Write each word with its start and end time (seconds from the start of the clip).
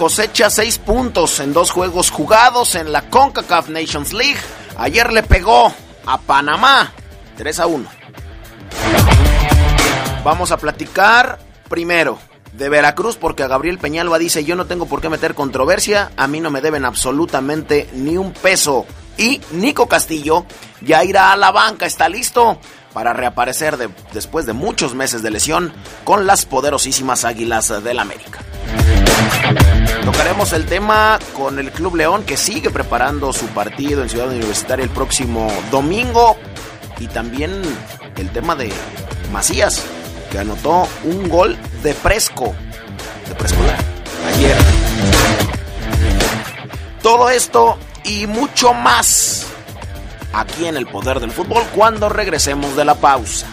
Cosecha 0.00 0.48
seis 0.48 0.78
puntos 0.78 1.40
en 1.40 1.52
dos 1.52 1.72
juegos 1.72 2.10
jugados 2.10 2.74
en 2.74 2.90
la 2.90 3.10
CONCACAF 3.10 3.68
Nations 3.68 4.14
League. 4.14 4.40
Ayer 4.78 5.12
le 5.12 5.22
pegó 5.22 5.74
a 6.06 6.16
Panamá 6.16 6.90
3 7.36 7.60
a 7.60 7.66
1. 7.66 7.86
Vamos 10.24 10.52
a 10.52 10.56
platicar 10.56 11.38
primero 11.68 12.18
de 12.54 12.70
Veracruz 12.70 13.16
porque 13.16 13.42
a 13.42 13.48
Gabriel 13.48 13.76
Peñalba 13.76 14.18
dice 14.18 14.42
yo 14.42 14.56
no 14.56 14.64
tengo 14.64 14.86
por 14.86 15.02
qué 15.02 15.10
meter 15.10 15.34
controversia, 15.34 16.10
a 16.16 16.26
mí 16.26 16.40
no 16.40 16.50
me 16.50 16.62
deben 16.62 16.86
absolutamente 16.86 17.86
ni 17.92 18.16
un 18.16 18.32
peso. 18.32 18.86
Y 19.18 19.42
Nico 19.50 19.86
Castillo 19.86 20.46
ya 20.80 21.04
irá 21.04 21.30
a 21.30 21.36
la 21.36 21.50
banca, 21.50 21.84
está 21.84 22.08
listo 22.08 22.58
para 22.92 23.12
reaparecer 23.12 23.76
de- 23.76 23.88
después 24.12 24.46
de 24.46 24.52
muchos 24.52 24.94
meses 24.94 25.22
de 25.22 25.30
lesión 25.30 25.72
con 26.04 26.26
las 26.26 26.44
poderosísimas 26.46 27.24
Águilas 27.24 27.72
del 27.82 27.98
América. 27.98 28.40
Tocaremos 30.04 30.52
el 30.52 30.66
tema 30.66 31.18
con 31.36 31.58
el 31.58 31.70
Club 31.70 31.96
León 31.96 32.24
que 32.24 32.36
sigue 32.36 32.70
preparando 32.70 33.32
su 33.32 33.46
partido 33.48 34.02
en 34.02 34.08
Ciudad 34.08 34.28
Universitaria 34.28 34.82
el 34.84 34.90
próximo 34.90 35.48
domingo 35.70 36.36
y 36.98 37.06
también 37.08 37.62
el 38.16 38.30
tema 38.30 38.54
de 38.56 38.72
Macías 39.32 39.84
que 40.30 40.38
anotó 40.38 40.88
un 41.04 41.28
gol 41.28 41.58
de 41.82 41.94
Presco, 41.94 42.54
de 43.28 43.34
preescolar, 43.34 43.78
ayer. 44.34 44.56
Todo 47.02 47.30
esto 47.30 47.78
y 48.04 48.26
mucho 48.26 48.74
más 48.74 49.46
aquí 50.32 50.66
en 50.66 50.76
el 50.76 50.86
Poder 50.86 51.20
del 51.20 51.30
Fútbol 51.30 51.62
cuando 51.74 52.08
regresemos 52.08 52.76
de 52.76 52.84
la 52.84 52.94
pausa. 52.94 53.46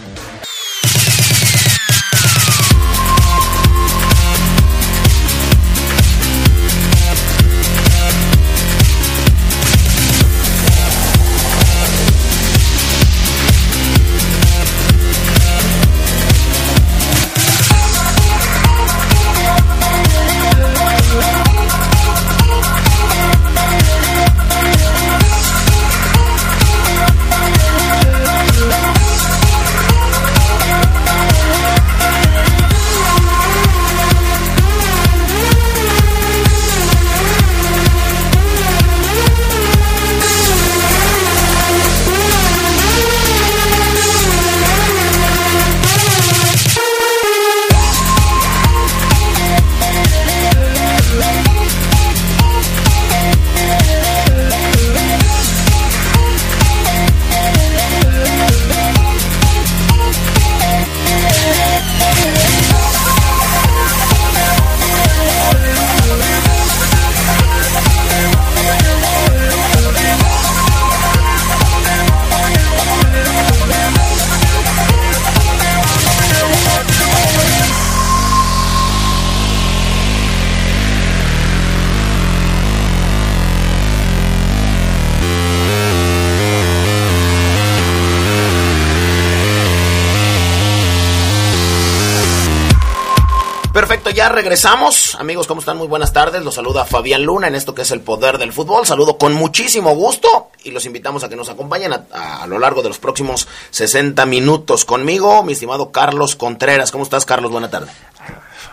Perfecto, 93.77 94.09
ya 94.09 94.27
regresamos. 94.27 95.13
Amigos, 95.19 95.45
¿cómo 95.45 95.59
están? 95.59 95.77
Muy 95.77 95.85
buenas 95.87 96.11
tardes. 96.11 96.43
Los 96.43 96.55
saluda 96.55 96.83
Fabián 96.83 97.21
Luna 97.21 97.45
en 97.47 97.53
esto 97.53 97.75
que 97.75 97.83
es 97.83 97.91
el 97.91 98.01
poder 98.01 98.39
del 98.39 98.51
fútbol. 98.51 98.87
Saludo 98.87 99.19
con 99.19 99.33
muchísimo 99.33 99.93
gusto 99.93 100.47
y 100.63 100.71
los 100.71 100.87
invitamos 100.87 101.23
a 101.23 101.29
que 101.29 101.35
nos 101.35 101.47
acompañen 101.47 101.93
a, 101.93 102.05
a- 102.11 102.41
a 102.41 102.47
lo 102.47 102.57
largo 102.57 102.81
de 102.81 102.87
los 102.89 102.97
próximos 102.97 103.47
60 103.69 104.25
minutos 104.25 104.83
conmigo, 104.83 105.43
mi 105.43 105.53
estimado 105.53 105.91
Carlos 105.91 106.35
Contreras. 106.35 106.91
¿Cómo 106.91 107.03
estás, 107.03 107.23
Carlos? 107.23 107.51
Buena 107.51 107.69
tarde. 107.69 107.91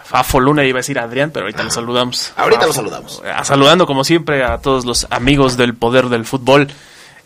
Fafo 0.05 0.41
Luna 0.41 0.65
iba 0.65 0.79
a 0.79 0.81
decir 0.81 0.99
Adrián, 0.99 1.31
pero 1.33 1.45
ahorita 1.45 1.65
lo 1.65 1.71
saludamos. 1.71 2.33
Ahorita 2.37 2.61
Fafo. 2.63 2.69
lo 2.69 2.73
saludamos. 2.73 3.23
Saludando 3.43 3.87
como 3.87 4.05
siempre 4.05 4.43
a 4.43 4.57
todos 4.57 4.87
los 4.87 5.07
amigos 5.11 5.59
del 5.59 5.75
poder 5.75 6.09
del 6.09 6.25
fútbol 6.25 6.69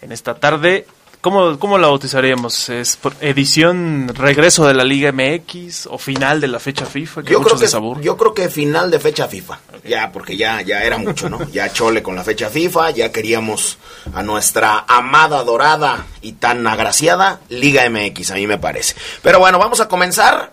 en 0.03 0.11
esta 0.11 0.35
tarde. 0.35 0.85
¿Cómo, 1.21 1.59
cómo 1.59 1.79
la 1.79 1.89
bautizaríamos? 1.89 2.69
¿Es 2.69 2.97
por 2.97 3.13
edición 3.21 4.09
regreso 4.15 4.67
de 4.69 4.75
la 4.75 4.85
Liga 4.85 5.11
MX 5.13 5.87
o 5.87 5.99
final 5.99 6.41
de 6.41 6.47
la 6.47 6.61
fecha 6.61 6.87
FIFA? 6.87 7.23
Que 7.25 7.33
Yo 7.33 7.41
creo 7.43 7.57
que 7.57 7.63
de 7.65 7.69
sabor. 7.69 8.01
yo 8.01 8.17
creo 8.17 8.35
que 8.35 8.49
final 8.49 8.91
de 8.91 9.01
fecha 9.01 9.27
FIFA. 9.27 9.59
Ya, 9.85 10.13
porque 10.13 10.37
ya, 10.37 10.63
ya 10.63 10.85
era 10.85 10.97
mucho, 10.97 11.29
¿no? 11.29 11.39
Ya 11.51 11.73
chole 11.73 12.03
con 12.05 12.15
la 12.15 12.23
fecha 12.23 12.49
FIFA, 12.49 12.91
ya 12.93 13.11
queríamos 13.11 13.79
a 14.15 14.23
nuestra 14.23 14.85
amada, 14.87 15.43
dorada 15.43 16.07
y 16.21 16.33
tan 16.33 16.65
agraciada 16.67 17.41
Liga 17.49 17.89
MX, 17.91 18.31
a 18.31 18.35
mí 18.37 18.47
me 18.47 18.59
parece. 18.59 18.95
Pero 19.21 19.41
bueno, 19.41 19.59
vamos 19.59 19.81
a 19.81 19.89
comenzar 19.89 20.53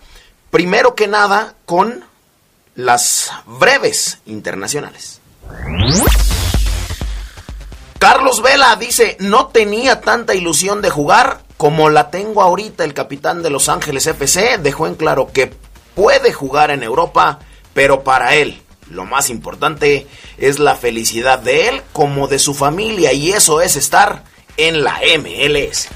primero 0.50 0.96
que 0.96 1.06
nada 1.06 1.54
con 1.64 2.04
las 2.74 3.30
breves 3.46 4.18
internacionales. 4.26 5.20
Carlos 7.98 8.42
Vela 8.42 8.76
dice, 8.76 9.16
no 9.20 9.46
tenía 9.48 10.00
tanta 10.00 10.34
ilusión 10.34 10.82
de 10.82 10.90
jugar 10.90 11.40
como 11.56 11.88
la 11.88 12.10
tengo 12.10 12.42
ahorita. 12.42 12.84
El 12.84 12.94
capitán 12.94 13.42
de 13.42 13.50
Los 13.50 13.68
Ángeles 13.68 14.06
FC 14.06 14.58
dejó 14.58 14.86
en 14.86 14.94
claro 14.94 15.30
que 15.32 15.52
puede 15.94 16.32
jugar 16.32 16.70
en 16.70 16.82
Europa, 16.82 17.38
pero 17.72 18.04
para 18.04 18.34
él 18.34 18.62
lo 18.90 19.04
más 19.04 19.30
importante 19.30 20.06
es 20.38 20.58
la 20.58 20.76
felicidad 20.76 21.38
de 21.38 21.68
él 21.68 21.82
como 21.92 22.28
de 22.28 22.38
su 22.38 22.54
familia 22.54 23.12
y 23.12 23.30
eso 23.30 23.60
es 23.60 23.76
estar 23.76 24.22
en 24.56 24.84
la 24.84 25.00
MLS. 25.18 25.88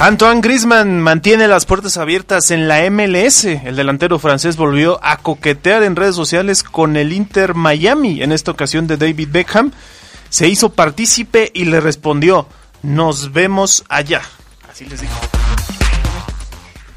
Antoine 0.00 0.40
Griezmann 0.40 1.00
mantiene 1.00 1.48
las 1.48 1.66
puertas 1.66 1.96
abiertas 1.96 2.52
en 2.52 2.68
la 2.68 2.88
MLS. 2.88 3.44
El 3.44 3.74
delantero 3.74 4.20
francés 4.20 4.56
volvió 4.56 5.00
a 5.02 5.16
coquetear 5.16 5.82
en 5.82 5.96
redes 5.96 6.14
sociales 6.14 6.62
con 6.62 6.96
el 6.96 7.12
Inter 7.12 7.54
Miami, 7.54 8.22
en 8.22 8.30
esta 8.30 8.52
ocasión 8.52 8.86
de 8.86 8.96
David 8.96 9.28
Beckham. 9.32 9.72
Se 10.30 10.48
hizo 10.48 10.70
partícipe 10.70 11.50
y 11.54 11.64
le 11.64 11.80
respondió, 11.80 12.46
nos 12.82 13.32
vemos 13.32 13.84
allá. 13.88 14.22
Así 14.70 14.84
les 14.84 15.00
dijo. 15.00 15.14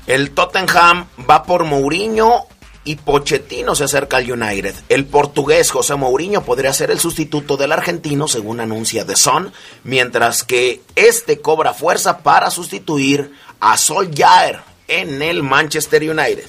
El 0.08 0.32
Tottenham 0.32 1.08
va 1.30 1.44
por 1.44 1.64
Mourinho 1.64 2.48
y 2.84 2.96
Pochettino 2.96 3.76
se 3.76 3.84
acerca 3.84 4.18
al 4.18 4.32
United. 4.32 4.76
El 4.90 5.06
portugués 5.06 5.72
José 5.72 5.96
Mourinho 5.96 6.44
podría 6.44 6.74
ser 6.74 6.92
el 6.92 7.00
sustituto 7.00 7.58
del 7.58 7.72
argentino, 7.72 8.28
según 8.28 8.60
anuncia 8.60 9.06
The 9.06 9.16
Sun, 9.16 9.54
mientras 9.84 10.44
que 10.44 10.82
este 10.96 11.40
cobra 11.40 11.74
fuerza 11.74 12.20
para 12.20 12.50
sustituir 12.50 13.34
a 13.60 13.78
Solskjaer 13.78 14.62
en 14.88 15.22
el 15.22 15.44
Manchester 15.44 16.02
United. 16.02 16.46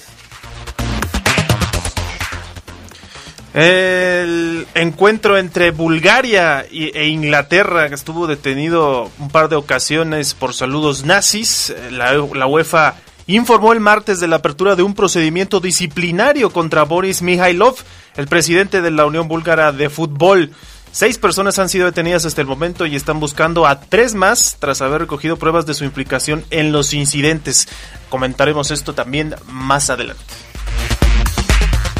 El 3.53 4.65
encuentro 4.73 5.37
entre 5.37 5.69
Bulgaria 5.69 6.65
e 6.71 7.07
Inglaterra, 7.07 7.87
que 7.87 7.95
estuvo 7.95 8.25
detenido 8.25 9.11
un 9.19 9.29
par 9.29 9.47
de 9.47 9.55
ocasiones 9.55 10.33
por 10.33 10.55
saludos 10.55 11.05
nazis, 11.05 11.71
la, 11.91 12.13
la, 12.33 12.47
UEFA 12.47 12.95
informó 13.27 13.71
el 13.71 13.79
martes 13.79 14.19
de 14.19 14.27
la 14.27 14.37
apertura 14.37 14.75
de 14.75 14.81
un 14.81 14.95
procedimiento 14.95 15.59
disciplinario 15.59 16.49
contra 16.49 16.83
Boris 16.83 17.21
Mihailov, 17.21 17.75
el 18.15 18.27
presidente 18.27 18.81
de 18.81 18.89
la 18.89 19.05
Unión 19.05 19.27
Búlgara 19.27 19.71
de 19.71 19.89
Fútbol. 19.91 20.51
Seis 20.91 21.19
personas 21.19 21.57
han 21.59 21.69
sido 21.69 21.85
detenidas 21.85 22.25
hasta 22.25 22.41
el 22.41 22.47
momento 22.47 22.87
y 22.87 22.95
están 22.95 23.19
buscando 23.19 23.67
a 23.67 23.81
tres 23.81 24.15
más 24.15 24.57
tras 24.59 24.81
haber 24.81 25.01
recogido 25.01 25.37
pruebas 25.37 25.67
de 25.67 25.75
su 25.75 25.85
implicación 25.85 26.43
en 26.49 26.71
los 26.71 26.93
incidentes. 26.93 27.67
Comentaremos 28.09 28.71
esto 28.71 28.93
también 28.93 29.35
más 29.47 29.91
adelante. 29.91 30.23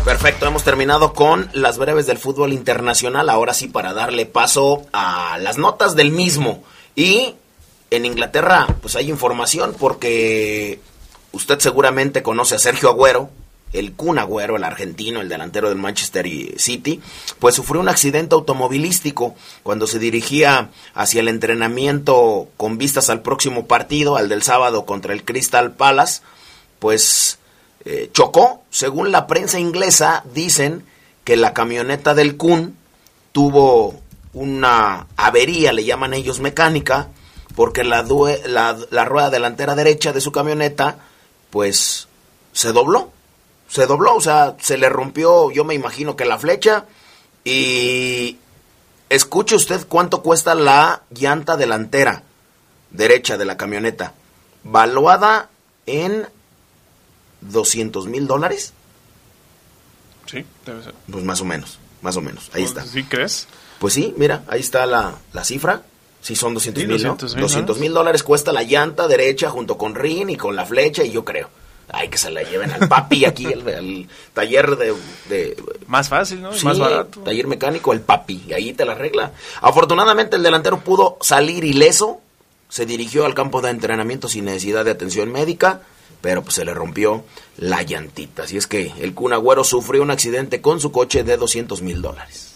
Perfecto, 0.06 0.46
hemos 0.46 0.66
terminado 0.66 1.14
con 1.14 1.50
las 1.54 1.78
breves 1.78 2.06
del 2.06 2.18
fútbol 2.18 2.52
internacional. 2.52 3.30
Ahora 3.30 3.54
sí, 3.54 3.68
para 3.68 3.94
darle 3.94 4.26
paso 4.26 4.86
a 4.92 5.38
las 5.38 5.58
notas 5.58 5.96
del 5.96 6.12
mismo. 6.12 6.62
Y 6.94 7.36
en 7.90 8.06
Inglaterra, 8.06 8.68
pues 8.82 8.98
hay 8.98 9.10
información 9.10 9.74
porque 9.80 10.82
usted 11.32 11.58
seguramente 11.60 12.22
conoce 12.22 12.56
a 12.56 12.60
Sergio 12.60 12.90
Agüero, 12.90 13.30
el 13.72 13.94
Kun 13.94 14.20
Agüero, 14.20 14.58
el 14.58 14.66
argentino, 14.66 15.22
el 15.22 15.30
delantero 15.30 15.70
del 15.70 15.78
Manchester 15.78 16.28
City, 16.58 17.02
pues 17.40 17.56
sufrió 17.56 17.80
un 17.80 17.88
accidente 17.88 18.36
automovilístico 18.36 19.36
cuando 19.64 19.88
se 19.88 20.00
dirigía 20.00 20.70
hacia 20.94 21.22
el 21.22 21.30
entrenamiento 21.30 22.50
con 22.58 22.78
vistas 22.78 23.10
al 23.10 23.22
próximo 23.22 23.68
partido, 23.68 24.18
al 24.18 24.28
del 24.28 24.44
sábado 24.44 24.86
contra 24.86 25.14
el 25.14 25.24
Crystal 25.24 25.72
Palace. 25.72 26.22
Pues 26.80 27.40
eh, 27.86 28.10
chocó. 28.14 28.64
Según 28.70 29.12
la 29.12 29.28
prensa 29.28 29.60
inglesa, 29.60 30.24
dicen 30.34 30.86
que 31.24 31.38
la 31.38 31.54
camioneta 31.54 32.14
del 32.14 32.38
Kun 32.38 32.78
tuvo 33.32 34.00
una 34.34 35.08
avería, 35.16 35.74
le 35.74 35.84
llaman 35.84 36.14
ellos 36.14 36.40
mecánica, 36.40 37.10
porque 37.56 37.84
la, 37.84 38.04
la, 38.46 38.78
la, 38.90 39.06
rueda 39.06 39.30
delantera 39.30 39.76
derecha 39.76 40.12
de 40.12 40.22
su 40.22 40.32
camioneta, 40.32 40.98
pues, 41.50 42.08
se 42.52 42.72
dobló. 42.72 43.12
Se 43.68 43.86
dobló, 43.86 44.16
o 44.16 44.22
sea, 44.22 44.56
se 44.60 44.78
le 44.78 44.90
rompió, 44.90 45.52
yo 45.52 45.64
me 45.64 45.74
imagino 45.74 46.16
que 46.16 46.26
la 46.26 46.38
flecha. 46.38 46.86
Y 47.44 48.38
escuche 49.10 49.56
usted 49.56 49.86
cuánto 49.88 50.22
cuesta 50.22 50.56
la 50.56 51.02
llanta 51.10 51.58
delantera 51.58 52.24
derecha 52.92 53.38
de 53.38 53.46
la 53.46 53.58
camioneta. 53.58 54.14
Valuada 54.64 55.50
en 55.86 56.28
200 57.52 58.08
mil 58.08 58.28
dólares. 58.28 58.74
Sí, 60.26 60.46
debe 60.66 60.84
ser. 60.84 60.94
Pues 61.12 61.24
más 61.24 61.42
o 61.42 61.46
menos, 61.46 61.80
más 62.02 62.18
o 62.18 62.22
menos. 62.22 62.50
Ahí 62.54 62.64
está. 62.64 62.86
¿Sí 62.86 63.04
crees? 63.04 63.48
Pues 63.80 63.94
sí, 63.94 64.14
mira, 64.18 64.44
ahí 64.48 64.60
está 64.60 64.86
la, 64.86 65.16
la 65.34 65.44
cifra. 65.44 65.84
Sí, 66.22 66.36
son 66.36 66.54
200 66.54 66.88
mil, 66.88 67.04
¿no? 67.04 67.16
200 67.16 67.80
mil 67.80 67.94
dólares 67.94 68.24
cuesta 68.24 68.54
la 68.54 68.64
llanta 68.64 69.08
derecha 69.10 69.50
junto 69.50 69.78
con 69.78 69.94
rin 69.94 70.30
y 70.30 70.38
con 70.38 70.56
la 70.56 70.66
flecha 70.66 71.04
y 71.04 71.12
yo 71.12 71.26
creo. 71.26 71.50
Ay, 71.90 72.08
que 72.08 72.18
se 72.18 72.32
la 72.32 72.44
lleven 72.44 72.72
al 72.72 72.88
papi 72.88 73.26
aquí, 73.26 73.46
al, 73.52 74.08
taller 74.34 74.78
de, 74.78 75.58
Más 75.88 76.08
fácil, 76.08 76.42
¿no? 76.42 76.52
más 76.64 76.80
barato. 76.80 77.20
Taller 77.20 77.48
mecánico, 77.48 77.92
el 77.92 78.00
papi, 78.00 78.42
y 78.48 78.54
ahí 78.54 78.74
te 78.74 78.86
la 78.86 78.94
arregla. 78.94 79.34
Afortunadamente 79.62 80.38
el 80.38 80.44
delantero 80.44 80.80
pudo 80.80 81.18
salir 81.20 81.66
ileso, 81.66 82.22
se 82.70 82.86
dirigió 82.86 83.26
al 83.26 83.36
campo 83.36 83.62
de 83.62 83.70
entrenamiento 83.70 84.30
sin 84.30 84.46
necesidad 84.46 84.86
de 84.86 84.92
atención 84.92 85.32
médica 85.32 85.82
pero 86.24 86.42
pues 86.42 86.56
se 86.56 86.64
le 86.64 86.74
rompió 86.74 87.26
la 87.58 87.82
llantita. 87.82 88.44
Así 88.44 88.56
es 88.56 88.66
que 88.66 88.94
el 89.02 89.14
Kun 89.14 89.34
Agüero 89.34 89.66
sufrió 89.66 90.02
un 90.02 90.10
accidente 90.10 90.62
con 90.62 90.80
su 90.80 90.94
coche 90.94 91.26
de 91.26 91.36
200 91.36 91.82
mil 91.82 92.02
dólares. 92.02 92.54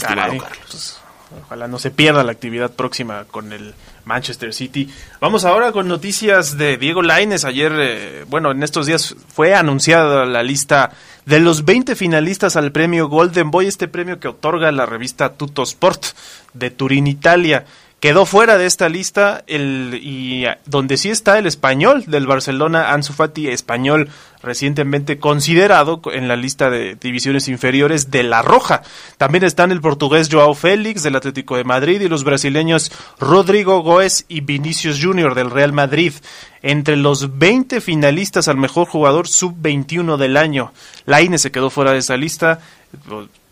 Carlos. 0.00 0.42
Pues, 0.70 0.98
ojalá 1.44 1.68
no 1.68 1.78
se 1.78 1.90
pierda 1.90 2.24
la 2.24 2.32
actividad 2.32 2.70
próxima 2.72 3.26
con 3.26 3.52
el 3.52 3.74
Manchester 4.06 4.54
City. 4.54 4.90
Vamos 5.20 5.44
ahora 5.44 5.70
con 5.70 5.86
noticias 5.86 6.56
de 6.56 6.78
Diego 6.78 7.02
Laines. 7.02 7.44
Ayer, 7.44 7.72
eh, 7.78 8.24
bueno, 8.26 8.52
en 8.52 8.62
estos 8.62 8.86
días 8.86 9.14
fue 9.34 9.54
anunciada 9.54 10.24
la 10.24 10.42
lista 10.42 10.92
de 11.26 11.40
los 11.40 11.66
20 11.66 11.94
finalistas 11.94 12.56
al 12.56 12.72
premio 12.72 13.08
Golden 13.08 13.50
Boy, 13.50 13.66
este 13.66 13.86
premio 13.86 14.18
que 14.18 14.28
otorga 14.28 14.72
la 14.72 14.86
revista 14.86 15.34
Tutto 15.34 15.62
Sport 15.62 16.06
de 16.54 16.70
Turín, 16.70 17.06
Italia. 17.06 17.66
Quedó 18.00 18.26
fuera 18.26 18.58
de 18.58 18.66
esta 18.66 18.88
lista 18.88 19.42
el 19.48 19.98
y 20.00 20.44
donde 20.66 20.96
sí 20.96 21.10
está 21.10 21.36
el 21.36 21.46
español 21.46 22.04
del 22.06 22.28
Barcelona, 22.28 22.92
Ansu 22.92 23.12
Fati, 23.12 23.48
español 23.48 24.08
recientemente 24.40 25.18
considerado 25.18 26.00
en 26.12 26.28
la 26.28 26.36
lista 26.36 26.70
de 26.70 26.94
divisiones 26.94 27.48
inferiores 27.48 28.12
de 28.12 28.22
La 28.22 28.42
Roja. 28.42 28.82
También 29.16 29.42
están 29.42 29.72
el 29.72 29.80
portugués 29.80 30.28
Joao 30.30 30.54
Félix 30.54 31.02
del 31.02 31.16
Atlético 31.16 31.56
de 31.56 31.64
Madrid 31.64 32.00
y 32.00 32.08
los 32.08 32.22
brasileños 32.22 32.92
Rodrigo 33.18 33.82
Goes 33.82 34.26
y 34.28 34.42
Vinicius 34.42 35.00
Junior 35.02 35.34
del 35.34 35.50
Real 35.50 35.72
Madrid. 35.72 36.12
Entre 36.62 36.96
los 36.96 37.38
20 37.38 37.80
finalistas 37.80 38.46
al 38.46 38.58
mejor 38.58 38.86
jugador 38.86 39.26
sub-21 39.26 40.16
del 40.18 40.36
año, 40.36 40.72
Laine 41.04 41.38
se 41.38 41.50
quedó 41.50 41.68
fuera 41.68 41.92
de 41.92 41.98
esa 41.98 42.16
lista 42.16 42.60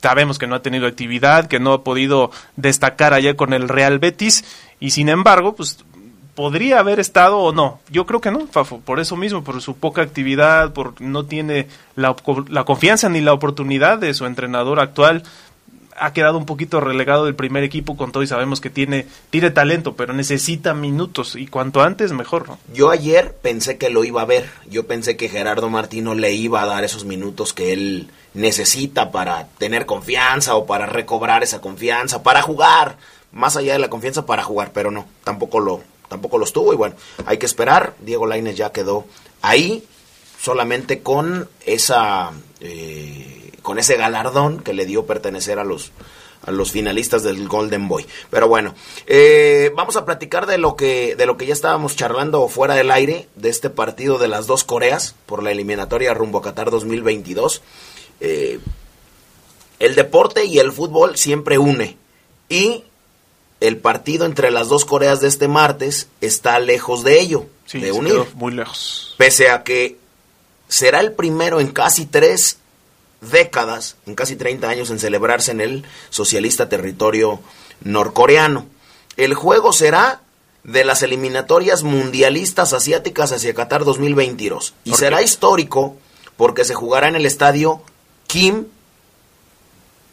sabemos 0.07 0.39
que 0.39 0.47
no 0.47 0.55
ha 0.55 0.63
tenido 0.63 0.87
actividad, 0.87 1.49
que 1.49 1.59
no 1.59 1.73
ha 1.73 1.83
podido 1.83 2.31
destacar 2.55 3.13
allá 3.13 3.35
con 3.35 3.53
el 3.53 3.69
Real 3.69 3.99
Betis 3.99 4.45
y 4.79 4.91
sin 4.91 5.09
embargo, 5.09 5.57
pues 5.57 5.85
podría 6.37 6.79
haber 6.79 7.01
estado 7.01 7.39
o 7.39 7.53
no. 7.53 7.81
Yo 7.91 8.07
creo 8.07 8.21
que 8.21 8.31
no, 8.31 8.47
por 8.85 9.01
eso 9.01 9.17
mismo, 9.17 9.43
por 9.43 9.61
su 9.61 9.77
poca 9.77 10.03
actividad, 10.03 10.73
por 10.73 11.01
no 11.01 11.25
tiene 11.25 11.67
la, 11.97 12.15
la 12.49 12.63
confianza 12.63 13.09
ni 13.09 13.21
la 13.21 13.33
oportunidad 13.33 13.99
de 13.99 14.15
su 14.15 14.27
entrenador 14.27 14.79
actual 14.79 15.25
ha 15.99 16.13
quedado 16.13 16.39
un 16.39 16.47
poquito 16.47 16.81
relegado 16.81 17.25
del 17.25 17.35
primer 17.35 17.65
equipo 17.65 17.97
con 17.97 18.13
todo 18.13 18.23
y 18.23 18.27
sabemos 18.27 18.61
que 18.61 18.71
tiene, 18.71 19.07
tiene 19.31 19.51
talento, 19.51 19.95
pero 19.95 20.13
necesita 20.13 20.75
minutos 20.75 21.37
y 21.37 21.47
cuanto 21.47 21.83
antes 21.83 22.13
mejor, 22.13 22.49
¿no? 22.49 22.59
Yo 22.73 22.91
ayer 22.91 23.35
pensé 23.43 23.79
que 23.79 23.91
lo 23.91 24.05
iba 24.05 24.23
a 24.23 24.27
ver, 24.27 24.49
yo 24.69 24.87
pensé 24.87 25.17
que 25.17 25.29
Gerardo 25.29 25.69
Martino 25.69 26.15
le 26.15 26.33
iba 26.33 26.63
a 26.63 26.67
dar 26.67 26.85
esos 26.85 27.05
minutos 27.05 27.53
que 27.53 27.73
él 27.73 28.11
necesita 28.35 29.11
para 29.11 29.49
tener 29.59 29.87
confianza 29.87 30.57
o 30.57 30.67
para 30.67 30.87
recobrar 30.87 31.43
esa 31.43 31.61
confianza, 31.61 32.23
para 32.23 32.43
jugar, 32.43 32.99
más 33.33 33.57
allá 33.57 33.73
de 33.73 33.79
la 33.79 33.91
confianza 33.91 34.27
para 34.27 34.43
jugar, 34.45 34.73
pero 34.73 34.91
no, 34.91 35.07
tampoco 35.25 35.61
lo 35.61 35.83
tampoco 36.09 36.39
los 36.39 36.53
tuvo 36.53 36.73
y 36.73 36.77
bueno, 36.77 36.95
hay 37.27 37.39
que 37.39 37.47
esperar, 37.47 37.95
Diego 38.01 38.27
Lainez 38.27 38.57
ya 38.57 38.71
quedó 38.71 39.07
ahí 39.43 39.85
solamente 40.41 41.03
con 41.03 41.49
esa 41.65 42.31
eh, 42.61 43.46
con 43.67 43.81
ese 43.81 43.97
galardón 43.97 44.61
que 44.61 44.75
le 44.75 44.87
dio 44.87 45.07
pertenecer 45.07 45.59
a 45.59 45.65
los 45.65 45.91
a 46.45 46.53
los 46.53 46.71
finalistas 46.71 47.25
del 47.25 47.49
Golden 47.49 47.89
Boy. 47.89 48.07
Pero 48.31 48.47
bueno, 48.47 48.77
eh, 49.09 49.73
vamos 49.75 49.97
a 49.97 50.05
platicar 50.05 50.47
de 50.47 50.57
lo 50.57 50.77
que 50.77 51.17
de 51.17 51.27
lo 51.27 51.37
que 51.37 51.47
ya 51.47 51.53
estábamos 51.53 51.97
charlando 51.97 52.47
fuera 52.47 52.77
del 52.77 52.93
aire 52.93 53.27
de 53.35 53.49
este 53.49 53.69
partido 53.69 54.19
de 54.19 54.29
las 54.29 54.47
dos 54.47 54.63
Coreas 54.63 55.17
por 55.27 55.43
la 55.43 55.51
eliminatoria 55.51 56.15
rumbo 56.15 56.39
a 56.39 56.43
Qatar 56.43 56.71
2022. 56.71 57.61
Eh, 58.21 58.61
el 59.81 59.97
deporte 59.97 60.45
y 60.45 60.61
el 60.61 60.71
fútbol 60.71 61.17
siempre 61.17 61.59
une. 61.59 61.97
Y 62.49 62.85
el 63.59 63.79
partido 63.79 64.27
entre 64.27 64.53
las 64.53 64.69
dos 64.69 64.85
Coreas 64.85 65.21
de 65.21 65.27
este 65.27 65.49
martes 65.49 66.07
está 66.21 66.61
lejos 66.61 67.03
de 67.03 67.19
ello, 67.19 67.47
de 67.73 67.91
unir. 67.91 68.27
Muy 68.35 68.53
lejos. 68.53 69.17
Pese 69.19 69.51
a 69.51 69.65
que 69.65 69.99
será 70.69 71.01
el 71.01 71.15
primero 71.15 71.59
en 71.59 71.73
casi 71.73 72.07
tres 72.07 72.59
décadas, 73.21 73.97
en 74.07 74.15
casi 74.15 74.37
30 74.37 74.69
años, 74.69 74.91
en 74.91 74.99
celebrarse 74.99 75.53
en 75.53 75.61
el 75.61 75.85
socialista 76.11 76.69
territorio 76.69 77.41
norcoreano. 77.83 78.67
El 79.17 79.35
juego 79.35 79.73
será 79.73 80.21
de 80.65 80.85
las 80.85 81.03
eliminatorias 81.03 81.85
mundialistas 81.85 82.73
asiáticas 82.73 83.33
hacia 83.33 83.55
Qatar 83.55 83.85
2022. 83.85 84.75
Y 84.85 84.95
será 84.95 85.23
histórico 85.23 85.97
porque 86.37 86.65
se 86.65 86.75
jugará 86.75 87.09
en 87.09 87.17
el 87.17 87.25
estadio 87.25 87.83
Kim 88.27 88.67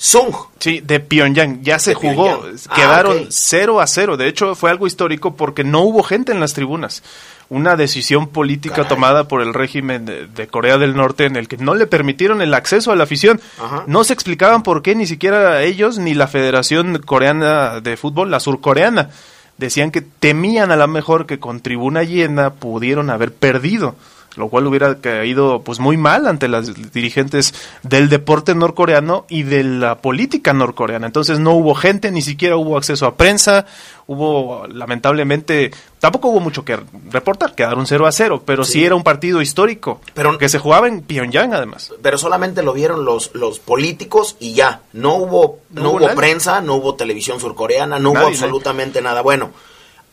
Sung. 0.04 0.36
Sí, 0.60 0.82
de 0.82 1.00
Pyongyang. 1.00 1.62
Ya 1.62 1.80
se 1.80 1.94
jugó. 1.94 2.44
Ah, 2.68 2.76
Quedaron 2.76 3.28
0 3.30 3.80
a 3.80 3.88
0. 3.88 4.18
De 4.18 4.28
hecho, 4.28 4.54
fue 4.54 4.70
algo 4.70 4.86
histórico 4.86 5.38
porque 5.38 5.64
no 5.64 5.80
hubo 5.80 6.04
gente 6.04 6.34
en 6.34 6.42
las 6.42 6.54
tribunas. 6.54 7.04
Una 7.48 7.78
decisión 7.78 8.28
política 8.28 8.86
tomada 8.86 9.30
por 9.30 9.42
el 9.42 9.54
régimen 9.54 10.04
de, 10.06 10.48
Corea 10.48 10.78
del 10.78 10.98
Norte 10.98 11.24
en 11.24 11.38
el 11.38 11.48
que 11.48 11.56
no 11.56 11.74
le 11.74 11.88
permitieron 11.88 12.42
el 12.42 12.54
acceso 12.54 12.92
a 12.92 12.98
la 12.98 13.06
afición. 13.06 13.40
No 13.88 14.04
se 14.04 14.12
explicaban 14.12 14.62
por 14.62 14.82
qué 14.82 14.94
ni 14.94 15.08
siquiera 15.08 15.62
ellos 15.62 16.00
ni 16.00 16.14
la 16.14 16.28
Federación 16.28 16.98
Coreana 16.98 17.80
de 17.80 17.96
Fútbol, 17.96 18.30
la 18.30 18.42
surcoreana, 18.42 19.10
decían 19.58 19.90
que 19.90 20.02
temían 20.02 20.72
a 20.72 20.76
lo 20.76 20.88
mejor 20.90 21.28
que 21.28 21.40
con 21.40 21.62
tribuna 21.62 22.04
llena 22.04 22.50
pudieron 22.50 23.10
haber 23.10 23.34
perdido 23.34 23.96
lo 24.36 24.50
cual 24.50 24.68
hubiera 24.68 25.00
caído 25.00 25.62
pues 25.62 25.80
muy 25.80 25.98
mal 25.98 26.28
ante 26.28 26.48
las 26.48 26.92
dirigentes 26.92 27.54
del 27.84 28.10
deporte 28.10 28.56
norcoreano 28.56 29.26
y 29.30 29.44
de 29.44 29.64
la 29.64 30.00
política 30.00 30.54
norcoreana. 30.54 31.08
Entonces 31.08 31.40
no 31.40 31.52
hubo 31.52 31.76
gente, 31.76 32.12
ni 32.12 32.22
siquiera 32.22 32.58
hubo 32.58 32.78
acceso 32.78 33.06
a 33.06 33.16
prensa, 33.16 33.66
hubo 34.08 34.66
lamentablemente 34.68 35.72
tampoco 36.00 36.30
hubo 36.30 36.40
mucho 36.40 36.66
que 36.66 36.80
reportar, 37.10 37.56
quedaron 37.56 37.86
0 37.86 38.08
a 38.08 38.12
0, 38.12 38.44
pero 38.46 38.64
sí, 38.64 38.84
era 38.84 38.96
un 38.96 39.04
partido 39.04 39.42
histórico, 39.42 40.02
pero 40.14 40.38
que 40.38 40.50
se 40.50 40.60
jugaba 40.60 40.88
en 40.88 41.02
Pyongyang 41.02 41.54
además. 41.54 41.94
Pero 42.02 42.18
solamente 42.18 42.64
lo 42.64 42.74
vieron 42.74 43.06
los 43.06 43.32
los 43.34 43.60
políticos 43.60 44.36
y 44.40 44.54
ya, 44.54 44.82
no 44.94 45.16
hubo 45.16 45.60
no, 45.70 45.92
hubo, 45.92 46.08
prensa, 46.16 46.62
no 46.62 46.76
hubo 46.76 46.96
televisión 46.96 47.40
surcoreana, 47.40 48.00
no 48.00 48.12
hubo 48.12 48.28
absolutamente 48.28 49.02
nada. 49.02 49.22
Bueno, 49.22 49.52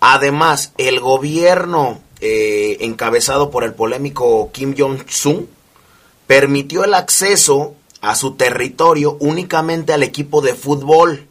además 0.00 0.72
el 0.78 1.00
gobierno 1.00 2.00
eh, 2.20 2.76
encabezado 2.80 3.50
por 3.50 3.64
el 3.64 3.74
polémico 3.74 4.50
Kim 4.52 4.74
Jong-un, 4.76 5.48
permitió 6.26 6.84
el 6.84 6.94
acceso 6.94 7.74
a 8.00 8.14
su 8.14 8.34
territorio 8.34 9.16
únicamente 9.20 9.92
al 9.92 10.02
equipo 10.02 10.40
de 10.40 10.54
fútbol. 10.54 11.26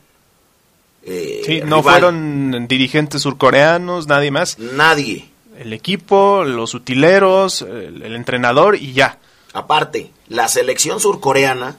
Eh, 1.03 1.41
sí, 1.45 1.61
no 1.65 1.81
fueron 1.81 2.67
dirigentes 2.67 3.21
surcoreanos, 3.21 4.07
nadie 4.07 4.31
más. 4.31 4.59
Nadie. 4.59 5.29
El 5.57 5.73
equipo, 5.73 6.43
los 6.43 6.73
utileros, 6.73 7.61
el, 7.61 8.15
entrenador 8.15 8.75
y 8.75 8.93
ya. 8.93 9.19
Aparte, 9.53 10.11
la 10.27 10.47
selección 10.47 10.99
surcoreana 10.99 11.75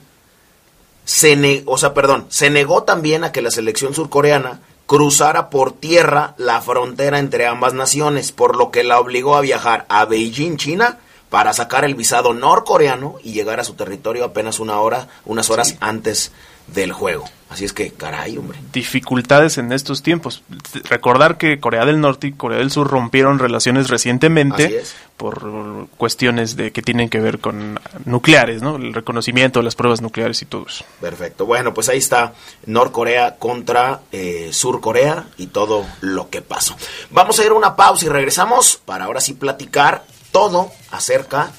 se 1.03 1.63
o 1.65 1.77
sea, 1.77 1.93
perdón, 1.93 2.27
se 2.29 2.49
negó 2.49 2.83
también 2.83 3.23
a 3.23 3.31
que 3.31 3.41
la 3.41 3.49
selección 3.49 3.93
surcoreana 3.93 4.59
cruzara 4.91 5.49
por 5.49 5.71
tierra 5.71 6.35
la 6.35 6.59
frontera 6.59 7.17
entre 7.17 7.47
ambas 7.47 7.73
naciones, 7.73 8.33
por 8.33 8.57
lo 8.57 8.71
que 8.71 8.83
la 8.83 8.99
obligó 8.99 9.37
a 9.37 9.39
viajar 9.39 9.85
a 9.87 10.03
Beijing, 10.03 10.57
China, 10.57 10.97
para 11.29 11.53
sacar 11.53 11.85
el 11.85 11.95
visado 11.95 12.33
norcoreano 12.33 13.15
y 13.23 13.31
llegar 13.31 13.61
a 13.61 13.63
su 13.63 13.75
territorio 13.75 14.25
apenas 14.25 14.59
una 14.59 14.81
hora, 14.81 15.07
unas 15.23 15.49
horas 15.49 15.77
antes 15.79 16.33
del 16.73 16.91
juego. 16.91 17.25
Así 17.51 17.65
es 17.65 17.73
que, 17.73 17.91
caray, 17.91 18.37
hombre. 18.37 18.57
Dificultades 18.71 19.57
en 19.57 19.73
estos 19.73 20.01
tiempos. 20.01 20.41
Recordar 20.85 21.37
que 21.37 21.59
Corea 21.59 21.85
del 21.85 21.99
Norte 21.99 22.27
y 22.27 22.31
Corea 22.31 22.59
del 22.59 22.71
Sur 22.71 22.87
rompieron 22.87 23.39
relaciones 23.39 23.89
recientemente 23.89 24.83
por 25.17 25.87
cuestiones 25.97 26.55
de 26.55 26.71
que 26.71 26.81
tienen 26.81 27.09
que 27.09 27.19
ver 27.19 27.39
con 27.39 27.77
nucleares, 28.05 28.61
¿no? 28.61 28.77
El 28.77 28.93
reconocimiento 28.93 29.59
de 29.59 29.65
las 29.65 29.75
pruebas 29.75 30.01
nucleares 30.01 30.41
y 30.41 30.45
todo 30.45 30.65
eso. 30.65 30.85
Perfecto. 31.01 31.45
Bueno, 31.45 31.73
pues 31.73 31.89
ahí 31.89 31.97
está 31.97 32.33
Norcorea 32.67 33.35
contra 33.35 33.99
eh, 34.13 34.51
Surcorea 34.53 35.25
y 35.35 35.47
todo 35.47 35.85
lo 35.99 36.29
que 36.29 36.41
pasó. 36.41 36.77
Vamos 37.09 37.37
a 37.37 37.45
ir 37.45 37.51
a 37.51 37.55
una 37.55 37.75
pausa 37.75 38.05
y 38.05 38.09
regresamos 38.09 38.79
para 38.85 39.05
ahora 39.05 39.19
sí 39.19 39.33
platicar 39.33 40.05
todo 40.31 40.71
acerca 40.91 41.51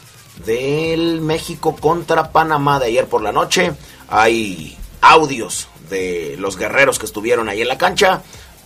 del 0.47 1.21
México 1.21 1.77
contra 1.77 2.33
Panamá 2.33 2.81
de 2.81 2.87
ayer 2.87 3.07
por 3.07 3.21
la 3.21 3.33
noche. 3.33 3.73
Hay 4.09 4.79
audios 5.03 5.69
de 5.91 6.37
los 6.39 6.57
guerreros 6.57 6.99
que 6.99 7.07
estuvieron 7.07 7.49
ahí 7.49 7.61
en 7.61 7.69
la 7.69 7.77
cancha. 7.77 8.23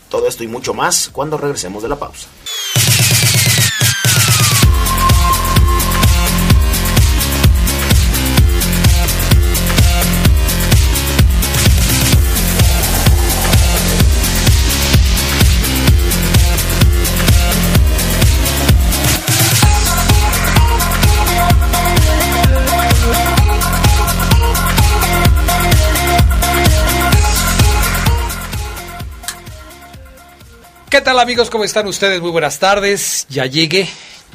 Todo 0.09 0.29
esto 0.29 0.45
y 0.45 0.47
mucho 0.47 0.73
más 0.73 1.09
cuando 1.13 1.37
regresemos 1.37 1.83
de 1.83 1.89
la 1.89 1.97
pausa. 1.97 2.29
Tal 31.07 31.21
amigos? 31.21 31.51
¿Cómo 31.51 31.63
están 31.63 31.87
ustedes? 31.87 32.21
Muy 32.21 32.33
buenas 32.33 32.59
tardes. 32.59 33.27
Ya 33.29 33.47
llegué, 33.47 33.89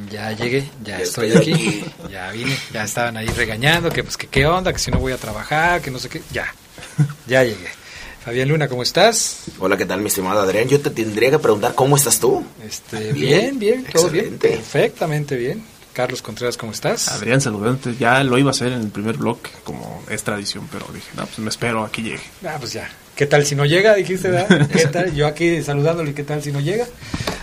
ya 0.10 0.32
llegué, 0.32 0.70
ya 0.86 1.01
estoy 1.01 1.34
aquí, 1.34 1.84
ya 2.10 2.32
vine, 2.32 2.58
ya 2.72 2.86
estaban 2.86 3.18
ahí 3.18 3.28
regañando, 3.28 3.90
que 3.90 4.06
pues 4.06 4.16
que 4.16 4.28
qué 4.28 4.46
onda, 4.46 4.72
que 4.72 4.80
si 4.80 4.90
no 4.90 4.98
voy 4.98 5.12
a 5.12 5.18
trabajar, 5.18 5.82
que 5.82 5.92
no 5.92 6.00
sé 6.00 6.08
qué, 6.08 6.22
ya, 6.32 6.46
ya 7.28 7.44
llegué. 7.44 7.68
Fabián 8.24 8.48
Luna, 8.48 8.70
¿cómo 8.70 8.84
estás? 8.84 9.48
Hola, 9.60 9.75
¿qué 9.75 9.86
tal 9.86 10.00
mi 10.00 10.08
estimado 10.08 10.40
Adrián? 10.40 10.70
Yo 10.70 10.80
te 10.80 10.92
tendría 10.92 11.30
que 11.30 11.40
preguntar 11.40 11.75
cómo 11.75 11.98
estás 11.98 12.22
tú. 12.22 12.42
Este, 12.66 13.12
bien, 13.12 13.60
bien, 13.60 13.84
todo 13.92 14.10
bien, 14.10 14.38
perfectamente 14.38 15.36
bien. 15.36 15.66
Carlos 15.93 16.21
Contreras, 16.21 16.57
¿cómo 16.57 16.71
estás? 16.71 17.10
Adrián, 17.10 17.41
saludante. 17.41 17.95
Ya 18.00 18.24
lo 18.24 18.38
iba 18.38 18.50
a 18.50 18.51
hacer 18.51 18.71
en 18.71 18.81
el 18.81 18.89
primer 18.89 19.17
bloque, 19.17 19.51
como 19.63 20.03
es 20.10 20.24
tradición, 20.24 20.67
pero 20.71 20.88
dije, 20.93 21.10
no, 21.15 21.25
pues 21.25 21.39
me 21.39 21.50
espero, 21.50 21.83
aquí 21.83 22.01
llegue. 22.01 22.24
Ah, 22.45 22.55
pues 22.60 22.74
ya, 22.74 22.89
¿Qué 23.15 23.27
tal 23.27 23.45
si 23.45 23.55
no 23.55 23.65
llega? 23.65 23.93
Dijiste, 23.93 24.29
¿verdad? 24.29 24.67
¿Qué 24.74 24.88
tal? 24.88 25.13
Yo 25.13 25.27
aquí 25.27 25.62
saludándole, 25.62 26.13
¿qué 26.13 26.24
tal 26.24 26.41
si 26.41 26.51
no 26.51 26.60
llega? 26.60 26.88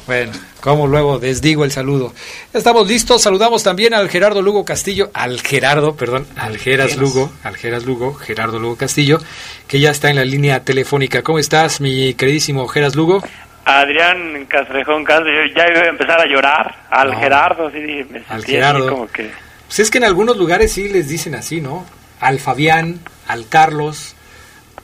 Bueno, 0.07 0.33
como 0.61 0.87
luego 0.87 1.19
desdigo 1.19 1.65
el 1.65 1.71
saludo. 1.71 2.15
Estamos 2.53 2.89
listos, 2.89 3.23
saludamos 3.23 3.63
también 3.63 3.93
al 3.95 4.09
Gerardo 4.09 4.41
Lugo 4.41 4.65
Castillo, 4.65 5.11
al 5.13 5.41
Gerardo, 5.41 5.95
perdón, 5.95 6.27
al 6.35 6.59
Geras 6.59 6.97
Lugo, 6.97 7.31
al 7.45 7.57
Geras 7.57 7.85
Lugo, 7.85 8.15
Gerardo 8.15 8.59
Lugo 8.59 8.77
Castillo, 8.77 9.21
que 9.67 9.81
ya 9.81 9.91
está 9.91 10.09
en 10.09 10.17
la 10.17 10.25
línea 10.25 10.65
telefónica. 10.65 11.23
¿Cómo 11.23 11.39
estás, 11.39 11.81
mi 11.81 12.15
queridísimo 12.15 12.67
Geras 12.67 12.97
Lugo? 12.97 13.23
Adrián 13.69 14.47
Castrejón 14.47 15.05
Castro, 15.05 15.31
ya 15.55 15.67
iba 15.71 15.81
a 15.81 15.89
empezar 15.89 16.19
a 16.19 16.25
llorar, 16.25 16.87
al 16.89 17.15
Gerardo, 17.15 17.71
sí, 17.71 18.07
me 18.09 18.23
al 18.27 18.43
Gerardo. 18.43 18.89
como 18.89 19.07
que... 19.09 19.31
Pues 19.67 19.81
es 19.81 19.91
que 19.91 19.99
en 19.99 20.05
algunos 20.05 20.39
lugares 20.39 20.73
sí 20.73 20.89
les 20.89 21.09
dicen 21.09 21.35
así, 21.35 21.61
¿no? 21.61 21.85
Al 22.19 22.39
Fabián, 22.39 23.01
al 23.27 23.47
Carlos, 23.47 24.17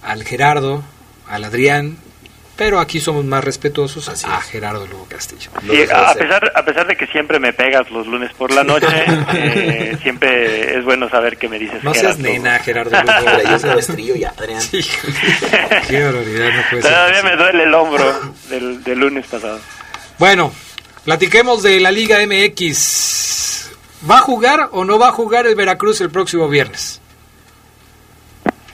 al 0.03 0.23
Gerardo, 0.23 0.85
al 1.27 1.45
Adrián, 1.45 1.97
pero 2.57 2.79
aquí 2.79 3.01
somos 3.01 3.25
más 3.25 3.43
respetuosos 3.43 4.09
a 4.25 4.41
Gerardo 4.41 4.87
Lugo 4.87 5.07
Castillo. 5.09 5.51
Sí, 5.69 5.83
a 5.93 6.15
pesar, 6.15 6.53
a 6.55 6.65
pesar 6.65 6.87
de 6.87 6.97
que 6.97 7.07
siempre 7.09 7.41
me 7.41 7.53
pegas 7.53 7.91
los 7.91 8.07
lunes 8.07 8.33
por 8.35 8.53
la 8.53 8.63
noche, 8.63 8.87
eh, 9.35 9.97
siempre 10.03 10.79
es 10.79 10.85
bueno 10.85 11.09
saber 11.09 11.37
que 11.37 11.49
me 11.49 11.59
dices 11.59 11.83
No 11.83 11.93
seas 11.95 12.19
nena, 12.19 12.59
Gerardo 12.61 12.91
Lugo. 12.91 13.51
yo 13.51 13.59
se 13.59 13.75
restrillo 13.75 14.15
ya, 14.15 14.31
Adrián. 14.31 14.61
Qué 15.89 16.05
barbaridad, 16.05 16.51
no 16.55 16.63
puede 16.71 16.83
Todavía 16.83 17.23
me 17.23 17.37
duele 17.37 17.63
el 17.65 17.75
hombro 17.75 18.35
del, 18.49 18.85
del 18.85 18.99
lunes 18.99 19.27
pasado. 19.27 19.61
Bueno, 20.19 20.53
platiquemos 21.05 21.63
de 21.63 21.81
la 21.81 21.91
Liga 21.91 22.19
MX. 22.25 23.71
¿Va 24.09 24.19
a 24.19 24.21
jugar 24.21 24.69
o 24.73 24.85
no 24.85 24.99
va 24.99 25.09
a 25.09 25.13
jugar 25.13 25.47
el 25.47 25.55
Veracruz 25.55 26.01
el 26.01 26.11
próximo 26.11 26.49
viernes? 26.49 27.01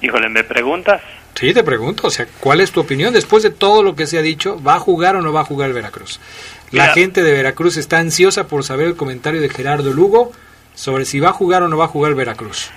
Híjole, 0.03 0.29
¿me 0.29 0.45
preguntas? 0.45 1.01
Sí, 1.41 1.55
te 1.55 1.65
pregunto, 1.65 2.07
o 2.07 2.11
sea, 2.11 2.27
¿cuál 2.39 2.61
es 2.61 2.71
tu 2.71 2.81
opinión 2.81 3.15
después 3.15 3.43
de 3.43 3.49
todo 3.49 3.83
lo 3.83 3.97
que 3.97 4.07
se 4.07 4.19
ha 4.19 4.21
dicho? 4.21 4.63
¿Va 4.63 4.75
a 4.75 4.79
jugar 4.79 5.17
o 5.17 5.23
no 5.23 5.33
va 5.33 5.41
a 5.41 5.45
jugar 5.45 5.71
el 5.71 5.75
Veracruz? 5.75 6.21
La 6.71 6.89
gente 6.89 7.23
de 7.23 7.33
Veracruz 7.33 7.79
está 7.79 7.99
ansiosa 7.99 8.47
por 8.47 8.63
saber 8.63 8.89
el 8.89 8.95
comentario 8.95 9.41
de 9.41 9.49
Gerardo 9.49 9.91
Lugo 9.95 10.33
sobre 10.75 11.07
si 11.07 11.19
va 11.19 11.31
a 11.31 11.33
jugar 11.33 11.63
o 11.63 11.69
no 11.69 11.79
va 11.79 11.87
a 11.87 11.89
jugar 11.89 12.11
el 12.11 12.17
Veracruz. 12.19 12.71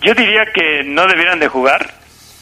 Yo 0.00 0.14
diría 0.14 0.46
que 0.54 0.84
no 0.84 1.08
debieran 1.08 1.40
de 1.40 1.48
jugar 1.48 1.92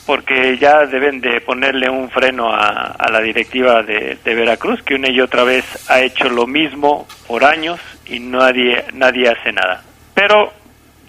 porque 0.04 0.58
ya 0.58 0.84
deben 0.84 1.22
de 1.22 1.40
ponerle 1.40 1.88
un 1.88 2.10
freno 2.10 2.52
a, 2.52 2.94
la 3.10 3.22
directiva 3.22 3.82
de, 3.82 4.18
de, 4.22 4.34
Veracruz 4.34 4.82
que 4.82 4.94
una 4.94 5.08
y 5.10 5.22
otra 5.22 5.44
vez 5.44 5.64
ha 5.88 6.02
hecho 6.02 6.28
lo 6.28 6.46
mismo 6.46 7.08
por 7.26 7.44
años 7.44 7.80
y 8.04 8.20
nadie 8.20 8.84
nadie 8.92 9.30
hace 9.30 9.52
nada. 9.52 9.82
Pero 10.12 10.52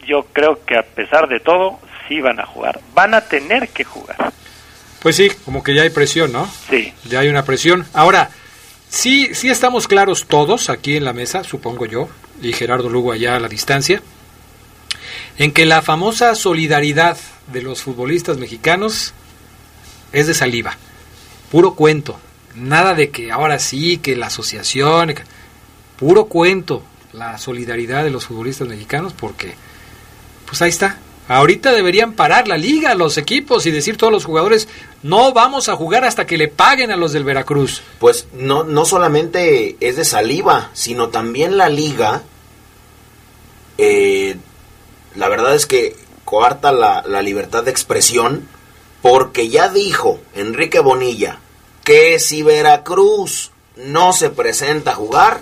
yo 0.06 0.26
creo 0.32 0.64
que 0.66 0.78
a 0.78 0.84
pesar 0.84 1.28
de 1.28 1.42
todo 1.42 1.82
sí 2.08 2.22
van 2.22 2.40
a 2.40 2.46
jugar, 2.46 2.80
van 2.94 3.14
a 3.14 3.22
tener 3.22 3.70
que 3.70 3.84
jugar. 3.84 4.34
Pues 5.02 5.16
sí, 5.16 5.30
como 5.46 5.64
que 5.64 5.76
ya 5.76 5.84
hay 5.84 5.90
presión, 5.90 6.32
¿no? 6.32 6.50
Sí. 6.70 6.94
Ya 7.06 7.20
hay 7.20 7.30
una 7.30 7.46
presión. 7.46 7.86
Ahora, 7.94 8.30
sí, 8.90 9.34
sí 9.34 9.50
estamos 9.50 9.88
claros 9.88 10.26
todos 10.28 10.70
aquí 10.70 10.98
en 10.98 11.06
la 11.06 11.14
mesa, 11.14 11.44
supongo 11.44 11.86
yo, 11.86 12.10
y 12.42 12.54
Gerardo 12.54 12.90
Lugo 12.90 13.12
allá 13.12 13.36
a 13.36 13.40
la 13.40 13.48
distancia, 13.48 14.02
en 15.38 15.52
que 15.52 15.66
la 15.66 15.82
famosa 15.82 16.36
solidaridad 16.36 17.18
de 17.48 17.62
los 17.62 17.84
futbolistas 17.84 18.38
mexicanos 18.38 19.14
es 20.12 20.28
de 20.28 20.34
saliva, 20.34 20.78
puro 21.52 21.76
cuento, 21.76 22.20
nada 22.56 22.94
de 22.94 23.10
que 23.10 23.32
ahora 23.32 23.60
sí, 23.60 23.98
que 23.98 24.16
la 24.16 24.28
asociación, 24.28 25.14
puro 25.98 26.26
cuento, 26.26 26.84
la 27.14 27.38
solidaridad 27.38 28.04
de 28.04 28.10
los 28.10 28.26
futbolistas 28.26 28.68
mexicanos, 28.68 29.14
porque 29.14 29.56
pues 30.46 30.62
ahí 30.62 30.70
está, 30.70 30.98
Ahorita 31.28 31.74
deberían 31.74 32.14
parar 32.14 32.48
la 32.48 32.58
liga, 32.58 32.96
los 32.96 33.18
equipos 33.18 33.66
y 33.66 33.72
decir 33.72 33.98
todos 33.98 34.14
los 34.14 34.24
jugadores, 34.24 34.70
no 35.04 35.34
vamos 35.34 35.68
a 35.68 35.76
jugar 35.76 36.06
hasta 36.06 36.26
que 36.26 36.38
le 36.38 36.48
paguen 36.48 36.92
a 36.92 36.96
los 36.96 37.12
del 37.12 37.26
Veracruz. 37.26 37.82
Pues 38.00 38.28
no, 38.34 38.64
no 38.64 38.86
solamente 38.86 39.76
es 39.82 39.98
de 39.98 40.06
saliva, 40.06 40.70
sino 40.74 41.10
también 41.10 41.58
la 41.58 41.68
liga, 41.68 42.24
eh, 43.78 44.38
la 45.16 45.28
verdad 45.28 45.54
es 45.54 45.66
que 45.66 45.98
coarta 46.24 46.72
la, 46.72 47.04
la 47.06 47.22
libertad 47.22 47.64
de 47.64 47.72
expresión, 47.72 48.48
porque 49.02 49.50
ya 49.50 49.70
dijo 49.70 50.20
Enrique 50.34 50.80
Bonilla 50.80 51.40
que 51.84 52.20
si 52.20 52.44
Veracruz 52.44 53.52
no 53.78 54.12
se 54.12 54.30
presenta 54.30 54.92
a 54.92 54.96
jugar, 54.96 55.42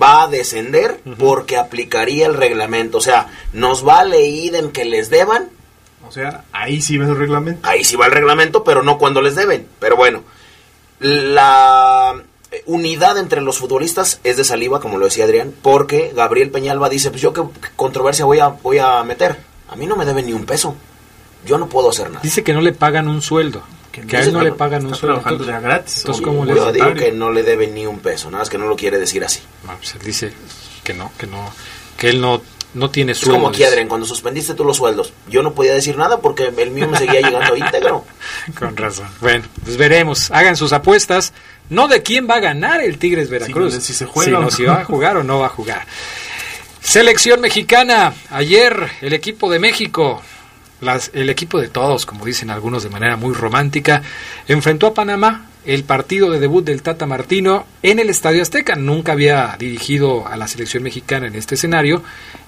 va 0.00 0.24
a 0.24 0.28
descender 0.28 1.00
porque 1.18 1.56
aplicaría 1.56 2.26
el 2.26 2.34
reglamento. 2.34 2.98
O 2.98 3.00
sea, 3.00 3.28
nos 3.52 3.82
vale 3.82 4.46
en 4.46 4.70
que 4.70 4.84
les 4.84 5.10
deban. 5.10 5.48
O 6.06 6.12
sea, 6.12 6.44
ahí 6.52 6.80
sí 6.80 6.96
va 6.96 7.06
el 7.06 7.16
reglamento. 7.16 7.68
Ahí 7.68 7.84
sí 7.84 7.96
va 7.96 8.06
el 8.06 8.12
reglamento, 8.12 8.64
pero 8.64 8.82
no 8.82 8.98
cuando 8.98 9.20
les 9.20 9.34
deben. 9.34 9.66
Pero 9.78 9.96
bueno, 9.96 10.22
la 11.00 12.22
unidad 12.66 13.18
entre 13.18 13.40
los 13.40 13.58
futbolistas 13.58 14.20
es 14.24 14.36
de 14.36 14.44
saliva, 14.44 14.80
como 14.80 14.98
lo 14.98 15.04
decía 15.04 15.24
Adrián, 15.24 15.52
porque 15.62 16.12
Gabriel 16.14 16.50
Peñalba 16.50 16.88
dice, 16.88 17.10
pues 17.10 17.22
yo 17.22 17.32
qué 17.32 17.42
controversia 17.76 18.24
voy 18.24 18.38
a, 18.38 18.48
voy 18.48 18.78
a 18.78 19.02
meter. 19.04 19.38
A 19.68 19.76
mí 19.76 19.86
no 19.86 19.96
me 19.96 20.06
deben 20.06 20.26
ni 20.26 20.32
un 20.32 20.46
peso. 20.46 20.74
Yo 21.44 21.58
no 21.58 21.68
puedo 21.68 21.90
hacer 21.90 22.08
nada. 22.08 22.20
Dice 22.22 22.42
que 22.42 22.52
no 22.52 22.60
le 22.60 22.72
pagan 22.72 23.08
un 23.08 23.22
sueldo. 23.22 23.62
Que, 24.06 24.16
a 24.16 24.22
él 24.22 24.32
no 24.32 24.42
le 24.42 24.52
pagan 24.52 24.86
un 24.86 24.94
sueldo. 24.94 25.22
Entonces, 25.24 25.62
gratis. 25.62 25.98
Entonces, 25.98 26.24
¿cómo 26.24 26.46
yo 26.46 26.72
digo 26.72 26.94
que 26.94 27.12
no 27.12 27.30
le 27.30 27.42
deben 27.42 27.74
ni 27.74 27.86
un 27.86 28.00
peso, 28.00 28.30
nada 28.30 28.42
más 28.42 28.50
que 28.50 28.58
no 28.58 28.66
lo 28.66 28.76
quiere 28.76 28.98
decir 28.98 29.24
así. 29.24 29.40
No, 29.66 29.76
pues 29.76 29.94
él 29.94 30.02
dice 30.04 30.32
que 30.84 30.94
no, 30.94 31.10
que 31.18 31.26
no, 31.26 31.52
que 31.96 32.10
él 32.10 32.20
no 32.20 32.42
no 32.74 32.90
tiene 32.90 33.14
sueldo. 33.14 33.36
Es 33.36 33.38
como 33.38 33.48
aquí, 33.48 33.64
Adrián, 33.64 33.88
cuando 33.88 34.06
suspendiste 34.06 34.54
tú 34.54 34.64
los 34.64 34.76
sueldos. 34.76 35.12
Yo 35.28 35.42
no 35.42 35.54
podía 35.54 35.72
decir 35.72 35.96
nada 35.96 36.20
porque 36.20 36.52
el 36.56 36.70
mío 36.70 36.88
me 36.88 36.98
seguía 36.98 37.20
llegando 37.20 37.56
íntegro. 37.56 38.04
Con 38.58 38.76
razón. 38.76 39.08
Bueno, 39.20 39.44
pues 39.64 39.76
veremos. 39.76 40.30
Hagan 40.30 40.56
sus 40.56 40.72
apuestas. 40.72 41.32
No 41.70 41.88
de 41.88 42.02
quién 42.02 42.28
va 42.28 42.36
a 42.36 42.40
ganar 42.40 42.80
el 42.80 42.98
Tigres 42.98 43.30
Veracruz. 43.30 43.74
si 43.74 43.92
se 43.92 44.06
juega. 44.06 44.38
Sino 44.38 44.50
si 44.50 44.64
va 44.64 44.80
a 44.80 44.84
jugar 44.84 45.16
o 45.16 45.24
no 45.24 45.38
va 45.38 45.46
a 45.46 45.50
jugar. 45.50 45.86
Selección 46.80 47.40
mexicana. 47.40 48.14
Ayer 48.30 48.90
el 49.00 49.12
equipo 49.12 49.50
de 49.50 49.58
México 49.58 50.22
las, 50.80 51.10
el 51.14 51.30
equipo 51.30 51.60
de 51.60 51.68
todos, 51.68 52.06
como 52.06 52.24
dicen 52.24 52.50
algunos 52.50 52.82
de 52.82 52.90
manera 52.90 53.16
muy 53.16 53.34
romántica, 53.34 54.02
enfrentó 54.46 54.88
a 54.88 54.94
Panamá 54.94 55.46
el 55.64 55.84
partido 55.84 56.30
de 56.30 56.40
debut 56.40 56.64
del 56.64 56.82
Tata 56.82 57.06
Martino 57.06 57.66
en 57.82 57.98
el 57.98 58.08
Estadio 58.08 58.40
Azteca. 58.40 58.74
Nunca 58.74 59.12
había 59.12 59.56
dirigido 59.58 60.26
a 60.26 60.36
la 60.36 60.48
selección 60.48 60.82
mexicana 60.82 61.26
en 61.26 61.34
este 61.34 61.56
escenario 61.56 62.02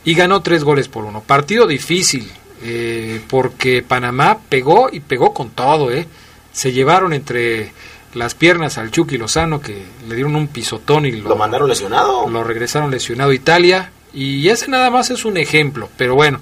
y 0.05 0.15
ganó 0.15 0.41
tres 0.41 0.65
goles 0.65 0.89
por 0.89 1.05
uno. 1.05 1.21
Partido 1.21 1.67
difícil 1.67 2.31
eh, 2.63 3.21
porque 3.29 3.83
Panamá 3.83 4.39
pegó 4.49 4.89
y 4.91 5.01
pegó 5.01 5.35
con 5.35 5.51
todo. 5.51 5.91
Eh. 5.91 6.07
Se 6.53 6.73
llevaron 6.73 7.13
entre 7.13 7.73
las 8.15 8.35
piernas 8.35 8.79
al 8.79 8.91
Chucky 8.91 9.19
Lozano 9.19 9.61
que 9.61 9.85
le 10.09 10.15
dieron 10.15 10.35
un 10.35 10.49
pisotón 10.49 11.07
y 11.07 11.13
lo, 11.13 11.37
mandaron 11.37 11.69
lesionado. 11.69 12.29
Lo 12.29 12.43
regresaron 12.43 12.91
lesionado 12.91 13.33
a 13.33 13.35
Italia 13.35 13.93
y 14.15 14.49
ese 14.49 14.69
nada 14.69 14.91
más 14.91 15.11
es 15.11 15.25
un 15.25 15.37
ejemplo. 15.37 15.89
Pero 15.97 16.15
bueno. 16.15 16.41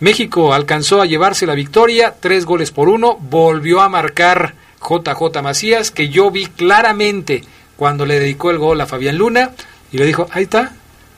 México 0.00 0.54
alcanzó 0.54 1.02
a 1.02 1.06
llevarse 1.06 1.46
la 1.46 1.54
victoria, 1.54 2.14
tres 2.18 2.46
goles 2.46 2.70
por 2.70 2.88
uno, 2.88 3.18
volvió 3.20 3.82
a 3.82 3.90
marcar 3.90 4.54
JJ 4.80 5.42
Macías, 5.42 5.90
que 5.90 6.08
yo 6.08 6.30
vi 6.30 6.46
claramente 6.46 7.44
cuando 7.76 8.06
le 8.06 8.18
dedicó 8.18 8.50
el 8.50 8.58
gol 8.58 8.80
a 8.80 8.86
Fabián 8.86 9.18
Luna, 9.18 9.50
y 9.92 9.98
le 9.98 10.06
dijo, 10.06 10.26
ahí 10.32 10.44
está, 10.44 10.72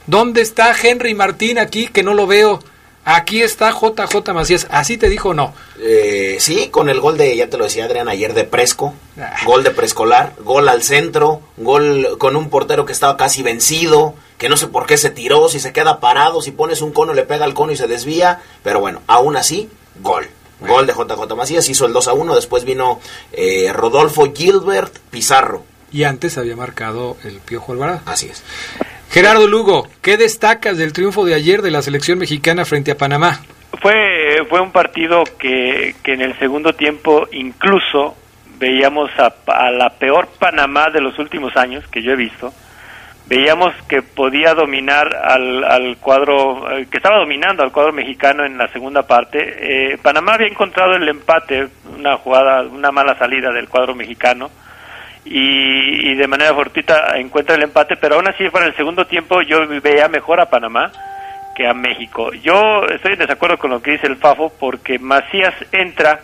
¿dónde 0.07 0.43
está 0.43 0.75
Henry 0.81 1.15
Martín 1.15 1.59
aquí 1.59 1.87
que 1.87 2.03
no 2.03 2.15
lo 2.15 2.27
veo? 2.27 2.61
Aquí 3.05 3.43
está 3.43 3.73
JJ 3.73 4.33
Macías. 4.33 4.69
¿Así 4.71 4.97
te 4.97 5.09
dijo 5.09 5.31
o 5.31 5.35
no? 5.35 5.53
Eh, 5.81 6.37
sí, 6.39 6.69
con 6.69 6.89
el 6.89 7.01
gol 7.01 7.17
de, 7.17 7.37
ya 7.37 7.49
te 7.49 7.59
lo 7.59 7.65
decía 7.65 7.87
Adrián 7.87 8.09
ayer, 8.09 8.33
de 8.33 8.45
Presco. 8.45 8.95
Ah. 9.19 9.35
Gol 9.45 9.65
de 9.65 9.71
preescolar, 9.71 10.35
gol 10.41 10.69
al 10.69 10.83
centro, 10.83 11.41
gol 11.57 12.17
con 12.19 12.37
un 12.37 12.49
portero 12.49 12.85
que 12.85 12.93
estaba 12.93 13.17
casi 13.17 13.43
vencido, 13.43 14.15
que 14.39 14.49
no 14.49 14.57
sé 14.57 14.69
por 14.69 14.87
qué 14.87 14.97
se 14.97 15.11
tiró, 15.11 15.49
si 15.49 15.59
se 15.59 15.73
queda 15.73 15.99
parado, 15.99 16.43
si 16.43 16.53
pones 16.53 16.81
un 16.81 16.93
cono 16.93 17.13
le 17.13 17.25
pega 17.25 17.45
al 17.45 17.55
cono 17.55 17.73
y 17.73 17.77
se 17.77 17.89
desvía. 17.89 18.41
Pero 18.63 18.81
bueno, 18.81 19.03
aún 19.09 19.37
así, 19.37 19.69
gol. 20.01 20.29
Gol 20.61 20.87
de 20.87 20.93
JJ 20.93 21.35
Macías, 21.35 21.69
hizo 21.69 21.87
el 21.87 21.93
2 21.93 22.07
a 22.07 22.13
1. 22.13 22.37
Después 22.37 22.65
vino 22.65 23.01
eh, 23.33 23.73
Rodolfo 23.73 24.33
Gilbert 24.33 24.97
Pizarro. 25.11 25.65
Y 25.91 26.05
antes 26.05 26.39
había 26.39 26.55
marcado 26.55 27.17
el 27.25 27.41
Piojo 27.41 27.73
Alvarado. 27.73 28.01
Así 28.07 28.29
es. 28.29 28.45
Gerardo 29.13 29.47
Lugo, 29.47 29.89
¿qué 30.01 30.17
destacas 30.17 30.79
del 30.79 30.95
triunfo 30.95 31.27
de 31.27 31.35
ayer 31.35 31.61
de 31.61 31.71
la 31.71 31.83
selección 31.83 32.19
mexicana 32.19 32.65
frente 32.65 32.93
a 32.93 32.97
Panamá? 32.97 33.41
Fue, 33.83 34.39
fue 34.49 34.63
un 34.63 34.73
partido 34.73 35.25
que, 35.39 35.95
que 36.03 36.15
en 36.15 36.23
el 36.23 36.39
segundo 36.39 36.73
tiempo 36.73 37.29
incluso 37.31 38.17
veíamos 38.59 39.11
a, 39.19 39.35
a, 39.49 39.71
la 39.71 39.91
peor 39.91 40.29
Panamá 40.39 40.89
de 40.89 41.03
los 41.03 41.19
últimos 41.19 41.55
años 41.59 41.87
que 41.89 42.03
yo 42.03 42.13
he 42.13 42.17
visto. 42.17 42.55
Veíamos 43.27 43.75
que 43.87 44.01
podía 44.01 44.55
dominar 44.55 45.15
al, 45.15 45.63
al 45.63 45.99
cuadro, 45.99 46.71
eh, 46.73 46.87
que 46.91 46.97
estaba 46.97 47.19
dominando 47.19 47.63
al 47.63 47.71
cuadro 47.71 47.93
mexicano 47.93 48.47
en 48.47 48.57
la 48.57 48.69
segunda 48.69 49.03
parte. 49.03 49.93
Eh, 49.93 49.99
Panamá 50.01 50.35
había 50.37 50.49
encontrado 50.49 50.95
el 50.97 51.07
empate, 51.07 51.69
una 51.99 52.17
jugada, 52.17 52.63
una 52.63 52.91
mala 52.91 53.19
salida 53.19 53.53
del 53.53 53.69
cuadro 53.69 53.95
mexicano 53.95 54.51
y, 55.25 56.15
de 56.15 56.27
manera 56.27 56.55
fortuita 56.55 57.17
encuentra 57.17 57.55
el 57.55 57.63
empate, 57.63 57.97
pero 57.97 58.17
aún 58.17 58.29
así 58.29 58.49
para 58.51 58.67
el 58.67 58.77
segundo 58.77 59.07
tiempo 59.07 59.41
yo 59.43 59.67
veía 59.81 60.09
mejor 60.09 60.41
a 60.41 60.51
Panamá 60.51 60.91
que 61.55 61.67
a 61.67 61.75
México. 61.75 62.33
Yo 62.33 62.85
estoy 62.87 63.13
en 63.13 63.21
desacuerdo 63.21 63.59
con 63.59 63.71
lo 63.71 63.83
que 63.83 63.93
dice 63.93 64.07
el 64.07 64.17
Fafo 64.17 64.53
porque 64.59 64.99
Macías 64.99 65.55
entra 65.71 66.21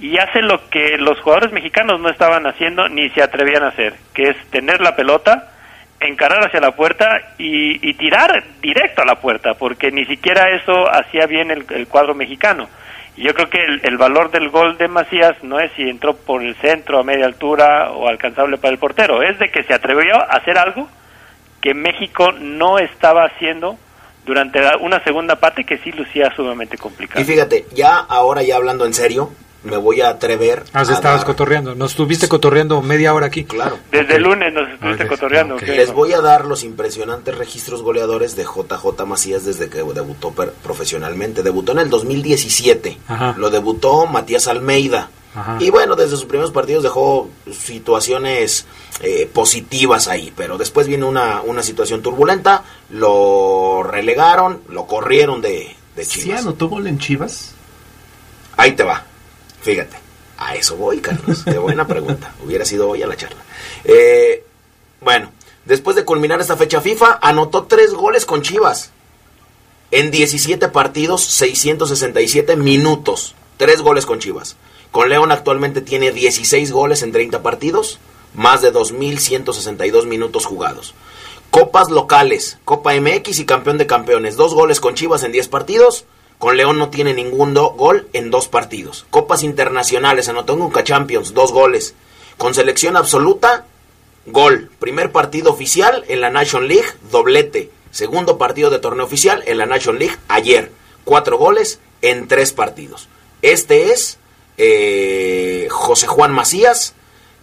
y 0.00 0.18
hace 0.18 0.42
lo 0.42 0.68
que 0.68 0.98
los 0.98 1.20
jugadores 1.20 1.52
mexicanos 1.52 2.00
no 2.00 2.08
estaban 2.10 2.46
haciendo 2.46 2.88
ni 2.88 3.08
se 3.10 3.22
atrevían 3.22 3.62
a 3.62 3.68
hacer, 3.68 3.94
que 4.12 4.30
es 4.30 4.36
tener 4.50 4.80
la 4.80 4.96
pelota, 4.96 5.52
encarar 6.00 6.44
hacia 6.46 6.60
la 6.60 6.72
puerta 6.72 7.08
y, 7.38 7.94
tirar 7.94 8.42
directo 8.60 9.02
a 9.02 9.06
la 9.06 9.14
puerta, 9.14 9.54
porque 9.54 9.90
ni 9.90 10.04
siquiera 10.04 10.50
eso 10.50 10.90
hacía 10.90 11.26
bien 11.26 11.50
el 11.50 11.86
cuadro 11.86 12.14
mexicano. 12.14 12.68
Yo 13.16 13.32
creo 13.32 13.48
que 13.48 13.58
el, 13.82 13.96
valor 13.96 14.30
del 14.32 14.48
gol 14.48 14.76
de 14.76 14.88
Macías 14.88 15.36
no 15.42 15.60
es 15.60 15.70
si 15.76 15.82
entró 15.82 16.16
por 16.16 16.42
el 16.42 16.56
centro 16.56 16.98
a 16.98 17.04
media 17.04 17.26
altura 17.26 17.92
o 17.92 18.08
alcanzable 18.08 18.58
para 18.58 18.72
el 18.72 18.78
portero, 18.78 19.22
es 19.22 19.38
de 19.38 19.50
que 19.50 19.62
se 19.62 19.72
atrevió 19.72 20.16
a 20.16 20.36
hacer 20.36 20.58
algo 20.58 20.88
que 21.60 21.74
México 21.74 22.32
no 22.32 22.78
estaba 22.78 23.24
haciendo 23.24 23.78
durante 24.26 24.60
una 24.80 25.02
segunda 25.04 25.36
parte 25.36 25.64
que 25.64 25.78
sí 25.78 25.92
lucía 25.92 26.32
sumamente 26.34 26.76
complicada. 26.76 27.20
Y 27.20 27.24
fíjate, 27.24 27.66
ya 27.72 27.98
ahora 27.98 28.42
ya 28.42 28.56
hablando 28.56 28.84
en 28.84 28.94
serio, 28.94 29.30
me 29.64 29.76
voy 29.76 30.00
a 30.00 30.10
atrever. 30.10 30.64
Ah, 30.72 30.82
estabas 30.82 31.24
cotorreando. 31.24 31.74
Nos 31.74 31.92
estuviste 31.92 32.28
cotorreando 32.28 32.80
media 32.82 33.14
hora 33.14 33.26
aquí. 33.26 33.44
Claro. 33.44 33.78
Desde 33.90 34.16
el 34.16 34.22
lunes 34.22 34.52
nos 34.52 34.68
estuviste 34.70 35.06
cotorreando. 35.06 35.56
Les 35.58 35.92
voy 35.92 36.12
a 36.12 36.20
dar 36.20 36.44
los 36.44 36.62
impresionantes 36.64 37.36
registros 37.36 37.82
goleadores 37.82 38.36
de 38.36 38.44
JJ 38.44 39.04
Macías 39.06 39.44
desde 39.44 39.68
que 39.68 39.78
debutó 39.78 40.32
profesionalmente. 40.62 41.42
Debutó 41.42 41.72
en 41.72 41.78
el 41.78 41.90
2017. 41.90 42.98
Lo 43.36 43.50
debutó 43.50 44.06
Matías 44.06 44.46
Almeida. 44.46 45.10
Y 45.58 45.70
bueno, 45.70 45.96
desde 45.96 46.12
sus 46.12 46.26
primeros 46.26 46.52
partidos 46.52 46.84
dejó 46.84 47.28
situaciones 47.50 48.66
eh, 49.00 49.28
positivas 49.32 50.06
ahí, 50.06 50.32
pero 50.36 50.58
después 50.58 50.86
vino 50.86 51.08
una, 51.08 51.42
una 51.42 51.64
situación 51.64 52.02
turbulenta, 52.02 52.62
lo 52.90 53.82
relegaron, 53.82 54.60
lo 54.68 54.86
corrieron 54.86 55.40
de, 55.40 55.74
de 55.96 56.06
Chivas. 56.06 56.40
¿Sí 56.40 56.46
anotó 56.46 56.68
gol 56.68 56.86
en 56.86 57.00
Chivas? 57.00 57.52
Ahí 58.56 58.72
te 58.72 58.84
va. 58.84 59.04
Fíjate, 59.64 59.96
a 60.36 60.56
eso 60.56 60.76
voy, 60.76 61.00
Carlos. 61.00 61.42
Qué 61.42 61.56
buena 61.58 61.86
pregunta. 61.86 62.34
Hubiera 62.44 62.66
sido 62.66 62.90
hoy 62.90 63.02
a 63.02 63.06
la 63.06 63.16
charla. 63.16 63.42
Eh, 63.84 64.44
bueno, 65.00 65.32
después 65.64 65.96
de 65.96 66.04
culminar 66.04 66.38
esta 66.40 66.56
fecha 66.56 66.82
FIFA, 66.82 67.18
anotó 67.22 67.64
tres 67.64 67.94
goles 67.94 68.26
con 68.26 68.42
Chivas. 68.42 68.90
En 69.90 70.10
17 70.10 70.68
partidos, 70.68 71.24
667 71.24 72.56
minutos. 72.56 73.34
Tres 73.56 73.80
goles 73.80 74.04
con 74.04 74.18
Chivas. 74.18 74.56
Con 74.90 75.08
León 75.08 75.32
actualmente 75.32 75.80
tiene 75.80 76.12
16 76.12 76.70
goles 76.70 77.02
en 77.02 77.12
30 77.12 77.42
partidos, 77.42 77.98
más 78.34 78.60
de 78.60 78.70
2.162 78.72 80.06
minutos 80.06 80.44
jugados. 80.44 80.94
Copas 81.50 81.90
locales, 81.90 82.58
Copa 82.64 82.92
MX 82.94 83.38
y 83.38 83.46
campeón 83.46 83.78
de 83.78 83.86
campeones. 83.86 84.36
Dos 84.36 84.52
goles 84.52 84.80
con 84.80 84.94
Chivas 84.94 85.22
en 85.22 85.32
10 85.32 85.48
partidos, 85.48 86.04
con 86.38 86.56
León 86.56 86.78
no 86.78 86.90
tiene 86.90 87.14
ningún 87.14 87.54
gol 87.54 88.08
en 88.12 88.30
dos 88.30 88.48
partidos. 88.48 89.06
Copas 89.10 89.42
internacionales, 89.42 90.28
anotó 90.28 90.54
en 90.54 90.60
Nunca 90.60 90.84
Champions, 90.84 91.34
dos 91.34 91.52
goles. 91.52 91.94
Con 92.36 92.54
selección 92.54 92.96
absoluta, 92.96 93.66
gol. 94.26 94.70
Primer 94.78 95.12
partido 95.12 95.52
oficial 95.52 96.04
en 96.08 96.20
la 96.20 96.30
Nation 96.30 96.68
League, 96.68 96.88
doblete. 97.10 97.70
Segundo 97.90 98.38
partido 98.38 98.70
de 98.70 98.78
torneo 98.78 99.06
oficial 99.06 99.42
en 99.46 99.58
la 99.58 99.66
Nation 99.66 99.98
League, 99.98 100.16
ayer. 100.28 100.72
Cuatro 101.04 101.38
goles 101.38 101.78
en 102.02 102.28
tres 102.28 102.52
partidos. 102.52 103.08
Este 103.42 103.92
es 103.92 104.18
eh, 104.56 105.68
José 105.70 106.06
Juan 106.06 106.32
Macías, 106.32 106.94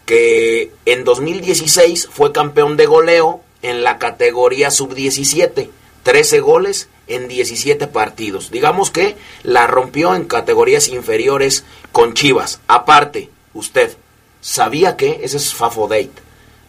que 0.05 0.71
en 0.85 1.03
2016 1.03 2.09
fue 2.11 2.31
campeón 2.31 2.75
de 2.75 2.85
goleo 2.85 3.41
en 3.61 3.83
la 3.83 3.97
categoría 3.97 4.71
sub-17. 4.71 5.69
13 6.03 6.39
goles 6.39 6.89
en 7.15 7.27
17 7.27 7.87
partidos. 7.87 8.51
Digamos 8.51 8.91
que 8.91 9.15
la 9.43 9.67
rompió 9.67 10.15
en 10.15 10.25
categorías 10.25 10.87
inferiores 10.87 11.63
con 11.91 12.13
Chivas. 12.13 12.61
Aparte, 12.67 13.29
usted, 13.53 13.95
¿sabía 14.41 14.97
que? 14.97 15.21
Ese 15.23 15.37
es 15.37 15.53
Fafo 15.53 15.87
Date. 15.87 16.11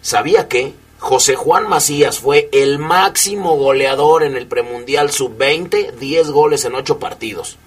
¿Sabía 0.01 0.49
que 0.49 0.75
José 0.99 1.35
Juan 1.35 1.69
Macías 1.69 2.19
fue 2.19 2.49
el 2.53 2.79
máximo 2.79 3.57
goleador 3.57 4.23
en 4.23 4.37
el 4.37 4.47
premundial 4.47 5.11
sub-20? 5.11 5.93
10 5.93 6.31
goles 6.31 6.65
en 6.65 6.75
8 6.75 6.99
partidos. 6.99 7.59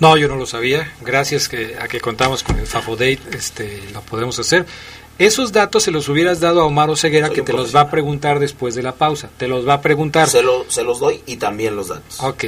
No, 0.00 0.16
yo 0.16 0.26
no 0.26 0.36
lo 0.36 0.46
sabía. 0.46 0.92
Gracias 1.00 1.48
que, 1.48 1.76
a 1.78 1.86
que 1.86 2.00
contamos 2.00 2.42
con 2.42 2.58
el 2.58 2.66
Fafo 2.66 2.96
Date, 2.96 3.20
este, 3.32 3.82
lo 3.92 4.00
podemos 4.00 4.38
hacer. 4.38 4.66
Esos 5.18 5.52
datos 5.52 5.82
se 5.84 5.90
los 5.90 6.08
hubieras 6.08 6.40
dado 6.40 6.62
a 6.62 6.64
Omar 6.64 6.90
Oseguera, 6.90 7.28
Soy 7.28 7.36
que 7.36 7.42
te 7.42 7.52
los 7.52 7.74
va 7.74 7.82
a 7.82 7.90
preguntar 7.90 8.38
después 8.38 8.74
de 8.74 8.82
la 8.82 8.92
pausa. 8.92 9.28
Te 9.36 9.46
los 9.46 9.66
va 9.68 9.74
a 9.74 9.80
preguntar. 9.80 10.28
Se, 10.28 10.42
lo- 10.42 10.64
se 10.68 10.82
los 10.82 10.98
doy 11.00 11.20
y 11.26 11.36
también 11.36 11.76
los 11.76 11.88
datos. 11.88 12.18
Ok. 12.20 12.44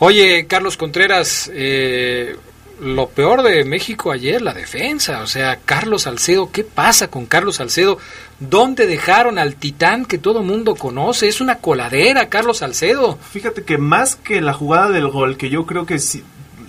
Oye, 0.00 0.46
Carlos 0.46 0.76
Contreras, 0.76 1.50
eh, 1.54 2.36
lo 2.80 3.08
peor 3.08 3.42
de 3.42 3.64
México 3.64 4.10
ayer, 4.10 4.42
la 4.42 4.52
defensa. 4.52 5.22
O 5.22 5.26
sea, 5.26 5.60
Carlos 5.64 6.02
Salcedo, 6.02 6.50
¿qué 6.50 6.64
pasa 6.64 7.08
con 7.08 7.26
Carlos 7.26 7.56
Salcedo? 7.56 7.98
¿Dónde 8.40 8.86
dejaron 8.86 9.38
al 9.38 9.54
titán 9.54 10.04
que 10.04 10.18
todo 10.18 10.42
mundo 10.42 10.74
conoce? 10.74 11.28
Es 11.28 11.40
una 11.40 11.58
coladera, 11.58 12.28
Carlos 12.28 12.58
Salcedo. 12.58 13.18
Fíjate 13.32 13.62
que 13.62 13.78
más 13.78 14.16
que 14.16 14.40
la 14.40 14.52
jugada 14.52 14.90
del 14.90 15.08
gol, 15.08 15.36
que 15.36 15.48
yo 15.48 15.64
creo 15.64 15.86
que 15.86 16.00
sí, 16.00 16.24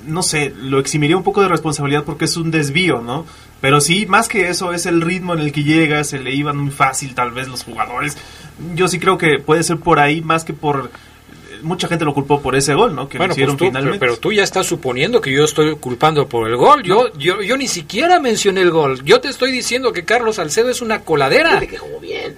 no 0.05 0.21
sé, 0.21 0.53
lo 0.55 0.79
eximiría 0.79 1.17
un 1.17 1.23
poco 1.23 1.41
de 1.41 1.47
responsabilidad 1.49 2.03
porque 2.03 2.25
es 2.25 2.38
un 2.38 2.51
desvío, 2.51 3.01
¿no? 3.01 3.25
Pero 3.65 3.82
sí, 3.82 4.06
más 4.06 4.28
que 4.28 4.49
eso, 4.49 4.73
es 4.73 4.86
el 4.86 5.01
ritmo 5.01 5.34
en 5.34 5.39
el 5.39 5.51
que 5.51 5.63
llega, 5.63 6.04
se 6.04 6.19
le 6.19 6.34
iban 6.34 6.58
muy 6.58 6.71
fácil 6.71 7.15
tal 7.15 7.32
vez 7.32 7.47
los 7.47 7.63
jugadores. 7.63 8.15
Yo 8.75 8.88
sí 8.88 8.99
creo 8.99 9.17
que 9.17 9.39
puede 9.39 9.63
ser 9.63 9.78
por 9.78 9.99
ahí 9.99 10.21
más 10.21 10.43
que 10.45 10.54
por... 10.54 10.91
Mucha 11.63 11.88
gente 11.88 12.06
lo 12.06 12.13
culpó 12.13 12.41
por 12.41 12.56
ese 12.56 12.75
gol, 12.75 12.93
¿no? 12.95 13.10
Que 13.10 13.17
bueno, 13.17 13.30
lo 13.30 13.34
hicieron 13.34 13.56
pues 13.58 13.67
tú, 13.67 13.71
finalmente. 13.71 13.97
pero, 13.99 14.12
pero 14.13 14.21
tú 14.21 14.32
ya 14.32 14.43
estás 14.43 14.67
suponiendo 14.67 15.19
que 15.19 15.32
yo 15.34 15.43
estoy 15.45 15.75
culpando 15.78 16.28
por 16.30 16.47
el 16.47 16.56
gol. 16.58 16.84
Yo, 16.84 17.12
yo, 17.17 17.41
yo 17.41 17.58
ni 17.58 17.67
siquiera 17.67 18.19
mencioné 18.19 18.62
el 18.62 18.69
gol. 18.69 19.04
Yo 19.04 19.19
te 19.19 19.30
estoy 19.30 19.51
diciendo 19.51 19.91
que 19.91 20.06
Carlos 20.06 20.36
Salcedo 20.36 20.69
es 20.69 20.82
una 20.84 20.99
coladera. 21.01 21.56
Dile 21.56 21.67
que 21.67 21.78
jugó 21.80 21.99
bien. 21.99 22.36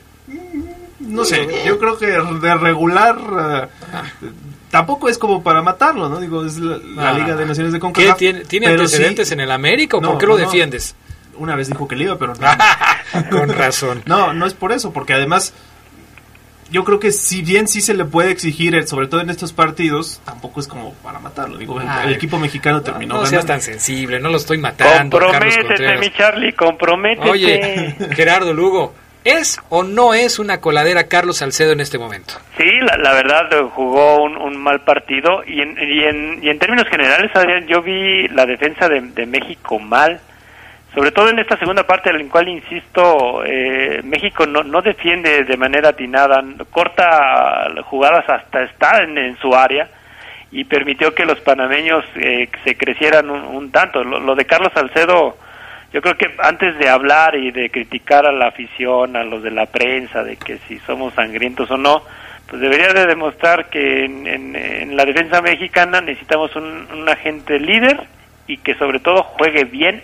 No 0.99 1.25
sé, 1.25 1.45
bien. 1.45 1.65
yo 1.65 1.77
creo 1.79 1.97
que 1.97 2.05
de 2.07 2.55
regular 2.55 3.17
eh, 4.23 4.27
tampoco 4.71 5.09
es 5.09 5.17
como 5.17 5.43
para 5.43 5.61
matarlo, 5.61 6.09
¿no? 6.09 6.19
Digo, 6.19 6.45
es 6.45 6.57
la, 6.57 6.77
la 6.77 7.09
Ah. 7.09 7.13
Liga 7.13 7.35
de 7.35 7.45
Naciones 7.45 7.73
de 7.73 7.79
¿Qué 7.79 7.81
CONCACAF. 7.81 8.17
tiene, 8.17 8.45
tiene 8.45 8.67
antecedentes 8.67 9.27
sí- 9.27 9.33
en 9.33 9.41
el 9.41 9.51
América 9.51 9.97
o 9.97 10.01
No, 10.01 10.09
por 10.11 10.17
qué 10.19 10.25
lo 10.27 10.37
no, 10.37 10.43
no. 10.45 10.49
Una 11.37 11.55
vez 11.55 11.67
dijo 11.69 11.87
que 11.87 11.95
le 11.95 12.05
iba, 12.05 12.17
pero 12.17 12.33
no. 12.35 12.47
Con 13.29 13.49
razón. 13.49 14.03
No, 14.05 14.33
no 14.33 14.45
es 14.45 14.53
por 14.53 14.71
eso, 14.71 14.91
porque 14.91 15.13
además 15.13 15.53
yo 16.69 16.83
creo 16.83 16.99
que 16.99 17.11
si 17.11 17.41
bien 17.41 17.67
sí 17.67 17.81
se 17.81 17.93
le 17.93 18.05
puede 18.05 18.31
exigir, 18.31 18.75
eh, 18.75 18.85
sobre 18.85 19.07
todo 19.07 19.21
en 19.21 19.29
estos 19.29 19.53
partidos, 19.53 20.21
tampoco 20.25 20.59
es 20.59 20.67
como 20.67 20.93
para 20.95 21.19
matarlo. 21.19 21.57
Digo, 21.57 21.79
el, 21.79 22.13
equipo 22.13 22.37
mexicano 22.37 22.81
terminó 22.81 23.15
No 23.15 23.19
seas 23.21 23.45
ganando. 23.45 23.53
tan 23.53 23.61
sensible, 23.61 24.19
no 24.19 24.29
lo 24.29 24.37
estoy 24.37 24.57
matando, 24.57 25.19
Comprométete, 25.19 25.97
mi 25.97 26.11
Charlie, 26.11 26.53
comprométete. 26.53 27.29
Oye, 27.29 27.95
Gerardo 28.15 28.53
Lugo, 28.53 28.93
¿es 29.23 29.59
o 29.69 29.83
no 29.83 30.13
es 30.13 30.39
una 30.39 30.59
coladera 30.59 31.07
Carlos 31.07 31.37
Salcedo 31.37 31.71
en 31.71 31.79
este 31.79 31.97
momento? 31.97 32.33
Sí, 32.57 32.69
la, 32.81 32.97
la 32.97 33.13
verdad 33.13 33.53
eh, 33.53 33.69
jugó 33.73 34.23
un, 34.23 34.35
un 34.37 34.57
mal 34.57 34.81
partido 34.81 35.43
y 35.45 35.61
en, 35.61 35.77
y, 35.77 36.03
en, 36.03 36.43
y 36.43 36.49
en 36.49 36.59
términos 36.59 36.87
generales, 36.89 37.31
Adrián, 37.33 37.65
yo 37.67 37.81
vi 37.81 38.27
la 38.29 38.45
defensa 38.45 38.89
de, 38.89 38.99
de 39.01 39.25
México 39.25 39.79
mal, 39.79 40.19
sobre 40.93 41.11
todo 41.11 41.29
en 41.29 41.39
esta 41.39 41.57
segunda 41.57 41.85
parte 41.85 42.09
en 42.09 42.17
la 42.17 42.31
cual, 42.31 42.47
insisto, 42.47 43.43
eh, 43.45 44.01
México 44.03 44.45
no, 44.45 44.63
no 44.63 44.81
defiende 44.81 45.43
de 45.43 45.57
manera 45.57 45.89
atinada, 45.89 46.43
corta 46.71 47.67
jugadas 47.83 48.27
hasta 48.29 48.63
estar 48.63 49.03
en, 49.03 49.37
su 49.37 49.53
área 49.53 49.89
y 50.51 50.63
permitió 50.63 51.13
que 51.13 51.25
los 51.25 51.39
panameños 51.41 52.03
eh, 52.15 52.49
se 52.63 52.77
crecieran 52.77 53.29
un, 53.29 53.71
tanto. 53.71 54.03
Lo, 54.03 54.33
de 54.33 54.45
Carlos 54.45 54.71
Salcedo, 54.73 55.37
yo 55.93 56.01
creo 56.01 56.17
que 56.17 56.33
antes 56.39 56.77
de 56.79 56.89
hablar 56.89 57.35
y 57.35 57.51
de 57.51 57.69
criticar 57.69 58.25
a 58.25 58.31
la 58.31 58.47
afición, 58.47 59.15
a 59.17 59.23
los 59.23 59.43
de 59.43 59.51
la 59.51 59.65
prensa, 59.65 60.23
de 60.23 60.37
que 60.37 60.57
si 60.67 60.79
somos 60.79 61.13
sangrientos 61.13 61.69
o 61.69 61.77
no, 61.77 62.01
pues 62.49 62.61
debería 62.61 62.93
de 62.93 63.05
demostrar 63.05 63.65
que 63.69 64.05
en, 64.05 64.25
en- 64.25 64.95
la 64.95 65.03
defensa 65.03 65.41
mexicana 65.41 65.99
necesitamos 65.99 66.55
un 66.55 67.07
agente 67.09 67.59
líder 67.59 67.99
y 68.47 68.57
que 68.57 68.73
sobre 68.75 68.99
todo 68.99 69.21
juegue 69.21 69.65
bien 69.65 70.01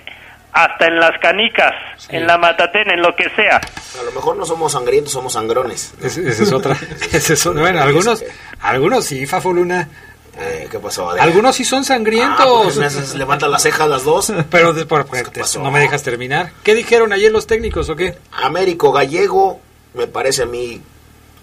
hasta 0.54 0.88
en 0.88 1.00
las 1.00 1.18
canicas, 1.20 1.74
en 2.10 2.28
la 2.28 2.38
matatena, 2.38 2.94
en 2.94 3.02
lo 3.02 3.16
que 3.16 3.30
sea. 3.36 3.58
A 4.00 4.04
lo 4.04 4.12
mejor 4.12 4.38
no 4.38 4.46
somos 4.46 4.72
sangrientos, 4.74 5.12
somos 5.12 5.34
sangrones. 5.34 5.94
Es- 6.02 6.18
Esa 6.18 6.44
es 6.44 6.52
otra. 6.54 6.78
Esa 7.12 7.34
es 7.34 7.46
otra. 7.46 7.62
Bueno, 7.62 7.82
algunos, 7.82 8.24
algunos 8.62 9.06
sí, 9.06 9.26
Fafoluna. 9.26 9.90
Eh, 10.36 10.68
¿Qué 10.72 10.80
pasó, 10.80 11.10
Adrián? 11.12 11.28
Algunos 11.28 11.56
sí 11.56 11.64
son 11.64 11.82
Ah, 11.82 11.84
sangrientos. 11.84 12.78
haces- 12.78 13.14
levantan 13.16 13.52
las 13.52 13.62
cejas 13.64 13.88
las 13.90 14.04
dos. 14.04 14.32
Pero 14.50 14.74
de- 14.74 14.86
por- 14.86 15.06
por- 15.06 15.32
¿Qué 15.32 15.42
pasó? 15.42 15.62
no 15.62 15.70
me 15.72 15.80
dejas 15.80 16.02
terminar. 16.04 16.52
¿Qué 16.64 16.74
dijeron 16.76 17.14
ayer 17.14 17.32
los 17.32 17.46
técnicos 17.48 17.90
o 17.90 17.96
qué? 17.96 18.18
Américo 18.32 18.92
Gallego, 18.92 19.60
me 19.94 20.08
parece 20.08 20.44
a 20.44 20.46
mí 20.46 20.82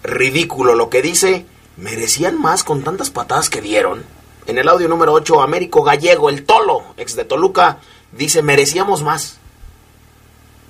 ridículo 0.03 0.75
lo 0.75 0.89
que 0.89 1.01
dice. 1.01 1.45
Merecían 1.77 2.39
más 2.39 2.63
con 2.63 2.83
tantas 2.83 3.09
patadas 3.11 3.49
que 3.49 3.61
dieron. 3.61 4.03
En 4.45 4.57
el 4.57 4.67
audio 4.67 4.87
número 4.87 5.13
8, 5.13 5.41
Américo 5.41 5.83
Gallego, 5.83 6.29
el 6.29 6.43
Tolo, 6.45 6.83
ex 6.97 7.15
de 7.15 7.23
Toluca, 7.25 7.77
dice, 8.17 8.41
merecíamos 8.41 9.03
más. 9.03 9.35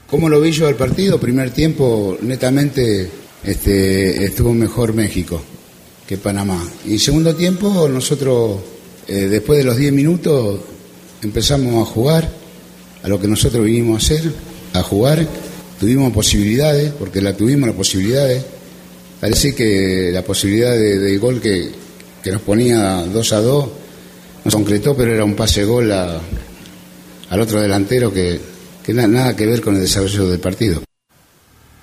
¿Cómo 0.10 0.28
lo 0.30 0.42
vi 0.42 0.52
yo 0.52 0.68
el 0.68 0.76
partido? 0.76 1.20
Primer 1.20 1.52
tiempo, 1.52 2.18
netamente, 2.22 3.10
este, 3.44 4.26
estuvo 4.26 4.54
mejor 4.54 4.94
México 4.94 5.42
que 6.08 6.18
Panamá. 6.18 6.62
Y 6.86 7.00
segundo 7.00 7.34
tiempo, 7.36 7.88
nosotros, 7.88 8.60
eh, 9.08 9.28
después 9.30 9.58
de 9.58 9.64
los 9.64 9.78
10 9.78 9.94
minutos, 9.94 10.60
empezamos 11.22 11.88
a 11.88 11.90
jugar 11.92 12.30
a 13.04 13.08
lo 13.08 13.20
que 13.22 13.28
nosotros 13.28 13.64
vinimos 13.64 13.96
a 13.96 14.06
hacer, 14.06 14.34
a 14.74 14.84
jugar. 14.84 15.26
Tuvimos 15.80 16.12
posibilidades, 16.12 16.92
porque 16.94 17.22
la 17.22 17.36
tuvimos 17.36 17.68
las 17.68 17.76
posibilidades. 17.78 18.44
Parece 19.22 19.56
que 19.56 20.10
la 20.12 20.24
posibilidad 20.24 20.74
de- 20.74 21.18
gol 21.18 21.40
que, 21.40 21.72
que 22.22 22.32
nos 22.32 22.42
ponía 22.42 23.04
2 23.06 23.34
a 23.34 23.40
2 23.42 23.70
nos 24.44 24.54
concretó, 24.54 24.96
pero 24.98 25.14
era 25.14 25.24
un 25.24 25.36
pase 25.36 25.64
gol 25.64 25.92
a, 25.92 26.20
al 27.32 27.42
otro 27.42 27.60
delantero 27.60 28.14
que, 28.14 28.40
que 28.86 28.94
na- 28.94 29.08
nada 29.08 29.36
que 29.36 29.48
ver 29.48 29.62
con 29.62 29.74
el 29.76 29.82
desarrollo 29.82 30.28
del 30.28 30.40
partido. 30.40 30.84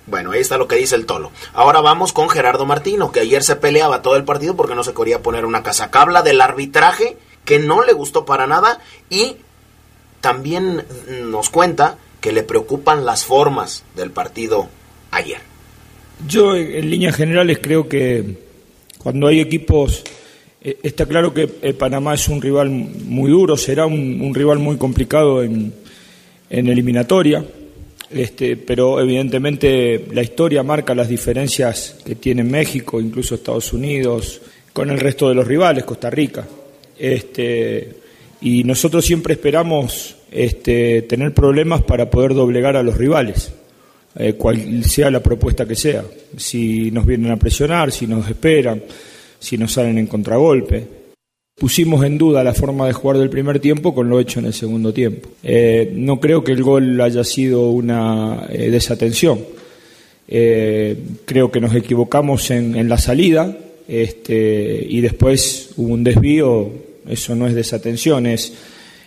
Bueno, 0.06 0.30
ahí 0.30 0.40
está 0.40 0.56
lo 0.56 0.68
que 0.68 0.76
dice 0.76 0.94
el 0.94 1.04
Tolo. 1.04 1.32
Ahora 1.52 1.80
vamos 1.80 2.12
con 2.12 2.30
Gerardo 2.30 2.64
Martino, 2.64 3.10
que 3.12 3.20
ayer 3.20 3.42
se 3.42 3.56
peleaba 3.56 4.00
todo 4.00 4.16
el 4.16 4.24
partido 4.24 4.54
porque 4.56 4.74
no 4.76 4.84
se 4.84 4.94
quería 4.94 5.20
poner 5.22 5.44
una 5.44 5.62
casacabla 5.62 6.22
del 6.22 6.40
arbitraje, 6.40 7.16
que 7.44 7.58
no 7.58 7.82
le 7.84 7.92
gustó 7.92 8.24
para 8.24 8.46
nada, 8.46 8.80
y 9.10 9.36
también 10.20 10.84
nos 11.24 11.50
cuenta 11.50 11.98
que 12.20 12.32
le 12.32 12.42
preocupan 12.42 13.04
las 13.04 13.24
formas 13.24 13.84
del 13.96 14.10
partido 14.10 14.68
ayer. 15.10 15.40
Yo, 16.26 16.56
en 16.56 16.90
líneas 16.90 17.14
generales, 17.14 17.58
creo 17.62 17.88
que 17.88 18.38
cuando 18.98 19.28
hay 19.28 19.40
equipos, 19.40 20.02
está 20.60 21.06
claro 21.06 21.32
que 21.32 21.48
eh, 21.62 21.72
Panamá 21.74 22.14
es 22.14 22.28
un 22.28 22.42
rival 22.42 22.68
muy 22.70 23.30
duro, 23.30 23.56
será 23.56 23.86
un, 23.86 24.20
un 24.20 24.34
rival 24.34 24.58
muy 24.58 24.76
complicado 24.76 25.42
en, 25.42 25.72
en 26.50 26.66
eliminatoria, 26.68 27.44
este, 28.10 28.56
pero 28.56 29.00
evidentemente 29.00 30.06
la 30.12 30.22
historia 30.22 30.62
marca 30.62 30.94
las 30.94 31.08
diferencias 31.08 31.98
que 32.04 32.14
tiene 32.14 32.42
México, 32.42 33.00
incluso 33.00 33.34
Estados 33.34 33.72
Unidos, 33.72 34.40
con 34.72 34.90
el 34.90 34.98
resto 34.98 35.28
de 35.28 35.34
los 35.34 35.46
rivales, 35.46 35.84
Costa 35.84 36.10
Rica. 36.10 36.46
Este, 36.98 37.96
y 38.40 38.64
nosotros 38.64 39.04
siempre 39.04 39.34
esperamos 39.34 40.16
este, 40.30 41.02
tener 41.02 41.32
problemas 41.34 41.82
para 41.82 42.08
poder 42.10 42.34
doblegar 42.34 42.76
a 42.76 42.82
los 42.82 42.96
rivales 42.96 43.52
eh, 44.16 44.34
cual 44.34 44.84
sea 44.84 45.10
la 45.10 45.20
propuesta 45.20 45.66
que 45.66 45.76
sea. 45.76 46.04
Si 46.36 46.90
nos 46.90 47.06
vienen 47.06 47.30
a 47.30 47.36
presionar, 47.36 47.92
si 47.92 48.06
nos 48.06 48.28
esperan, 48.28 48.82
si 49.38 49.58
nos 49.58 49.72
salen 49.72 49.98
en 49.98 50.06
contragolpe. 50.06 50.86
Pusimos 51.54 52.04
en 52.04 52.18
duda 52.18 52.44
la 52.44 52.54
forma 52.54 52.86
de 52.86 52.92
jugar 52.92 53.18
del 53.18 53.30
primer 53.30 53.58
tiempo 53.58 53.92
con 53.92 54.08
lo 54.08 54.20
hecho 54.20 54.38
en 54.38 54.46
el 54.46 54.54
segundo 54.54 54.92
tiempo. 54.92 55.28
Eh, 55.42 55.92
no 55.94 56.20
creo 56.20 56.44
que 56.44 56.52
el 56.52 56.62
gol 56.62 57.00
haya 57.00 57.24
sido 57.24 57.70
una 57.70 58.46
eh, 58.48 58.70
desatención. 58.70 59.40
Eh, 60.28 60.96
creo 61.24 61.50
que 61.50 61.60
nos 61.60 61.74
equivocamos 61.74 62.50
en, 62.50 62.76
en 62.76 62.88
la 62.88 62.98
salida 62.98 63.56
este, 63.88 64.86
y 64.88 65.00
después 65.00 65.70
hubo 65.76 65.94
un 65.94 66.04
desvío. 66.04 66.70
Eso 67.08 67.34
no 67.34 67.46
es 67.46 67.54
desatención, 67.54 68.26
es 68.26 68.52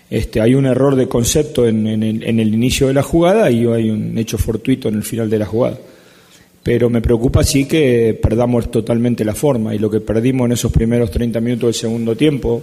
este, 0.09 0.41
hay 0.41 0.55
un 0.55 0.65
error 0.65 0.97
de 0.97 1.07
concepto 1.07 1.65
en, 1.65 1.87
en 1.87 2.03
el, 2.03 2.23
en 2.23 2.39
el 2.41 2.53
inicio 2.53 2.87
de 2.87 2.93
la 2.93 3.01
jugada 3.01 3.49
y 3.49 3.65
hay 3.65 3.89
un 3.89 4.17
hecho 4.17 4.37
fortuito 4.37 4.89
en 4.89 4.95
el 4.95 5.03
final 5.03 5.29
de 5.29 5.39
la 5.39 5.45
jugada. 5.45 5.77
Pero 6.63 6.89
me 6.89 7.01
preocupa 7.01 7.43
sí 7.43 7.67
que 7.67 8.17
perdamos 8.21 8.69
totalmente 8.69 9.25
la 9.25 9.33
forma 9.33 9.73
y 9.73 9.79
lo 9.79 9.89
que 9.89 9.99
perdimos 9.99 10.45
en 10.45 10.51
esos 10.51 10.71
primeros 10.71 11.09
30 11.09 11.39
minutos 11.41 11.67
del 11.67 11.73
segundo 11.73 12.15
tiempo 12.15 12.61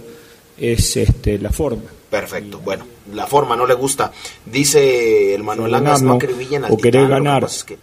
es 0.57 0.95
este, 0.97 1.37
la 1.37 1.51
forma. 1.51 1.83
Perfecto, 2.09 2.59
bueno, 2.63 2.85
la 3.13 3.27
forma 3.27 3.55
no 3.57 3.65
le 3.67 3.73
gusta. 3.73 4.11
Dice 4.45 5.35
el 5.35 5.43
Manuel 5.43 5.75
Angas, 5.75 6.01
no 6.01 6.13
acribillen 6.13 6.63
al 6.65 6.71
o 6.71 6.77
querer 6.77 7.03
Titán, 7.03 7.09
lo 7.09 7.15
que 7.17 7.23
ganar. 7.29 7.43
es 7.43 7.63
que- 7.63 7.77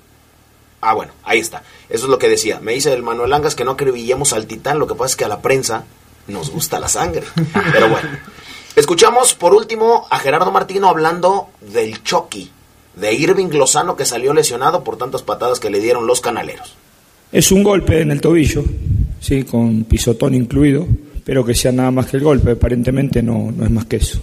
Ah, 0.81 0.95
bueno, 0.95 1.13
ahí 1.25 1.39
está. 1.39 1.63
Eso 1.89 2.05
es 2.05 2.11
lo 2.11 2.19
que 2.19 2.29
decía. 2.29 2.61
Me 2.61 2.73
dice 2.73 2.93
el 2.93 3.03
Manuel 3.03 3.33
Angas 3.33 3.55
que 3.55 3.65
no 3.65 3.73
acribillemos 3.73 4.33
al 4.33 4.47
Titán, 4.47 4.79
lo 4.79 4.87
que 4.87 4.95
pasa 4.95 5.07
es 5.13 5.17
que 5.17 5.25
a 5.25 5.29
la 5.29 5.43
prensa 5.43 5.85
nos 6.29 6.51
gusta 6.51 6.81
la 6.81 6.89
sangre. 6.89 7.23
Pero 7.73 7.89
bueno. 7.89 8.09
Escuchamos 8.75 9.35
por 9.35 9.55
último 9.55 10.07
a 10.11 10.19
Gerardo 10.19 10.51
Martino 10.53 10.89
hablando 10.89 11.49
del 11.61 12.03
Chucky, 12.03 12.51
de 12.97 13.15
Irving 13.15 13.51
Lozano 13.53 13.97
que 13.97 14.05
salió 14.05 14.35
lesionado 14.35 14.83
por 14.83 14.97
tantas 14.97 15.23
patadas 15.23 15.61
que 15.61 15.71
le 15.71 15.81
dieron 15.81 16.07
los 16.07 16.21
canaleros. 16.21 16.75
Es 17.31 17.53
un 17.53 17.63
golpe 17.63 18.01
en 18.01 18.11
el 18.11 18.21
tobillo, 18.21 18.65
sí, 19.21 19.45
con 19.45 19.85
pisotón 19.85 20.35
incluido, 20.35 20.87
pero 21.25 21.45
que 21.45 21.55
sea 21.55 21.73
nada 21.73 21.91
más 21.91 22.07
que 22.07 22.17
el 22.17 22.25
golpe, 22.25 22.53
aparentemente 22.53 23.23
no, 23.23 23.53
no 23.55 23.65
es 23.65 23.71
más 23.71 23.85
que 23.87 23.97
eso. 23.97 24.21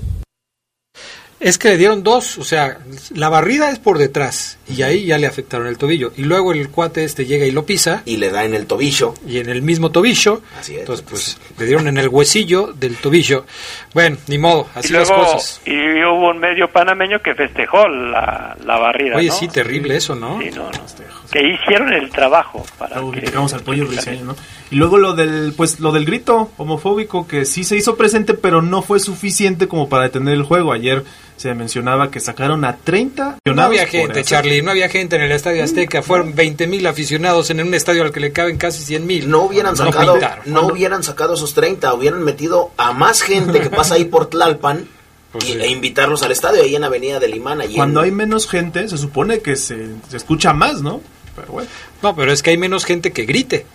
Es 1.43 1.57
que 1.57 1.67
le 1.69 1.77
dieron 1.77 2.03
dos, 2.03 2.37
o 2.37 2.43
sea, 2.45 2.77
la 3.13 3.27
barrida 3.27 3.69
es 3.69 3.77
por 3.77 3.97
detrás 3.97 4.57
y 4.65 4.81
ahí 4.81 5.05
ya 5.05 5.17
le 5.17 5.27
afectaron 5.27 5.67
el 5.67 5.77
tobillo. 5.77 6.13
Y 6.15 6.23
luego 6.23 6.53
el 6.53 6.69
cuate 6.69 7.03
este 7.03 7.25
llega 7.25 7.45
y 7.45 7.51
lo 7.51 7.65
pisa 7.65 8.01
Y 8.05 8.15
le 8.15 8.29
da 8.31 8.45
en 8.45 8.53
el 8.53 8.65
tobillo. 8.65 9.13
y 9.27 9.39
en 9.39 9.49
el 9.49 9.61
mismo 9.61 9.91
tobillo. 9.91 10.41
Así 10.57 10.75
es. 10.75 10.79
Entonces, 10.79 11.05
pues 11.07 11.37
le 11.59 11.65
dieron 11.65 11.89
en 11.89 11.97
el 11.97 12.07
huesillo 12.07 12.71
del 12.71 12.95
tobillo. 12.95 13.45
Bueno, 13.93 14.17
ni 14.27 14.37
modo, 14.37 14.69
Y 14.73 14.79
así 14.79 14.93
las 14.93 15.11
cosas. 15.11 15.61
y 15.65 15.75
hubo 16.03 16.29
un 16.29 16.39
medio 16.39 16.69
panameño 16.69 17.21
que 17.21 17.35
festejó 17.35 17.89
la, 17.89 18.55
la 18.63 18.77
barrida. 18.77 19.17
Oye, 19.17 19.27
¿no? 19.27 19.33
sí, 19.33 19.49
terrible 19.49 19.97
eso, 19.97 20.15
¿no? 20.15 20.39
Sí, 20.41 20.49
no, 20.51 20.71
no. 20.71 20.85
Que 21.29 21.41
hicieron 21.45 21.91
el 21.91 22.09
trabajo 22.09 22.65
para 22.77 22.97
Luego 23.01 23.11
que 23.11 23.25
al 23.53 23.63
pollo 23.63 23.85
¿no? 24.23 24.35
Y 24.73 24.75
luego 24.75 24.97
lo 24.97 25.13
del, 25.13 25.53
pues, 25.55 25.79
lo 25.79 25.91
del 25.91 26.03
grito 26.03 26.49
homofóbico 26.57 27.27
que 27.27 27.45
sí 27.45 27.63
se 27.63 27.77
hizo 27.77 27.95
presente, 27.95 28.33
pero 28.33 28.63
no 28.63 28.81
fue 28.81 28.99
suficiente 28.99 29.67
como 29.67 29.87
para 29.87 30.05
detener 30.05 30.33
el 30.33 30.41
juego. 30.41 30.73
Ayer 30.73 31.03
se 31.37 31.53
mencionaba 31.53 32.09
que 32.09 32.19
sacaron 32.19 32.65
a 32.65 32.77
30 32.77 33.37
No 33.45 33.61
había 33.61 33.85
gente, 33.85 34.21
hacer- 34.21 34.25
Charlie, 34.25 34.63
no 34.63 34.71
había 34.71 34.89
gente 34.89 35.15
en 35.15 35.21
el 35.21 35.31
Estadio 35.31 35.63
Azteca. 35.63 36.01
Fueron 36.01 36.33
20 36.33 36.65
mil 36.65 36.87
aficionados 36.87 37.51
en 37.51 37.61
un 37.61 37.71
estadio 37.75 38.01
al 38.01 38.11
que 38.11 38.19
le 38.19 38.31
caben 38.31 38.57
casi 38.57 38.81
100 38.83 39.05
mil. 39.05 39.29
No 39.29 39.43
hubieran 39.43 39.75
No 39.75 39.85
sacado, 39.91 40.13
pintaron. 40.13 40.43
no 40.51 40.65
hubieran 40.65 41.03
sacado 41.03 41.35
esos 41.35 41.53
30, 41.53 41.93
hubieran 41.93 42.23
metido 42.23 42.71
a 42.77 42.93
más 42.93 43.21
gente 43.21 43.59
que 43.61 43.69
pasa 43.69 43.93
ahí 43.93 44.05
por 44.05 44.25
Tlalpan 44.25 44.87
Pues 45.33 45.43
y- 45.49 45.53
sí. 45.53 45.59
e 45.61 45.67
invitarlos 45.69 46.23
al 46.23 46.31
estadio 46.31 46.63
ahí 46.63 46.75
en 46.75 46.83
Avenida 46.83 47.19
de 47.19 47.27
Limán. 47.27 47.61
Allí 47.61 47.75
Cuando 47.75 47.99
en- 47.99 48.05
hay 48.05 48.11
menos 48.11 48.47
gente, 48.49 48.89
se 48.89 48.97
supone 48.97 49.39
que 49.41 49.55
se, 49.55 49.87
se 50.09 50.17
escucha 50.17 50.53
más, 50.53 50.81
¿no? 50.81 50.99
Pero 51.35 51.51
bueno. 51.51 51.69
No, 52.01 52.15
pero 52.15 52.31
es 52.31 52.41
que 52.41 52.49
hay 52.49 52.57
menos 52.57 52.85
gente 52.85 53.11
que 53.11 53.25
grite. 53.25 53.67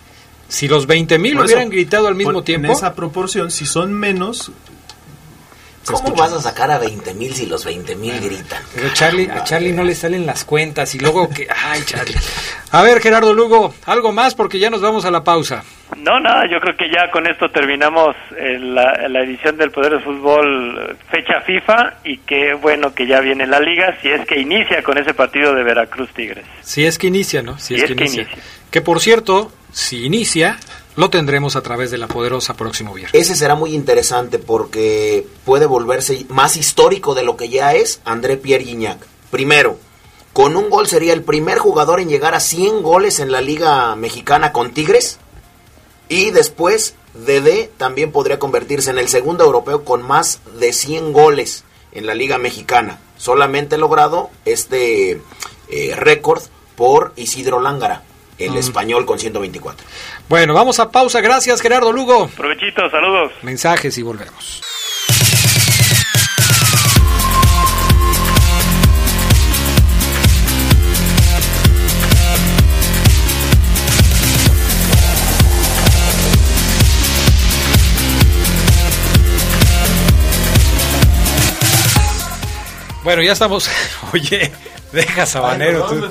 Si 0.49 0.67
los 0.67 0.87
20 0.87 1.19
mil 1.19 1.39
hubieran 1.39 1.69
gritado 1.69 2.07
al 2.07 2.15
mismo 2.15 2.43
tiempo, 2.43 2.67
En 2.67 2.73
esa 2.73 2.95
proporción, 2.95 3.51
si 3.51 3.65
son 3.65 3.93
menos... 3.93 4.51
¿Cómo 5.85 5.99
escucha 5.99 6.21
vas 6.21 6.33
a 6.33 6.41
sacar 6.41 6.69
a 6.71 6.77
20 6.77 7.13
mil 7.15 7.33
si 7.33 7.45
los 7.45 7.65
20 7.65 7.95
mil 7.95 8.19
gritan? 8.19 8.61
pero 8.75 8.89
Charlie, 8.93 9.29
a 9.29 9.43
Charlie 9.43 9.71
no 9.73 9.83
le 9.83 9.95
salen 9.95 10.25
las 10.25 10.45
cuentas 10.45 10.93
y 10.95 10.99
luego 10.99 11.29
que... 11.29 11.47
Ay, 11.65 11.81
Charlie. 11.85 12.15
A 12.71 12.83
ver, 12.83 13.01
Gerardo 13.01 13.33
Lugo, 13.33 13.73
algo 13.85 14.11
más 14.11 14.35
porque 14.35 14.59
ya 14.59 14.69
nos 14.69 14.81
vamos 14.81 15.05
a 15.05 15.11
la 15.11 15.23
pausa. 15.23 15.63
No, 15.97 16.19
nada, 16.19 16.43
yo 16.49 16.59
creo 16.59 16.77
que 16.77 16.89
ya 16.89 17.09
con 17.11 17.25
esto 17.25 17.49
terminamos 17.49 18.15
eh, 18.37 18.59
la, 18.59 19.07
la 19.09 19.21
edición 19.21 19.57
del 19.57 19.71
Poder 19.71 19.93
del 19.93 20.03
Fútbol 20.03 20.95
fecha 21.09 21.41
FIFA 21.41 21.95
y 22.03 22.19
qué 22.19 22.53
bueno 22.53 22.93
que 22.93 23.07
ya 23.07 23.19
viene 23.21 23.47
la 23.47 23.59
liga, 23.59 23.97
si 24.01 24.09
es 24.09 24.25
que 24.27 24.39
inicia 24.39 24.83
con 24.83 24.97
ese 24.99 25.13
partido 25.15 25.53
de 25.55 25.63
Veracruz 25.63 26.09
Tigres. 26.13 26.45
Si 26.61 26.85
es 26.85 26.97
que 26.99 27.07
inicia, 27.07 27.41
¿no? 27.41 27.57
Si 27.57 27.73
es, 27.75 27.85
que, 27.85 27.93
es 27.93 27.97
que 27.97 28.03
inicia. 28.03 28.21
inicia. 28.23 28.43
Que 28.69 28.81
por 28.81 28.99
cierto, 29.01 29.51
si 29.71 30.05
inicia, 30.05 30.57
lo 30.99 31.09
tendremos 31.09 31.55
a 31.55 31.61
través 31.61 31.91
de 31.91 31.97
la 31.97 32.09
poderosa 32.09 32.55
próximo 32.55 32.93
viernes. 32.93 33.15
Ese 33.15 33.33
será 33.33 33.55
muy 33.55 33.73
interesante 33.73 34.37
porque 34.37 35.25
puede 35.45 35.65
volverse 35.65 36.25
más 36.27 36.57
histórico 36.57 37.15
de 37.15 37.23
lo 37.23 37.37
que 37.37 37.47
ya 37.47 37.73
es 37.73 38.01
André 38.03 38.35
Pierre 38.35 38.65
Gignac. 38.65 38.99
Primero, 39.31 39.77
con 40.33 40.57
un 40.57 40.69
gol 40.69 40.87
sería 40.87 41.13
el 41.13 41.23
primer 41.23 41.57
jugador 41.57 42.01
en 42.01 42.09
llegar 42.09 42.35
a 42.35 42.41
100 42.41 42.83
goles 42.83 43.21
en 43.21 43.31
la 43.31 43.39
Liga 43.39 43.95
Mexicana 43.95 44.51
con 44.51 44.71
Tigres. 44.73 45.19
Y 46.09 46.31
después, 46.31 46.95
Dede 47.13 47.71
también 47.77 48.11
podría 48.11 48.37
convertirse 48.37 48.91
en 48.91 48.99
el 48.99 49.07
segundo 49.07 49.45
europeo 49.45 49.85
con 49.85 50.01
más 50.01 50.41
de 50.59 50.73
100 50.73 51.13
goles 51.13 51.63
en 51.93 52.07
la 52.07 52.13
Liga 52.13 52.37
Mexicana. 52.37 52.99
Solamente 53.15 53.77
logrado 53.77 54.31
este 54.43 55.21
eh, 55.69 55.95
récord 55.95 56.41
por 56.75 57.13
Isidro 57.15 57.61
Lángara, 57.61 58.03
el 58.39 58.55
español 58.57 59.05
con 59.05 59.19
124. 59.19 59.85
Bueno, 60.27 60.53
vamos 60.53 60.79
a 60.79 60.91
pausa. 60.91 61.21
Gracias, 61.21 61.61
Gerardo 61.61 61.91
Lugo. 61.91 62.27
Provechito, 62.29 62.89
saludos. 62.89 63.31
Mensajes 63.43 63.97
y 63.97 64.01
volvemos. 64.01 64.61
Bueno, 83.03 83.23
ya 83.23 83.31
estamos. 83.31 83.69
Oye, 84.13 84.51
deja 84.91 85.25
sabanero. 85.25 85.85
tú. 85.85 86.09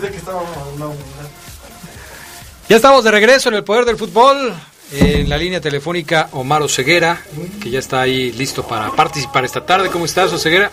Ya 2.69 2.77
estamos 2.77 3.03
de 3.05 3.11
regreso 3.11 3.49
en 3.49 3.55
el 3.57 3.65
poder 3.65 3.85
del 3.85 3.97
fútbol. 3.97 4.53
En 4.91 5.29
la 5.29 5.37
línea 5.37 5.61
telefónica 5.61 6.29
Omar 6.33 6.63
Oseguera, 6.63 7.21
que 7.63 7.69
ya 7.69 7.79
está 7.79 8.01
ahí 8.01 8.33
listo 8.33 8.67
para 8.67 8.91
participar 8.91 9.45
esta 9.45 9.65
tarde. 9.65 9.91
¿Cómo 9.91 10.07
estás, 10.07 10.33
Oseguera? 10.33 10.71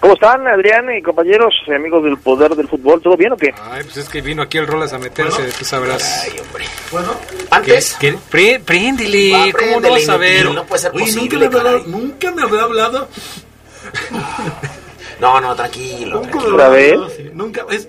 ¿Cómo 0.00 0.14
están, 0.14 0.44
Adrián 0.48 0.86
y 0.98 1.00
compañeros, 1.00 1.54
y 1.68 1.72
amigos 1.72 2.02
del 2.02 2.16
poder 2.18 2.56
del 2.56 2.66
fútbol? 2.66 3.00
¿Todo 3.00 3.16
bien 3.16 3.32
o 3.32 3.36
qué? 3.36 3.54
Ay, 3.70 3.84
pues 3.84 3.98
es 3.98 4.08
que 4.08 4.20
vino 4.20 4.42
aquí 4.42 4.58
el 4.58 4.66
Rolas 4.66 4.92
a 4.92 4.98
meterse, 4.98 5.44
tú 5.56 5.64
sabrás. 5.64 6.24
Ay, 6.24 6.40
hombre. 6.40 6.64
¿Qué- 6.90 7.46
Antes, 7.50 7.96
qué- 8.00 8.58
préndele, 8.64 9.30
Va, 9.32 9.46
¿cómo 9.56 9.80
no 9.80 9.90
vas 9.90 10.08
a 10.08 10.16
ver? 10.16 10.50
No 10.50 10.64
puede 10.66 10.82
ser 10.82 10.90
Oye, 10.92 11.04
posible, 11.04 11.48
nunca 11.48 11.62
me, 11.62 11.78
nunca 11.86 12.30
me 12.32 12.42
había 12.42 12.62
hablado. 12.62 13.08
No, 15.20 15.40
no, 15.40 15.54
tranquilo. 15.54 16.16
Nunca 16.16 16.30
tranquilo. 16.32 16.56
me 16.56 16.62
había 16.64 16.66
¿Otra 16.66 16.68
vez? 16.70 16.92
hablado, 16.94 17.10
sí, 17.16 17.30
Nunca, 17.32 17.66
es, 17.70 17.88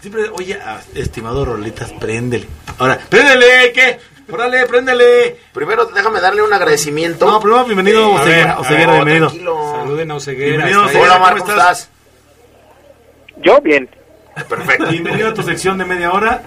siempre, 0.00 0.28
oye, 0.30 0.58
ah, 0.64 0.80
estimado 0.94 1.44
Rolitas, 1.44 1.90
préndele. 1.92 2.46
Ahora, 2.78 2.98
préndele, 3.08 3.72
¿qué? 3.72 3.98
Órale, 4.32 4.64
préndele. 4.66 5.36
Primero, 5.52 5.86
déjame 5.86 6.20
darle 6.20 6.42
un 6.42 6.52
agradecimiento. 6.52 7.26
No, 7.28 7.40
primero, 7.40 7.64
bienvenido, 7.64 8.00
Eh, 8.10 8.14
Oseguera, 8.14 8.52
a 8.52 8.54
ver, 8.54 8.60
Oseguera, 8.60 8.86
no, 8.86 8.92
bienvenido. 8.92 9.26
tranquilo. 9.28 9.72
Saluden 9.76 10.10
a 10.10 10.14
Oseguera. 10.14 10.48
Bienvenido, 10.66 10.82
ahí. 10.84 10.96
Hola, 10.96 11.12
¿cómo 11.14 11.16
Omar, 11.24 11.38
¿cómo 11.38 11.50
estás? 11.50 11.90
Yo 13.38 13.60
bien. 13.60 13.88
Perfecto. 14.48 14.86
Bienvenido 14.88 15.28
a 15.30 15.34
tu 15.34 15.42
sección 15.42 15.78
de 15.78 15.84
media 15.84 16.12
hora. 16.12 16.42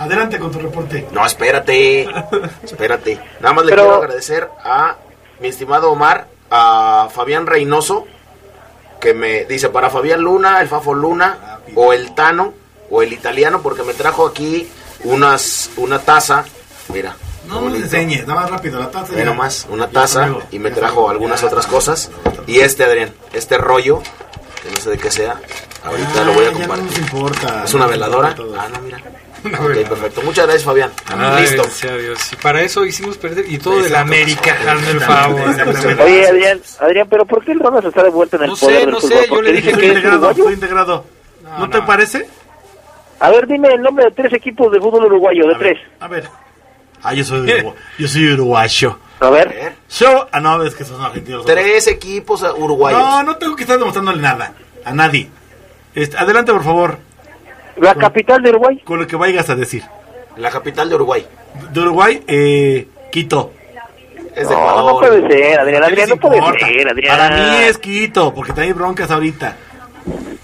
Adelante 0.00 0.38
con 0.38 0.50
tu 0.50 0.58
reporte. 0.58 1.06
No, 1.12 1.24
espérate. 1.24 2.08
Espérate. 2.64 3.20
Nada 3.40 3.54
más 3.54 3.64
le 3.64 3.70
Pero- 3.70 3.82
quiero 3.84 3.96
agradecer 4.02 4.48
a 4.64 4.96
mi 5.40 5.48
estimado 5.48 5.90
Omar, 5.92 6.26
a 6.50 7.08
Fabián 7.12 7.46
Reynoso, 7.46 8.06
que 9.00 9.14
me 9.14 9.44
dice 9.44 9.68
para 9.68 9.90
Fabián 9.90 10.20
Luna, 10.22 10.60
el 10.60 10.66
Fafo 10.68 10.92
Luna, 10.94 11.60
o 11.76 11.92
el 11.92 12.14
Tano, 12.16 12.52
o 12.90 13.02
el 13.02 13.12
italiano, 13.12 13.60
porque 13.62 13.82
me 13.82 13.94
trajo 13.94 14.26
aquí 14.26 14.68
unas 15.04 15.70
una 15.76 15.98
taza. 16.00 16.44
Mira. 16.92 17.16
No 17.48 17.62
nos 17.62 17.74
enseñes, 17.78 18.26
nada 18.26 18.42
más 18.42 18.50
rápido, 18.50 18.78
la 18.78 18.90
taza. 18.90 19.14
Ya. 19.16 19.24
nomás, 19.24 19.66
una 19.70 19.88
taza 19.88 20.28
y 20.50 20.58
me 20.58 20.70
trajo 20.70 21.08
algunas 21.08 21.42
otras 21.42 21.66
cosas. 21.66 22.10
Y 22.46 22.60
este, 22.60 22.84
Adrián, 22.84 23.14
este 23.32 23.56
rollo, 23.56 24.02
que 24.62 24.70
no 24.70 24.76
sé 24.76 24.90
de 24.90 24.98
qué 24.98 25.10
sea, 25.10 25.40
ahorita 25.82 26.10
Ah, 26.20 26.24
lo 26.24 26.32
voy 26.34 26.44
a 26.44 26.50
ya 26.52 26.52
no 26.52 26.58
nos 26.58 26.68
compartir. 26.68 26.98
importa. 26.98 27.62
¿Es 27.64 27.72
una 27.72 27.84
No 27.86 27.90
veladora? 27.90 28.34
Ah, 28.58 28.68
no, 28.72 28.80
mira. 28.82 28.98
Ok, 29.44 29.88
perfecto. 29.88 30.20
Muchas 30.22 30.44
gracias, 30.46 30.64
Fabián. 30.64 30.90
Ay, 31.16 31.42
Listo. 31.42 31.62
gracias 31.62 31.92
a 31.92 31.96
Dios. 31.96 32.32
Y 32.32 32.36
para 32.36 32.60
eso 32.60 32.84
hicimos 32.84 33.16
perder. 33.16 33.44
Y 33.48 33.56
todo 33.58 33.80
de 33.80 33.88
la. 33.88 34.00
América, 34.00 34.54
hazme 34.68 34.90
el 34.90 35.00
favor. 35.00 35.40
Oye, 36.04 36.26
Adrián, 36.28 36.60
Adrián, 36.80 37.06
pero 37.08 37.24
¿por 37.24 37.44
qué 37.44 37.52
el 37.52 37.60
Ronas 37.60 37.84
está 37.84 38.02
de 38.02 38.10
vuelta 38.10 38.36
en 38.36 38.42
el 38.42 38.48
No 38.50 38.56
poder 38.56 38.74
sé, 38.74 38.80
del 38.80 38.90
no 38.90 39.00
fútbol? 39.00 39.16
sé, 39.16 39.22
yo 39.22 39.28
¿Porque 39.34 39.52
le 39.52 39.52
dije 39.60 39.72
que 39.72 39.86
es 39.86 39.96
integrado, 39.96 40.30
estoy 40.32 40.52
integrado. 40.54 41.04
No, 41.44 41.58
¿No, 41.60 41.70
te 41.70 41.78
no. 41.78 41.86
parece? 41.86 42.28
A 43.20 43.30
ver, 43.30 43.46
dime 43.46 43.68
el 43.72 43.82
nombre 43.82 44.04
de 44.06 44.10
tres 44.12 44.32
equipos 44.32 44.70
de 44.72 44.80
fútbol 44.80 45.06
uruguayo, 45.06 45.46
de 45.48 45.54
A 45.54 45.58
ver, 45.58 45.74
tres. 45.74 45.78
A 46.00 46.08
ver. 46.08 46.24
Ah, 47.02 47.14
yo 47.14 47.24
soy, 47.24 47.40
urugu- 47.46 47.74
yo 47.98 48.08
soy 48.08 48.32
uruguayo. 48.32 48.98
A 49.20 49.30
ver. 49.30 49.72
Yo, 49.90 50.28
ah, 50.30 50.40
no, 50.40 50.62
es 50.62 50.74
que 50.74 50.84
son 50.84 51.00
argentinos. 51.00 51.44
Tres 51.44 51.86
equipos 51.88 52.42
eh, 52.42 52.46
uruguayos. 52.56 53.00
No, 53.00 53.22
no 53.24 53.36
tengo 53.36 53.56
que 53.56 53.62
estar 53.62 53.78
demostrándole 53.78 54.20
nada. 54.22 54.52
A 54.84 54.92
nadie. 54.92 55.28
Este, 55.94 56.16
adelante, 56.16 56.52
por 56.52 56.62
favor, 56.64 56.98
La 57.80 57.94
capital 57.94 58.42
de 58.42 58.50
Uruguay. 58.50 58.80
con 58.84 59.00
lo 59.00 59.06
que 59.06 59.16
vayas 59.16 59.48
a 59.50 59.56
decir. 59.56 59.82
La 60.36 60.50
capital 60.50 60.88
de 60.88 60.94
Uruguay. 60.94 61.26
De 61.72 61.80
Uruguay, 61.80 62.22
eh, 62.28 62.86
Quito. 63.10 63.52
Es 64.36 64.48
de 64.48 64.54
No, 64.54 64.60
Ecuador. 64.60 64.92
no 64.92 64.98
puede 65.00 65.28
ser, 65.28 65.58
Adrián. 65.60 65.80
¿Qué 65.82 65.86
Adrián, 65.88 66.08
no 66.10 66.16
puede 66.16 66.36
importa? 66.38 66.66
ser, 66.66 66.88
Adrián. 66.88 67.16
Para 67.18 67.36
mí 67.36 67.56
es 67.64 67.78
Quito, 67.78 68.32
porque 68.34 68.60
hay 68.60 68.72
broncas 68.72 69.10
ahorita. 69.10 69.56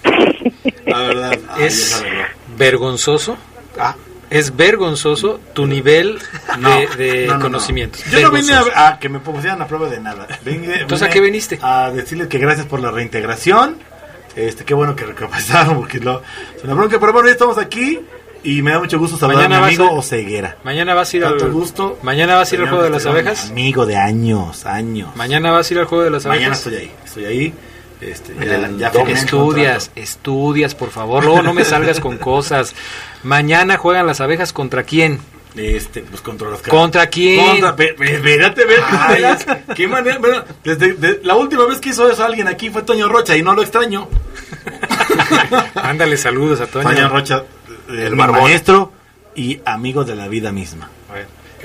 La 0.86 0.98
verdad. 0.98 1.38
ay, 1.50 1.62
Es 1.64 1.92
esa 1.92 2.02
verdad. 2.02 2.26
Vergonzoso. 2.56 3.36
Ah, 3.78 3.94
Es 4.30 4.56
vergonzoso 4.56 5.38
tu 5.52 5.66
nivel 5.66 6.18
de, 6.18 6.58
No, 6.58 6.70
de 6.96 7.26
no, 7.26 7.32
no, 7.34 7.38
no. 7.38 7.42
conocimiento. 7.44 7.98
Yo 8.10 8.20
no 8.22 8.30
vine 8.32 8.52
a, 8.52 8.56
Vergonzoso. 8.62 8.86
a 8.86 8.98
que 8.98 9.08
me 9.08 9.20
pusieran 9.20 9.60
a 9.62 9.66
prueba 9.66 9.88
de 9.88 10.00
nada. 10.00 10.26
Vengue- 10.44 10.80
Entonces, 10.80 11.02
¿a 11.06 11.10
vine 11.10 11.14
qué 11.14 11.20
viniste? 11.20 11.58
A 11.62 11.90
decirles 11.90 12.28
que 12.28 12.38
gracias 12.38 12.66
por 12.66 12.80
la 12.80 12.90
reintegración. 12.90 13.76
Este, 14.34 14.64
qué 14.64 14.74
bueno 14.74 14.96
que 14.96 15.04
recapacitaron, 15.04 15.76
porque 15.76 16.00
no, 16.00 16.20
es 16.56 16.64
una 16.64 16.74
bronca. 16.74 16.98
Pero 16.98 17.12
bueno, 17.12 17.28
ya 17.28 17.32
estamos 17.34 17.58
aquí 17.58 18.00
y 18.42 18.62
me 18.62 18.72
da 18.72 18.80
mucho 18.80 18.98
gusto 18.98 19.16
saludar 19.16 19.44
Mañana 19.44 19.58
a 19.58 19.60
mi 19.60 19.66
amigo 19.76 19.86
a- 19.86 19.92
Oseguera. 19.98 20.56
Mañana 20.64 20.94
vas 20.94 21.12
a 21.12 21.16
ir 21.16 21.24
al 21.24 21.38
gusto. 21.52 21.98
Mañana 22.02 22.34
vas 22.34 22.50
a 22.50 22.54
ir 22.56 22.60
al 22.62 22.68
juego 22.68 22.82
de 22.82 22.90
las 22.90 23.06
abejas. 23.06 23.50
Amigo 23.50 23.86
de 23.86 23.96
años, 23.96 24.66
años. 24.66 25.14
Mañana 25.14 25.52
vas 25.52 25.70
a 25.70 25.74
ir 25.74 25.80
al 25.80 25.86
juego 25.86 26.02
de 26.02 26.10
las 26.10 26.26
abejas. 26.26 26.40
Mañana 26.40 26.54
estoy 26.56 26.74
ahí, 26.74 26.92
estoy 27.04 27.24
ahí. 27.26 27.54
Este, 28.04 28.34
ya, 28.34 28.54
el 28.56 28.78
ya 28.78 28.88
el 28.88 29.08
Estudias, 29.08 29.90
estudias, 29.94 30.74
por 30.74 30.90
favor. 30.90 31.24
Luego 31.24 31.42
no 31.42 31.54
me 31.54 31.64
salgas 31.64 32.00
con 32.00 32.18
cosas. 32.18 32.74
Mañana 33.22 33.76
juegan 33.78 34.06
las 34.06 34.20
abejas 34.20 34.52
contra 34.52 34.82
quién? 34.82 35.20
Este, 35.56 36.00
pues 36.00 36.20
contra 36.20 36.50
los 36.50 36.60
¿Contra 36.62 37.06
quién? 37.06 37.60
Contra, 37.60 37.76
espérate. 38.04 38.64
¿Qué 39.74 39.86
manera? 39.86 40.18
Bueno, 40.18 40.44
desde, 40.64 40.94
de- 40.94 41.20
la 41.22 41.36
última 41.36 41.64
vez 41.66 41.78
que 41.78 41.90
hizo 41.90 42.10
eso 42.10 42.24
alguien 42.24 42.48
aquí 42.48 42.70
fue 42.70 42.82
Toño 42.82 43.08
Rocha 43.08 43.36
y 43.36 43.42
no 43.42 43.54
lo 43.54 43.62
extraño. 43.62 44.08
Ándale, 45.74 46.16
saludos 46.16 46.60
a 46.60 46.66
Toño. 46.66 46.88
Toño 46.88 47.08
Rocha, 47.08 47.44
barbón. 48.16 48.42
maestro 48.42 48.92
y 49.36 49.60
amigo 49.64 50.04
de 50.04 50.16
la 50.16 50.28
vida 50.28 50.50
misma. 50.52 50.90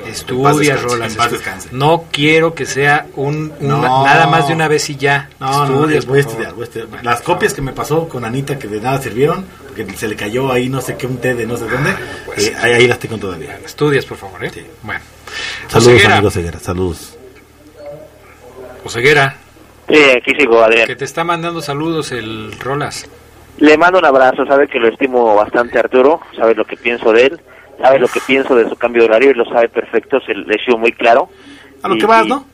Estudia, 0.07 0.75
Rolas. 0.77 1.15
estu-. 1.17 1.71
No 1.71 2.05
quiero 2.12 2.53
que 2.53 2.65
sea 2.65 3.07
un, 3.15 3.51
un- 3.59 3.67
No. 3.67 4.03
nada 4.03 4.27
más 4.27 4.47
de 4.47 4.53
una 4.53 4.67
vez 4.67 4.89
y 4.89 4.95
ya. 4.95 5.29
No, 5.39 5.65
no, 5.65 5.73
Estudias, 5.83 6.05
voy 6.05 6.19
a 6.19 6.23
por 6.23 6.31
estudiar, 6.31 6.51
favor. 6.51 6.55
voy 6.55 6.62
a 6.63 6.65
estudiar. 6.81 7.05
Las 7.05 7.21
copias 7.21 7.53
que 7.53 7.62
me 7.62 7.73
pasó 7.73 8.07
con 8.07 8.25
Anita 8.25 8.57
que 8.59 8.67
de 8.67 8.79
nada 8.81 9.01
sirvieron, 9.01 9.45
porque 9.67 9.85
se 9.95 10.07
le 10.07 10.15
cayó 10.15 10.51
ahí 10.51 10.69
no 10.69 10.81
sé 10.81 10.95
qué, 10.97 11.07
un 11.07 11.17
té 11.17 11.33
de 11.35 11.45
no 11.45 11.57
sé 11.57 11.65
dónde, 11.67 11.91
eh, 12.38 12.53
ahí, 12.59 12.71
ahí 12.73 12.88
las 12.88 12.99
tengo 12.99 13.17
todavía. 13.17 13.59
Estudias, 13.65 14.05
por 14.05 14.17
favor, 14.17 14.43
¿eh? 14.43 14.51
Bueno. 14.83 15.01
Saludos, 15.67 15.93
Oseguera. 15.93 16.13
amigos 16.15 16.33
Ceguera, 16.33 16.59
saludos. 16.59 17.17
Oseguera, 18.83 19.35
Sí, 19.88 19.95
aquí 20.15 20.33
sigo, 20.39 20.63
Adrián. 20.63 20.85
que 20.88 20.95
te 20.95 21.05
está 21.05 21.23
mandando 21.23 21.62
saludos 21.62 22.12
el 22.12 22.51
Rolas. 22.59 23.07
Le 23.57 23.77
mando 23.77 23.99
un 23.99 24.05
abrazo, 24.05 24.45
sabe 24.45 24.67
que 24.67 24.79
lo 24.79 24.88
estimo 24.88 25.35
bastante 25.35 25.79
Arturo, 25.79 26.21
sabe 26.38 26.53
lo 26.55 26.63
que 26.63 26.77
pienso 26.77 27.12
de 27.12 27.25
él, 27.25 27.41
sabe 27.81 27.99
lo 27.99 28.07
que 28.07 28.19
pienso 28.25 28.55
de 28.55 28.67
su 28.69 28.75
cambio 28.75 29.03
de 29.03 29.09
horario 29.09 29.31
y 29.31 29.33
lo 29.35 29.45
sabe 29.45 29.69
perfecto, 29.69 30.19
se 30.21 30.33
le 30.33 30.55
he 30.55 30.63
sido 30.65 30.77
muy 30.77 30.91
claro. 30.91 31.29
A 31.81 31.87
lo 31.87 31.95
Y- 31.95 31.99
que 31.99 32.05
vas, 32.05 32.25
y- 32.25 32.29
¿no? 32.29 32.45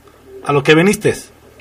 A 0.45 0.53
lo 0.53 0.63
que 0.63 0.75
viniste. 0.75 1.13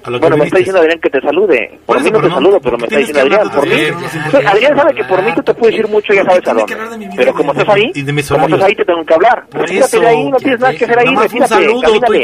Bueno, 0.07 0.37
me 0.37 0.45
está 0.45 0.59
diciendo 0.59 0.81
Adrián 0.81 1.01
que 1.01 1.11
te 1.11 1.21
salude. 1.21 1.79
Por, 1.87 1.97
Por 1.97 2.05
mí 2.05 2.11
no 2.11 2.21
te 2.21 2.29
no, 2.29 2.35
saludo, 2.35 2.61
pero 2.61 2.77
me 2.77 2.85
está 2.85 2.99
diciendo 2.99 3.23
Adrián. 3.23 3.51
Por 3.51 3.67
mí. 3.67 4.47
Adrián 4.47 4.77
sabe 4.77 4.95
que 4.95 5.05
por 5.05 5.23
mí 5.23 5.33
tú 5.35 5.43
te 5.43 5.55
puedes 5.55 5.77
decir 5.77 5.90
mucho, 5.90 6.12
ya 6.12 6.25
sabes 6.25 6.49
a 6.49 6.55
dónde. 6.55 7.11
Pero 7.17 7.35
como 7.35 7.53
estás 7.53 7.69
ahí, 7.69 7.93
como 8.29 8.47
estás 8.47 8.62
ahí, 8.62 8.75
te 8.75 8.85
tengo 8.85 9.05
que 9.05 9.14
hablar. 9.14 9.47
Retírate 9.51 10.01
de 10.01 10.07
ahí, 10.07 10.31
no 10.31 10.37
tienes 10.38 10.61
nada 10.61 10.75
que 10.75 10.85
hacer 10.85 10.99
ahí, 10.99 11.14
retírate, 11.17 11.55
camínale. 11.55 12.19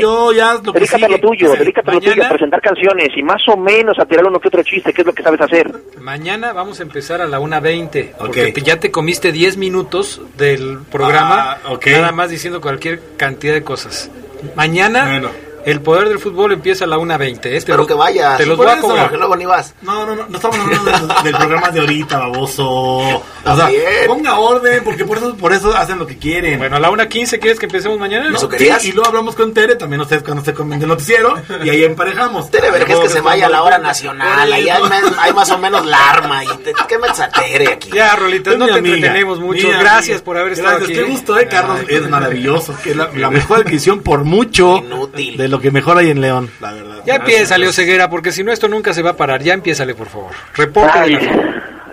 Dedícate 0.72 1.04
a 1.04 1.08
lo 1.08 1.18
tuyo, 1.20 1.52
dedícate 1.54 1.90
a 1.90 1.94
lo 1.94 2.00
tuyo, 2.00 2.24
a 2.24 2.28
presentar 2.28 2.60
canciones 2.60 3.08
y 3.16 3.22
más 3.22 3.42
o 3.48 3.56
menos 3.56 3.98
a 3.98 4.04
tirar 4.04 4.26
uno 4.26 4.38
que 4.38 4.48
otro 4.48 4.62
chiste, 4.62 4.92
que 4.92 5.02
es 5.02 5.06
lo 5.06 5.12
que 5.12 5.22
sabes 5.22 5.40
hacer. 5.40 5.72
Mañana 6.00 6.52
vamos 6.52 6.80
a 6.80 6.82
empezar 6.82 7.20
a 7.20 7.26
la 7.26 7.40
1.20. 7.40 8.12
Ok. 8.18 8.20
Porque 8.20 8.62
ya 8.62 8.78
te 8.78 8.90
comiste 8.90 9.32
10 9.32 9.56
minutos 9.56 10.20
del 10.36 10.80
programa. 10.90 11.58
Ah. 11.64 11.78
Nada 11.86 12.12
más 12.12 12.30
diciendo 12.30 12.60
cualquier 12.60 13.00
cantidad 13.16 13.54
de 13.54 13.62
cosas. 13.62 14.10
Mañana 14.54 15.04
Bueno. 15.06 15.49
El 15.64 15.80
poder 15.80 16.08
del 16.08 16.18
fútbol 16.18 16.52
empieza 16.52 16.84
a 16.84 16.88
la 16.88 16.96
1.20. 16.98 17.36
¿eh? 17.36 17.38
Te 17.38 17.56
Espero 17.56 17.86
que 17.86 17.94
vayas. 17.94 18.38
Te 18.38 18.46
los 18.46 18.56
voy 18.56 18.66
a 18.68 18.78
cobrar. 18.80 19.10
Que 19.10 19.16
luego 19.16 19.36
ni 19.36 19.44
vas. 19.46 19.74
No, 19.82 20.06
no, 20.06 20.14
no, 20.16 20.26
no 20.28 20.36
estamos 20.36 20.58
hablando 20.58 20.90
del, 20.90 21.24
del 21.24 21.36
programa 21.36 21.70
de 21.70 21.80
ahorita, 21.80 22.18
baboso. 22.18 22.66
O 22.66 23.22
sea, 23.56 23.68
ponga 24.06 24.38
orden, 24.38 24.82
porque 24.84 25.04
por 25.04 25.18
eso, 25.18 25.36
por 25.36 25.52
eso 25.52 25.74
hacen 25.76 25.98
lo 25.98 26.06
que 26.06 26.18
quieren. 26.18 26.58
Bueno, 26.58 26.76
a 26.76 26.80
la 26.80 26.90
1.15, 26.90 27.38
¿quieres 27.40 27.58
que 27.58 27.66
empecemos 27.66 27.98
mañana? 27.98 28.28
No, 28.30 28.36
¿Eso 28.36 28.48
sí, 28.56 28.88
y 28.88 28.92
luego 28.92 29.08
hablamos 29.08 29.34
con 29.34 29.52
Tere, 29.54 29.76
también 29.76 30.00
ustedes 30.00 30.22
cuando 30.22 30.44
se 30.44 30.52
comen 30.54 30.78
del 30.78 30.88
noticiero, 30.88 31.34
y 31.62 31.68
ahí 31.70 31.84
emparejamos. 31.84 32.50
Tere 32.50 32.70
Vergés 32.70 32.98
que 32.98 33.08
se 33.08 33.20
vaya 33.20 33.46
a 33.46 33.50
la 33.50 33.62
hora 33.62 33.78
nacional. 33.78 34.52
Ahí 34.52 34.68
hay, 34.68 34.82
más- 34.82 35.18
hay 35.18 35.32
más 35.32 35.50
o 35.50 35.58
menos 35.58 35.84
la 35.86 36.10
arma. 36.10 36.44
Y 36.44 36.48
te, 36.58 36.72
¿Qué 36.88 36.98
me 36.98 37.08
Tere 37.10 37.72
aquí? 37.72 37.90
Ya, 37.92 38.14
Rolitas, 38.16 38.54
Es 38.54 38.58
no 38.58 38.66
te 38.66 38.72
amiga, 38.72 38.94
entretenemos 38.96 39.40
mucho. 39.40 39.68
Gracias 39.68 40.08
amiga. 40.08 40.24
por 40.24 40.38
haber 40.38 40.52
estado 40.52 40.76
Gracias, 40.78 40.90
aquí. 40.90 40.98
Qué 41.06 41.10
gusto, 41.12 41.38
eh, 41.38 41.46
Carlos. 41.48 41.78
Ay, 41.80 41.94
es 41.96 42.08
maravilloso. 42.08 42.74
Que 42.82 42.90
es 42.90 42.96
la, 42.96 43.10
la 43.14 43.30
mejor 43.30 43.58
adquisición 43.60 44.00
por 44.00 44.24
mucho 44.24 44.80
De 45.14 45.48
lo 45.48 45.60
que 45.60 45.70
mejor 45.70 45.98
hay 45.98 46.10
en 46.10 46.20
León, 46.20 46.50
la 46.60 46.72
verdad. 46.72 47.02
Ya 47.06 47.16
empieza, 47.16 47.58
Leo 47.58 47.72
Ceguera, 47.72 48.08
porque 48.10 48.32
si 48.32 48.42
no, 48.44 48.52
esto 48.52 48.68
nunca 48.68 48.92
se 48.94 49.02
va 49.02 49.10
a 49.10 49.16
parar. 49.16 49.42
Ya 49.42 49.54
empiézale, 49.54 49.94
por 49.94 50.08
favor. 50.08 50.32
Reporte 50.54 50.98
Ay, 50.98 51.18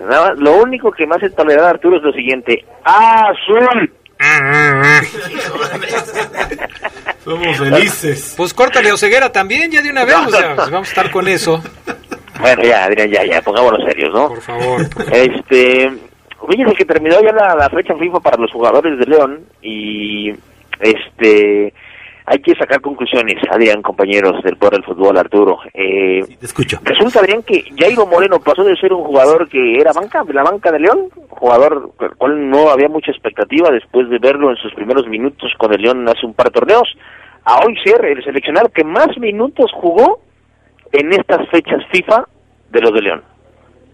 la- 0.09 0.33
lo 0.37 0.57
único 0.61 0.91
que 0.91 1.05
me 1.05 1.15
hace 1.15 1.29
tolerar 1.31 1.65
Arturo 1.65 1.97
es 1.97 2.03
lo 2.03 2.11
siguiente. 2.13 2.63
¡Azul! 2.83 3.93
Somos 7.23 7.57
felices. 7.57 8.33
Pues 8.37 8.53
córtale, 8.53 8.91
Oseguera 8.91 9.31
también, 9.31 9.71
ya 9.71 9.81
de 9.81 9.91
una 9.91 10.05
vez. 10.05 10.15
O 10.15 10.29
sea, 10.29 10.53
vamos 10.55 10.87
a 10.87 10.91
estar 10.91 11.11
con 11.11 11.27
eso. 11.27 11.61
Bueno, 12.39 12.63
ya, 12.63 12.85
Adrián, 12.85 13.09
ya, 13.09 13.25
ya, 13.25 13.41
pongámonos 13.41 13.81
serios, 13.85 14.13
¿no? 14.13 14.29
Por 14.29 14.41
favor. 14.41 14.89
por 14.89 15.03
favor. 15.05 15.17
Este, 15.17 15.91
fíjense 16.49 16.75
que 16.75 16.85
terminó 16.85 17.19
ya 17.21 17.31
la, 17.33 17.55
la 17.55 17.69
fecha 17.69 17.95
FIFA 17.95 18.19
para 18.19 18.37
los 18.37 18.51
jugadores 18.51 18.97
de 18.99 19.05
León 19.05 19.41
y 19.61 20.31
este 20.79 21.73
hay 22.29 22.39
que 22.39 22.53
sacar 22.55 22.81
conclusiones, 22.81 23.37
Adrián, 23.49 23.81
compañeros 23.81 24.43
del 24.43 24.57
Poder 24.57 24.73
del 24.73 24.83
Fútbol, 24.83 25.17
Arturo. 25.17 25.59
Eh, 25.73 26.19
Te 26.39 26.45
escucho. 26.45 26.77
resulta, 26.83 27.19
Adrián, 27.21 27.41
que 27.41 27.63
Jairo 27.79 28.05
Moreno 28.05 28.37
pasó 28.41 28.65
de 28.65 28.75
ser 28.75 28.91
un 28.91 29.05
jugador 29.05 29.47
que 29.47 29.77
era 29.79 29.93
banca, 29.93 30.23
de 30.25 30.33
la 30.33 30.43
banca 30.43 30.69
de 30.73 30.79
León, 30.79 31.07
jugador 31.29 31.91
con 31.95 32.11
el 32.11 32.17
cual 32.17 32.49
no 32.49 32.69
había 32.69 32.89
mucha 32.89 33.11
expectativa 33.11 33.71
después 33.71 34.09
de 34.09 34.19
verlo 34.19 34.49
en 34.49 34.57
sus 34.57 34.73
primeros 34.73 35.07
minutos 35.07 35.53
con 35.57 35.73
el 35.73 35.81
León 35.81 36.05
hace 36.09 36.25
un 36.25 36.33
par 36.33 36.47
de 36.47 36.59
torneos, 36.59 36.89
a 37.45 37.59
hoy 37.65 37.77
ser 37.81 38.03
el 38.03 38.21
seleccionado 38.21 38.67
que 38.75 38.83
más 38.83 39.07
minutos 39.17 39.71
jugó 39.73 40.19
en 40.91 41.13
estas 41.13 41.47
fechas 41.49 41.81
FIFA 41.93 42.27
de 42.71 42.81
los 42.81 42.91
de 42.93 43.01
León. 43.03 43.23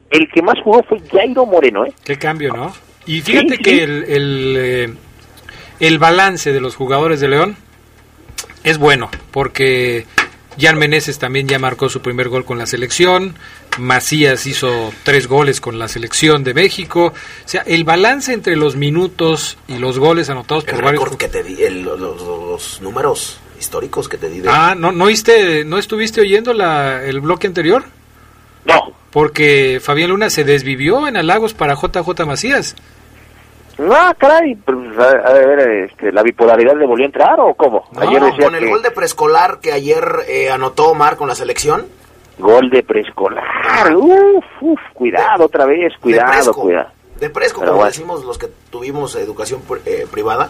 El 0.10 0.28
que 0.32 0.41
más 0.41 0.56
jugó 0.63 0.82
fue 0.84 1.00
Jairo 1.12 1.46
Moreno, 1.46 1.86
¿eh? 1.86 1.93
Qué 2.04 2.17
cambio, 2.17 2.52
¿no? 2.52 2.72
Y 3.06 3.22
fíjate 3.22 3.50
Sí, 3.50 3.56
sí. 3.58 3.62
que 3.63 3.84
el, 3.84 4.04
el, 4.06 4.56
eh, 4.58 4.93
el 5.82 6.00
balance 6.00 6.52
de 6.52 6.62
los 6.62 6.76
jugadores 6.76 7.19
de 7.19 7.28
León 7.28 7.56
es 8.63 8.77
bueno, 8.77 9.10
porque 9.32 10.06
Jan 10.60 10.77
Meneses 10.77 11.17
también 11.19 11.47
ya 11.47 11.60
marcó 11.60 11.89
su 11.89 12.01
primer 12.01 12.29
gol 12.29 12.45
con 12.45 12.58
la 12.58 12.65
selección, 12.65 13.36
Macías 13.79 14.45
hizo 14.45 14.93
tres 15.03 15.27
goles 15.27 15.60
con 15.60 15.79
la 15.79 15.88
selección 15.88 16.43
de 16.43 16.53
México, 16.53 17.08
o 17.08 17.47
sea, 17.47 17.62
el 17.65 17.84
balance 17.84 18.32
entre 18.34 18.56
los 18.56 18.75
minutos 18.75 19.58
y 19.67 19.77
los 19.79 19.97
goles 19.97 20.29
anotados 20.29 20.63
El 20.67 20.75
por 20.75 20.84
varios... 20.84 21.17
que 21.17 21.27
te 21.27 21.43
di, 21.43 21.62
el- 21.63 21.82
los 21.84 22.82
números 22.82 23.39
históricos 23.60 24.08
que 24.08 24.17
te 24.17 24.29
di. 24.29 24.41
de- 24.41 24.49
Ah, 24.49 24.75
¿no, 24.77 24.91
no, 24.91 25.06
oíste, 25.06 25.65
¿no 25.65 25.77
estuviste 25.79 26.21
oyendo 26.21 26.53
la, 26.53 27.03
el 27.03 27.19
bloque 27.21 27.47
anterior? 27.47 27.84
No. 28.65 28.93
Porque 29.12 29.79
Fabián 29.84 30.10
Luna 30.10 30.29
se 30.29 30.43
desvivió 30.43 31.08
en 31.08 31.17
halagos 31.17 31.53
para 31.53 31.75
JJ 31.75 32.25
Macías. 32.25 32.75
Ah, 33.79 34.13
caray, 34.17 34.55
pues, 34.55 34.77
a, 34.99 35.09
a 35.29 35.33
ver, 35.33 35.86
este, 35.89 36.12
¿la 36.12 36.21
bipolaridad 36.21 36.75
le 36.75 36.86
volvió 36.86 37.05
a 37.05 37.07
entrar 37.07 37.39
o 37.39 37.53
cómo? 37.55 37.86
No, 37.91 38.01
Ayer 38.01 38.21
decía 38.21 38.45
con 38.45 38.55
el 38.55 38.63
que 38.65 38.69
gol 38.69 38.81
de 38.83 38.91
preescolar 38.91 39.59
que 39.59 39.71
ayer 39.71 40.03
eh, 40.27 40.51
anotó 40.51 40.89
Omar 40.89 41.17
con 41.17 41.27
la 41.27 41.36
selección. 41.36 41.86
gol 42.38 42.69
de 42.69 42.83
preescolar. 42.83 43.95
Uf, 43.95 44.45
uf, 44.62 44.79
cuidado 44.93 45.45
otra 45.45 45.65
vez, 45.65 45.91
de 45.93 45.99
cuidado, 45.99 46.31
Presco, 46.31 46.62
cuidado. 46.62 46.89
De 47.19 47.29
Presco, 47.29 47.59
Pero 47.62 47.71
como 47.71 47.81
bueno. 47.83 47.91
decimos 47.91 48.23
los 48.25 48.38
que 48.38 48.47
tuvimos 48.69 49.15
educación 49.15 49.62
eh, 49.86 50.05
privada. 50.12 50.49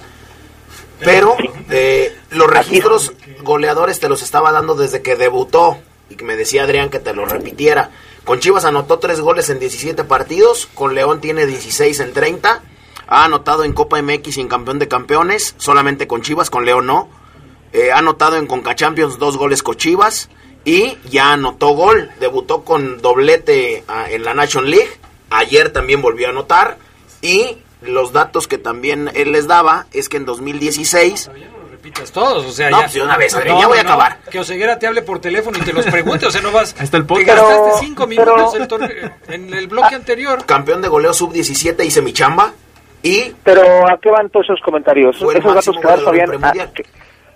Pero 0.99 1.36
eh, 1.69 2.15
los 2.31 2.49
registros 2.49 3.13
goleadores 3.41 3.99
te 3.99 4.09
los 4.09 4.21
estaba 4.21 4.51
dando 4.51 4.75
desde 4.75 5.01
que 5.01 5.15
debutó 5.15 5.77
y 6.09 6.15
que 6.15 6.23
me 6.23 6.36
decía 6.36 6.63
Adrián 6.63 6.89
que 6.89 6.99
te 6.99 7.13
lo 7.13 7.25
repitiera. 7.25 7.89
Con 8.23 8.39
Chivas 8.39 8.63
anotó 8.65 8.99
tres 8.99 9.19
goles 9.19 9.49
en 9.49 9.59
17 9.59 10.03
partidos, 10.05 10.67
con 10.73 10.95
León 10.95 11.19
tiene 11.19 11.45
16 11.45 11.99
en 11.99 12.13
30. 12.13 12.62
Ha 13.13 13.26
anotado 13.26 13.63
en 13.63 13.73
Copa 13.73 14.02
MX 14.02 14.38
y 14.38 14.41
en 14.41 14.47
Campeón 14.47 14.80
de 14.80 14.88
Campeones, 14.88 15.54
solamente 15.58 16.08
con 16.08 16.23
Chivas, 16.23 16.49
con 16.49 16.65
León 16.65 16.88
no. 16.88 17.10
Eh, 17.71 17.91
ha 17.91 17.99
anotado 17.99 18.38
en 18.38 18.47
Conca 18.47 18.73
Champions 18.76 19.19
dos 19.19 19.38
goles 19.38 19.62
con 19.62 19.76
Chivas 19.76 20.30
y 20.65 20.97
ya 21.10 21.34
anotó 21.34 21.69
gol. 21.76 22.10
Debutó 22.19 22.63
con 22.63 23.02
doblete 23.02 23.84
ah, 23.88 24.06
en 24.10 24.23
la 24.23 24.34
Nation 24.34 24.69
League. 24.69 24.89
Ayer 25.30 25.71
también 25.71 26.02
volvió 26.02 26.26
a 26.28 26.30
anotar. 26.32 26.78
Y 27.21 27.58
los 27.82 28.13
datos 28.13 28.47
que 28.47 28.58
también 28.58 29.12
él 29.13 29.32
les 29.32 29.45
daba 29.47 29.86
es 29.93 30.10
que 30.10 30.17
en 30.17 30.26
2016 30.26 31.30
repitas 31.69 32.12
todos, 32.12 32.45
o 32.45 32.52
sea, 32.52 32.69
No, 32.69 32.78
ya. 32.78 32.84
pues 32.86 32.93
de 32.93 33.02
una 33.04 33.17
vez, 33.17 33.34
ya 33.45 33.67
voy 33.67 33.78
a 33.78 33.82
acabar. 33.82 34.21
Que 34.32 34.39
Oseguera 34.39 34.80
te 34.80 34.88
hable 34.88 35.02
por 35.04 35.19
teléfono 35.19 35.58
y 35.58 35.62
te 35.62 35.73
los 35.73 35.86
pregunte, 35.86 36.26
o 36.26 36.32
sea, 36.32 36.41
no 36.41 36.52
vas. 36.52 36.76
Está 36.80 36.97
el 36.97 37.04
Te 37.04 37.08
podcast. 37.08 37.28
gastaste 37.30 37.62
Pero- 37.65 37.78
cinco 37.80 38.08
pero- 38.08 38.36
minutos 38.38 38.56
el 38.56 38.67
torneo- 38.67 39.12
en 39.28 39.54
el 39.54 39.67
bloque 39.67 39.93
anterior. 39.95 40.45
campeón 40.45 40.82
de 40.82 40.88
goleo 40.88 41.13
sub-17 41.13 41.84
hice 41.86 42.02
mi 42.02 42.13
chamba. 42.13 42.54
Y 43.03 43.33
Pero 43.43 43.85
¿a 43.85 43.97
qué 44.01 44.09
van 44.09 44.29
todos 44.29 44.45
esos 44.45 44.61
comentarios? 44.61 45.17
Esos 45.17 45.43
datos 45.43 45.75
que 45.75 45.87
Fabián, 46.03 46.29
¿a 46.29 46.31
premundial. 46.31 46.71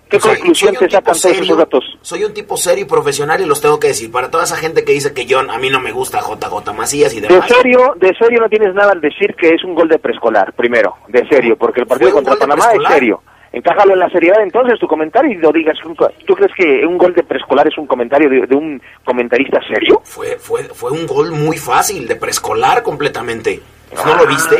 ¿qué, 0.09 0.17
conclusión 0.17 0.73
te 0.75 0.89
sacan 0.89 1.13
todos 1.13 1.25
esos 1.25 1.57
datos? 1.57 1.83
Soy 2.01 2.23
un 2.23 2.33
tipo 2.33 2.55
serio 2.55 2.85
y 2.85 2.87
profesional 2.87 3.41
y 3.41 3.45
los 3.45 3.59
tengo 3.59 3.77
que 3.77 3.87
decir. 3.87 4.09
Para 4.09 4.31
toda 4.31 4.45
esa 4.45 4.55
gente 4.55 4.85
que 4.85 4.93
dice 4.93 5.13
que 5.13 5.25
yo, 5.25 5.39
a 5.39 5.57
mí 5.59 5.69
no 5.69 5.81
me 5.81 5.91
gusta 5.91 6.19
JJ 6.21 6.73
Macías 6.73 7.13
y 7.13 7.19
De 7.19 7.27
demás. 7.27 7.49
serio, 7.49 7.93
de 7.97 8.15
serio 8.15 8.39
no 8.39 8.47
tienes 8.47 8.73
nada 8.73 8.93
al 8.93 9.01
decir 9.01 9.35
que 9.35 9.49
es 9.49 9.63
un 9.65 9.75
gol 9.75 9.89
de 9.89 9.99
preescolar, 9.99 10.53
primero, 10.53 10.95
de 11.09 11.27
serio, 11.27 11.57
porque 11.57 11.81
el 11.81 11.87
partido 11.87 12.13
contra 12.13 12.35
de 12.35 12.39
Panamá 12.39 12.71
es 12.71 12.93
serio. 12.93 13.21
Encájalo 13.51 13.93
en 13.93 13.99
la 13.99 14.09
seriedad 14.09 14.41
entonces 14.41 14.79
tu 14.79 14.87
comentario 14.87 15.31
y 15.31 15.35
lo 15.35 15.51
digas. 15.51 15.77
¿Tú 16.25 16.35
crees 16.35 16.51
que 16.55 16.85
un 16.85 16.97
gol 16.97 17.13
de 17.13 17.23
preescolar 17.23 17.67
es 17.67 17.77
un 17.77 17.87
comentario 17.87 18.29
de, 18.29 18.45
de 18.45 18.55
un 18.55 18.81
comentarista 19.03 19.59
serio? 19.67 20.01
Fue, 20.05 20.37
fue, 20.37 20.63
fue 20.63 20.91
un 20.91 21.05
gol 21.05 21.31
muy 21.31 21.57
fácil, 21.57 22.07
de 22.07 22.15
preescolar 22.15 22.83
completamente. 22.83 23.59
¿No 24.05 24.15
lo 24.15 24.27
viste? 24.27 24.57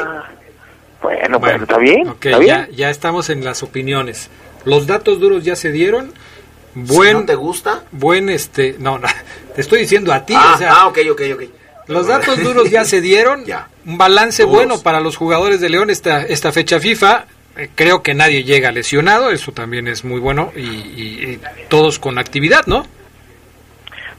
Bueno, 1.01 1.39
pues 1.39 1.61
está 1.61 1.77
bien, 1.77 2.07
está 2.07 2.37
bien. 2.39 2.45
ya, 2.47 2.67
ya 2.71 2.89
estamos 2.89 3.29
en 3.29 3.43
las 3.43 3.63
opiniones. 3.63 4.29
Los 4.65 4.87
datos 4.87 5.19
duros 5.19 5.43
ya 5.43 5.55
se 5.55 5.71
dieron. 5.71 6.11
Si 6.73 6.79
Buen, 6.93 7.13
no 7.19 7.25
te 7.25 7.35
gusta. 7.35 7.83
buen, 7.91 8.29
este, 8.29 8.75
no, 8.79 8.99
no, 8.99 9.07
te 9.55 9.61
estoy 9.61 9.79
diciendo 9.81 10.13
a 10.13 10.25
ti, 10.25 10.33
ah, 10.37 10.53
o 10.55 10.57
sea, 10.57 10.73
ah, 10.73 10.87
ok, 10.87 10.99
ok, 11.11 11.21
ok. 11.35 11.43
Los 11.87 12.05
datos 12.07 12.43
duros 12.43 12.69
ya 12.69 12.83
se 12.85 13.01
dieron. 13.01 13.45
Ya. 13.47 13.69
Un 13.85 13.97
balance 13.97 14.43
bueno 14.43 14.81
para 14.81 14.99
los 14.99 15.15
jugadores 15.15 15.61
de 15.61 15.69
León 15.69 15.89
esta, 15.89 16.23
esta 16.23 16.51
fecha 16.51 16.79
FIFA. 16.79 17.25
eh, 17.57 17.69
creo 17.73 18.03
que 18.03 18.13
nadie 18.13 18.43
llega 18.43 18.71
lesionado, 18.71 19.31
eso 19.31 19.51
también 19.53 19.87
es 19.87 20.03
muy 20.03 20.19
bueno, 20.19 20.51
y, 20.55 20.59
y- 20.61 21.23
y 21.31 21.39
todos 21.69 21.97
con 21.97 22.17
actividad, 22.19 22.65
¿no? 22.67 22.85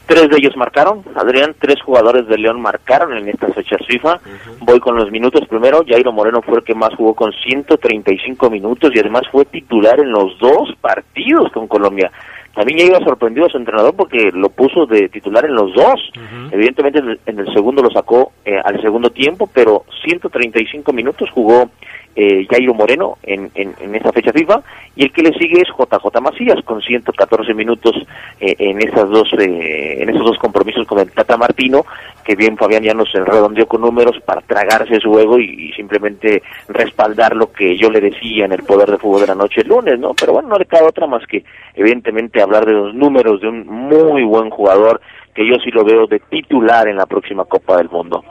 Tres 0.09 0.27
de 0.27 0.37
ellos 0.37 0.57
marcaron, 0.57 1.03
Adrián, 1.13 1.55
tres 1.59 1.79
jugadores 1.83 2.27
de 2.27 2.39
León 2.39 2.59
marcaron 2.59 3.15
en 3.15 3.29
estas 3.29 3.53
fechas 3.53 3.77
FIFA. 3.87 4.19
Voy 4.61 4.79
con 4.79 4.95
los 4.95 5.11
minutos 5.11 5.47
primero, 5.47 5.83
Jairo 5.87 6.11
Moreno 6.11 6.41
fue 6.41 6.57
el 6.57 6.63
que 6.63 6.73
más 6.73 6.95
jugó 6.95 7.13
con 7.13 7.31
135 7.31 8.49
minutos 8.49 8.89
y 8.91 8.99
además 8.99 9.21
fue 9.31 9.45
titular 9.45 9.99
en 9.99 10.09
los 10.09 10.35
dos 10.39 10.73
partidos 10.81 11.51
con 11.51 11.67
Colombia. 11.67 12.11
También 12.55 12.79
ya 12.79 12.85
iba 12.85 13.05
sorprendido 13.05 13.45
a 13.45 13.49
su 13.51 13.57
entrenador 13.57 13.93
porque 13.95 14.31
lo 14.33 14.49
puso 14.49 14.87
de 14.87 15.09
titular 15.09 15.45
en 15.45 15.53
los 15.53 15.75
dos. 15.75 16.11
Evidentemente 16.49 16.97
en 16.97 17.09
el, 17.09 17.19
en 17.27 17.39
el 17.41 17.53
segundo 17.53 17.83
lo 17.83 17.91
sacó 17.91 18.31
eh, 18.45 18.59
al 18.65 18.81
segundo 18.81 19.11
tiempo, 19.11 19.47
pero 19.53 19.85
135 20.05 20.91
minutos 20.91 21.29
jugó 21.29 21.69
eh, 22.15 22.45
Jairo 22.49 22.73
Moreno 22.73 23.17
en, 23.23 23.51
en, 23.55 23.95
esta 23.95 24.11
fecha 24.11 24.31
FIFA 24.31 24.61
y 24.95 25.03
el 25.03 25.11
que 25.11 25.21
le 25.21 25.33
sigue 25.33 25.61
es 25.61 25.67
JJ 25.69 26.21
Macías 26.21 26.61
con 26.65 26.81
114 26.81 27.53
minutos 27.53 27.95
eh, 28.39 28.55
en 28.57 28.81
esas 28.81 29.09
dos 29.09 29.31
eh, 29.37 30.01
en 30.01 30.09
esos 30.09 30.23
dos 30.23 30.37
compromisos 30.37 30.85
con 30.87 30.99
el 30.99 31.11
Tata 31.11 31.37
Martino 31.37 31.85
que 32.23 32.35
bien 32.35 32.57
Fabián 32.57 32.83
ya 32.83 32.93
nos 32.93 33.11
redondeó 33.11 33.65
con 33.67 33.81
números 33.81 34.19
para 34.25 34.41
tragarse 34.41 34.99
su 34.99 35.17
ego 35.19 35.39
y, 35.39 35.69
y 35.69 35.71
simplemente 35.73 36.43
respaldar 36.67 37.35
lo 37.35 37.51
que 37.51 37.77
yo 37.77 37.89
le 37.89 38.01
decía 38.01 38.45
en 38.45 38.53
el 38.53 38.63
poder 38.63 38.91
de 38.91 38.97
fútbol 38.97 39.21
de 39.21 39.27
la 39.27 39.35
noche 39.35 39.61
el 39.61 39.67
lunes 39.67 39.99
no 39.99 40.13
pero 40.13 40.33
bueno 40.33 40.49
no 40.49 40.57
le 40.57 40.65
cabe 40.65 40.87
otra 40.87 41.07
más 41.07 41.25
que 41.27 41.43
evidentemente 41.75 42.41
hablar 42.41 42.65
de 42.65 42.73
los 42.73 42.93
números 42.93 43.41
de 43.41 43.47
un 43.47 43.67
muy 43.67 44.23
buen 44.23 44.49
jugador 44.49 45.01
que 45.33 45.47
yo 45.47 45.55
sí 45.63 45.71
lo 45.71 45.85
veo 45.85 46.05
de 46.05 46.19
titular 46.19 46.87
en 46.87 46.97
la 46.97 47.05
próxima 47.05 47.45
Copa 47.45 47.77
del 47.77 47.89
Mundo. 47.89 48.25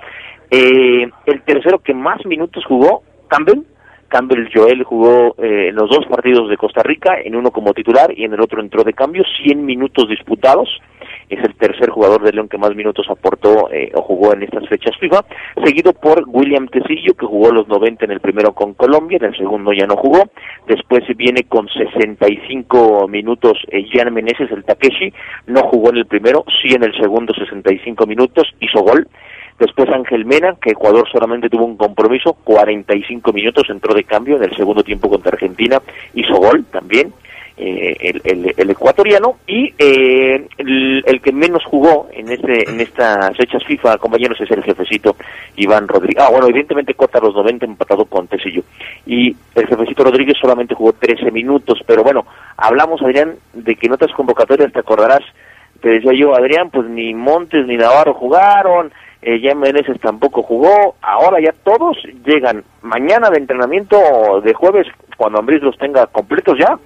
Eh, 0.50 1.08
el 1.26 1.42
tercero 1.42 1.78
que 1.78 1.94
más 1.94 2.24
minutos 2.26 2.64
jugó 2.66 3.02
Campbell 3.28 3.62
Campbell 4.08 4.48
Joel 4.52 4.84
jugó 4.84 5.34
eh, 5.38 5.68
en 5.68 5.74
los 5.74 5.90
dos 5.90 6.06
partidos 6.06 6.48
de 6.48 6.56
Costa 6.56 6.82
Rica, 6.82 7.18
en 7.22 7.36
uno 7.36 7.50
como 7.50 7.74
titular 7.74 8.12
y 8.16 8.24
en 8.24 8.32
el 8.32 8.40
otro 8.40 8.60
entró 8.60 8.82
de 8.82 8.94
cambio, 8.94 9.22
100 9.44 9.64
minutos 9.64 10.08
disputados. 10.08 10.68
Es 11.28 11.44
el 11.44 11.54
tercer 11.56 11.90
jugador 11.90 12.22
de 12.22 12.32
León 12.32 12.48
que 12.48 12.56
más 12.56 12.74
minutos 12.74 13.06
aportó 13.10 13.70
eh, 13.70 13.92
o 13.94 14.00
jugó 14.00 14.32
en 14.32 14.44
estas 14.44 14.66
fechas 14.66 14.96
FIFA, 14.98 15.26
seguido 15.62 15.92
por 15.92 16.24
William 16.26 16.68
Tecillo, 16.68 17.12
que 17.12 17.26
jugó 17.26 17.52
los 17.52 17.68
90 17.68 18.06
en 18.06 18.12
el 18.12 18.20
primero 18.20 18.54
con 18.54 18.72
Colombia, 18.72 19.18
en 19.18 19.26
el 19.26 19.36
segundo 19.36 19.72
ya 19.74 19.86
no 19.86 19.96
jugó. 19.96 20.30
Después 20.66 21.04
viene 21.16 21.42
con 21.42 21.68
65 21.68 23.08
minutos 23.08 23.58
eh, 23.70 23.84
Jan 23.92 24.14
Meneses, 24.14 24.50
el 24.50 24.64
Takeshi, 24.64 25.12
no 25.48 25.60
jugó 25.64 25.90
en 25.90 25.98
el 25.98 26.06
primero, 26.06 26.44
sí 26.62 26.74
en 26.74 26.84
el 26.84 26.94
segundo 26.98 27.34
65 27.34 28.06
minutos, 28.06 28.48
hizo 28.60 28.80
gol. 28.80 29.06
Después 29.58 29.88
Ángel 29.90 30.24
Mena, 30.24 30.54
que 30.60 30.70
Ecuador 30.70 31.08
solamente 31.10 31.48
tuvo 31.50 31.64
un 31.64 31.76
compromiso, 31.76 32.34
45 32.44 33.32
minutos, 33.32 33.68
entró 33.70 33.92
de 33.94 34.04
cambio 34.04 34.36
en 34.36 34.44
el 34.44 34.54
segundo 34.56 34.84
tiempo 34.84 35.08
contra 35.08 35.32
Argentina, 35.32 35.80
hizo 36.14 36.34
gol 36.36 36.64
también, 36.70 37.12
eh, 37.60 37.96
el, 37.98 38.20
el- 38.24 38.54
el 38.56 38.70
ecuatoriano, 38.70 39.38
y 39.48 39.74
eh, 39.76 40.46
el, 40.58 41.02
el 41.04 41.20
que 41.20 41.32
menos 41.32 41.64
jugó 41.64 42.08
en 42.12 42.30
este 42.30 42.70
en 42.70 42.80
estas 42.80 43.36
fechas 43.36 43.64
FIFA, 43.64 43.98
compañeros, 43.98 44.40
es 44.40 44.48
el 44.52 44.62
jefecito 44.62 45.16
Iván 45.56 45.88
Rodríguez. 45.88 46.22
Ah, 46.24 46.30
bueno, 46.30 46.46
evidentemente 46.46 46.94
Cota 46.94 47.18
los 47.18 47.34
90 47.34 47.66
empatado 47.66 48.04
con 48.04 48.28
Tecillo. 48.28 48.62
Y 49.06 49.34
el 49.56 49.66
jefecito 49.66 50.04
Rodríguez 50.04 50.36
solamente 50.40 50.76
jugó 50.76 50.92
13 50.92 51.32
minutos, 51.32 51.80
pero 51.84 52.04
bueno, 52.04 52.24
hablamos, 52.56 53.02
Adrián, 53.02 53.34
de 53.54 53.74
que 53.74 53.86
en 53.88 53.94
otras 53.94 54.12
convocatorias, 54.12 54.72
te 54.72 54.78
acordarás, 54.78 55.22
te 55.80 55.88
decía 55.88 56.12
yo, 56.14 56.36
Adrián, 56.36 56.70
pues 56.70 56.88
ni 56.88 57.12
Montes 57.12 57.66
ni 57.66 57.76
Navarro 57.76 58.14
jugaron, 58.14 58.92
eh, 59.22 59.40
ya 59.40 59.54
Meneses 59.54 60.00
tampoco 60.00 60.42
jugó, 60.42 60.94
ahora 61.02 61.40
ya 61.40 61.52
todos 61.64 61.96
llegan 62.24 62.62
mañana 62.82 63.30
de 63.30 63.38
entrenamiento 63.38 63.96
de 64.42 64.54
jueves, 64.54 64.86
cuando 65.16 65.40
Ambriz 65.40 65.62
los 65.62 65.76
tenga 65.76 66.06
completos 66.06 66.56
ya, 66.58 66.78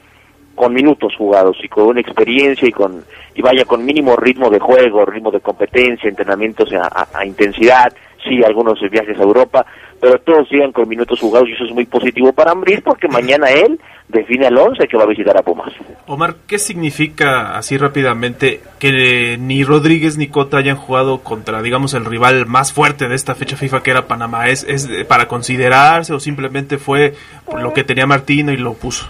con 0.55 0.73
minutos 0.73 1.15
jugados 1.17 1.57
y 1.63 1.69
con 1.69 1.89
una 1.89 2.01
experiencia 2.01 2.69
y 2.69 2.73
con 2.73 3.05
y 3.35 3.43
vaya 3.43 3.65
con 3.65 3.85
mínimo 3.85 4.17
ritmo 4.17 4.51
de 4.51 4.59
juego, 4.59 5.05
ritmo 5.05 5.31
de 5.31 5.41
competencia, 5.41 6.09
entrenamientos 6.09 6.71
a, 6.73 7.25
intensidad, 7.25 7.93
sí, 8.23 8.43
algunos 8.45 8.79
viajes 8.91 9.19
a 9.19 9.23
Europa, 9.23 9.65
pero 10.01 10.19
todos 10.21 10.51
llegan 10.51 10.73
con 10.73 10.89
minutos 10.89 11.21
jugados 11.21 11.49
y 11.49 11.53
eso 11.53 11.65
es 11.65 11.73
muy 11.73 11.87
positivo 11.87 12.33
para 12.33 12.53
Ambriz 12.53 12.81
porque 12.83 13.09
mañana 13.09 13.51
él 13.51 13.79
define 14.09 14.47
al 14.47 14.59
11 14.59 14.87
que 14.87 14.97
va 14.97 15.05
a 15.05 15.07
visitar 15.07 15.37
a 15.37 15.43
Pumas. 15.43 15.73
Omar, 16.07 16.37
¿qué 16.47 16.59
significa 16.59 17.57
así 17.57 17.79
rápidamente 17.79 18.61
que 18.79 19.37
ni 19.39 19.65
Rodríguez 19.65 20.19
ni 20.19 20.29
Cota 20.29 20.59
hayan 20.59 20.77
jugado 20.77 21.21
contra, 21.23 21.63
digamos, 21.63 21.95
el 21.95 22.05
rival 22.05 22.47
más 22.47 22.73
fuerte 22.73 23.09
de 23.09 23.15
esta 23.15 23.35
fecha 23.35 23.57
FIFA 23.57 23.83
que 23.83 23.91
era 23.91 24.07
Panamá? 24.07 24.49
¿Es, 24.49 24.65
es 24.65 25.05
para 25.07 25.29
considerarse 25.29 26.13
o 26.13 26.21
simplemente 26.21 26.79
fue 26.79 27.15
lo 27.57 27.73
que 27.73 27.85
tenía 27.85 28.07
Martino 28.07 28.53
y 28.53 28.57
lo 28.57 28.75
puso? 28.75 29.09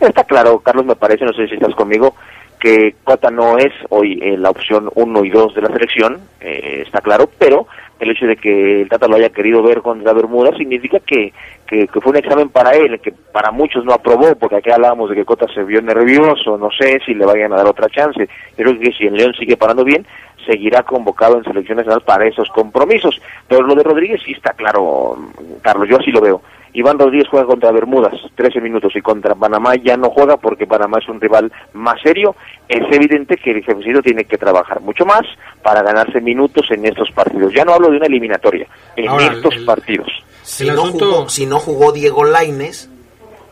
Está 0.00 0.24
claro, 0.24 0.58
Carlos, 0.60 0.84
me 0.84 0.96
parece, 0.96 1.24
no 1.24 1.32
sé 1.32 1.46
si 1.46 1.54
estás 1.54 1.74
conmigo, 1.74 2.14
que 2.58 2.94
Cota 3.04 3.30
no 3.30 3.58
es 3.58 3.72
hoy 3.88 4.18
eh, 4.22 4.36
la 4.36 4.50
opción 4.50 4.88
1 4.94 5.24
y 5.24 5.30
2 5.30 5.54
de 5.54 5.62
la 5.62 5.68
selección, 5.68 6.20
eh, 6.40 6.82
está 6.86 7.00
claro, 7.00 7.28
pero 7.38 7.66
el 8.02 8.10
hecho 8.10 8.26
de 8.26 8.36
que 8.36 8.82
el 8.82 8.88
Tata 8.88 9.06
lo 9.06 9.16
haya 9.16 9.30
querido 9.30 9.62
ver 9.62 9.80
contra 9.80 10.12
Bermuda 10.12 10.56
significa 10.56 10.98
que, 11.00 11.32
que, 11.66 11.86
que 11.86 12.00
fue 12.00 12.10
un 12.10 12.18
examen 12.18 12.48
para 12.48 12.72
él, 12.72 13.00
que 13.00 13.12
para 13.12 13.50
muchos 13.52 13.84
no 13.84 13.92
aprobó, 13.92 14.34
porque 14.36 14.56
aquí 14.56 14.70
hablábamos 14.70 15.10
de 15.10 15.16
que 15.16 15.24
Cota 15.24 15.46
se 15.52 15.62
vio 15.62 15.80
nervioso, 15.80 16.58
no 16.58 16.70
sé 16.70 16.98
si 17.06 17.14
le 17.14 17.24
vayan 17.24 17.52
a 17.52 17.56
dar 17.56 17.66
otra 17.66 17.88
chance. 17.88 18.28
Yo 18.58 18.64
creo 18.64 18.78
que 18.78 18.92
si 18.92 19.06
el 19.06 19.14
León 19.14 19.34
sigue 19.38 19.56
parando 19.56 19.84
bien, 19.84 20.06
seguirá 20.46 20.82
convocado 20.82 21.38
en 21.38 21.44
selección 21.44 21.78
nacional 21.78 22.02
para 22.02 22.26
esos 22.26 22.48
compromisos. 22.48 23.20
Pero 23.48 23.62
lo 23.62 23.74
de 23.74 23.84
Rodríguez 23.84 24.20
sí 24.24 24.32
está 24.32 24.52
claro, 24.52 25.16
Carlos, 25.62 25.88
yo 25.88 25.98
así 25.98 26.10
lo 26.10 26.20
veo. 26.20 26.42
Iván 26.74 26.98
Rodríguez 26.98 27.28
juega 27.30 27.46
contra 27.46 27.70
Bermudas, 27.70 28.14
13 28.34 28.60
minutos, 28.60 28.92
y 28.96 29.00
contra 29.02 29.34
Panamá 29.34 29.74
ya 29.76 29.96
no 29.96 30.08
juega 30.10 30.36
porque 30.38 30.66
Panamá 30.66 30.98
es 31.02 31.08
un 31.08 31.20
rival 31.20 31.52
más 31.74 32.00
serio. 32.02 32.34
Es 32.68 32.82
evidente 32.90 33.36
que 33.36 33.50
el 33.50 33.62
jefecito 33.62 34.00
tiene 34.00 34.24
que 34.24 34.38
trabajar 34.38 34.80
mucho 34.80 35.04
más 35.04 35.22
para 35.62 35.82
ganarse 35.82 36.20
minutos 36.20 36.66
en 36.70 36.86
estos 36.86 37.10
partidos. 37.12 37.52
Ya 37.54 37.64
no 37.64 37.74
hablo 37.74 37.90
de 37.90 37.98
una 37.98 38.06
eliminatoria, 38.06 38.66
en 38.96 39.08
Ahora, 39.08 39.26
estos 39.34 39.54
el- 39.54 39.64
partidos. 39.66 40.08
Si, 40.42 40.66
no 40.66 40.86
jugó, 40.86 41.28
si 41.28 41.46
no 41.46 41.58
jugó 41.60 41.92
Diego 41.92 42.24
Laines, 42.24 42.88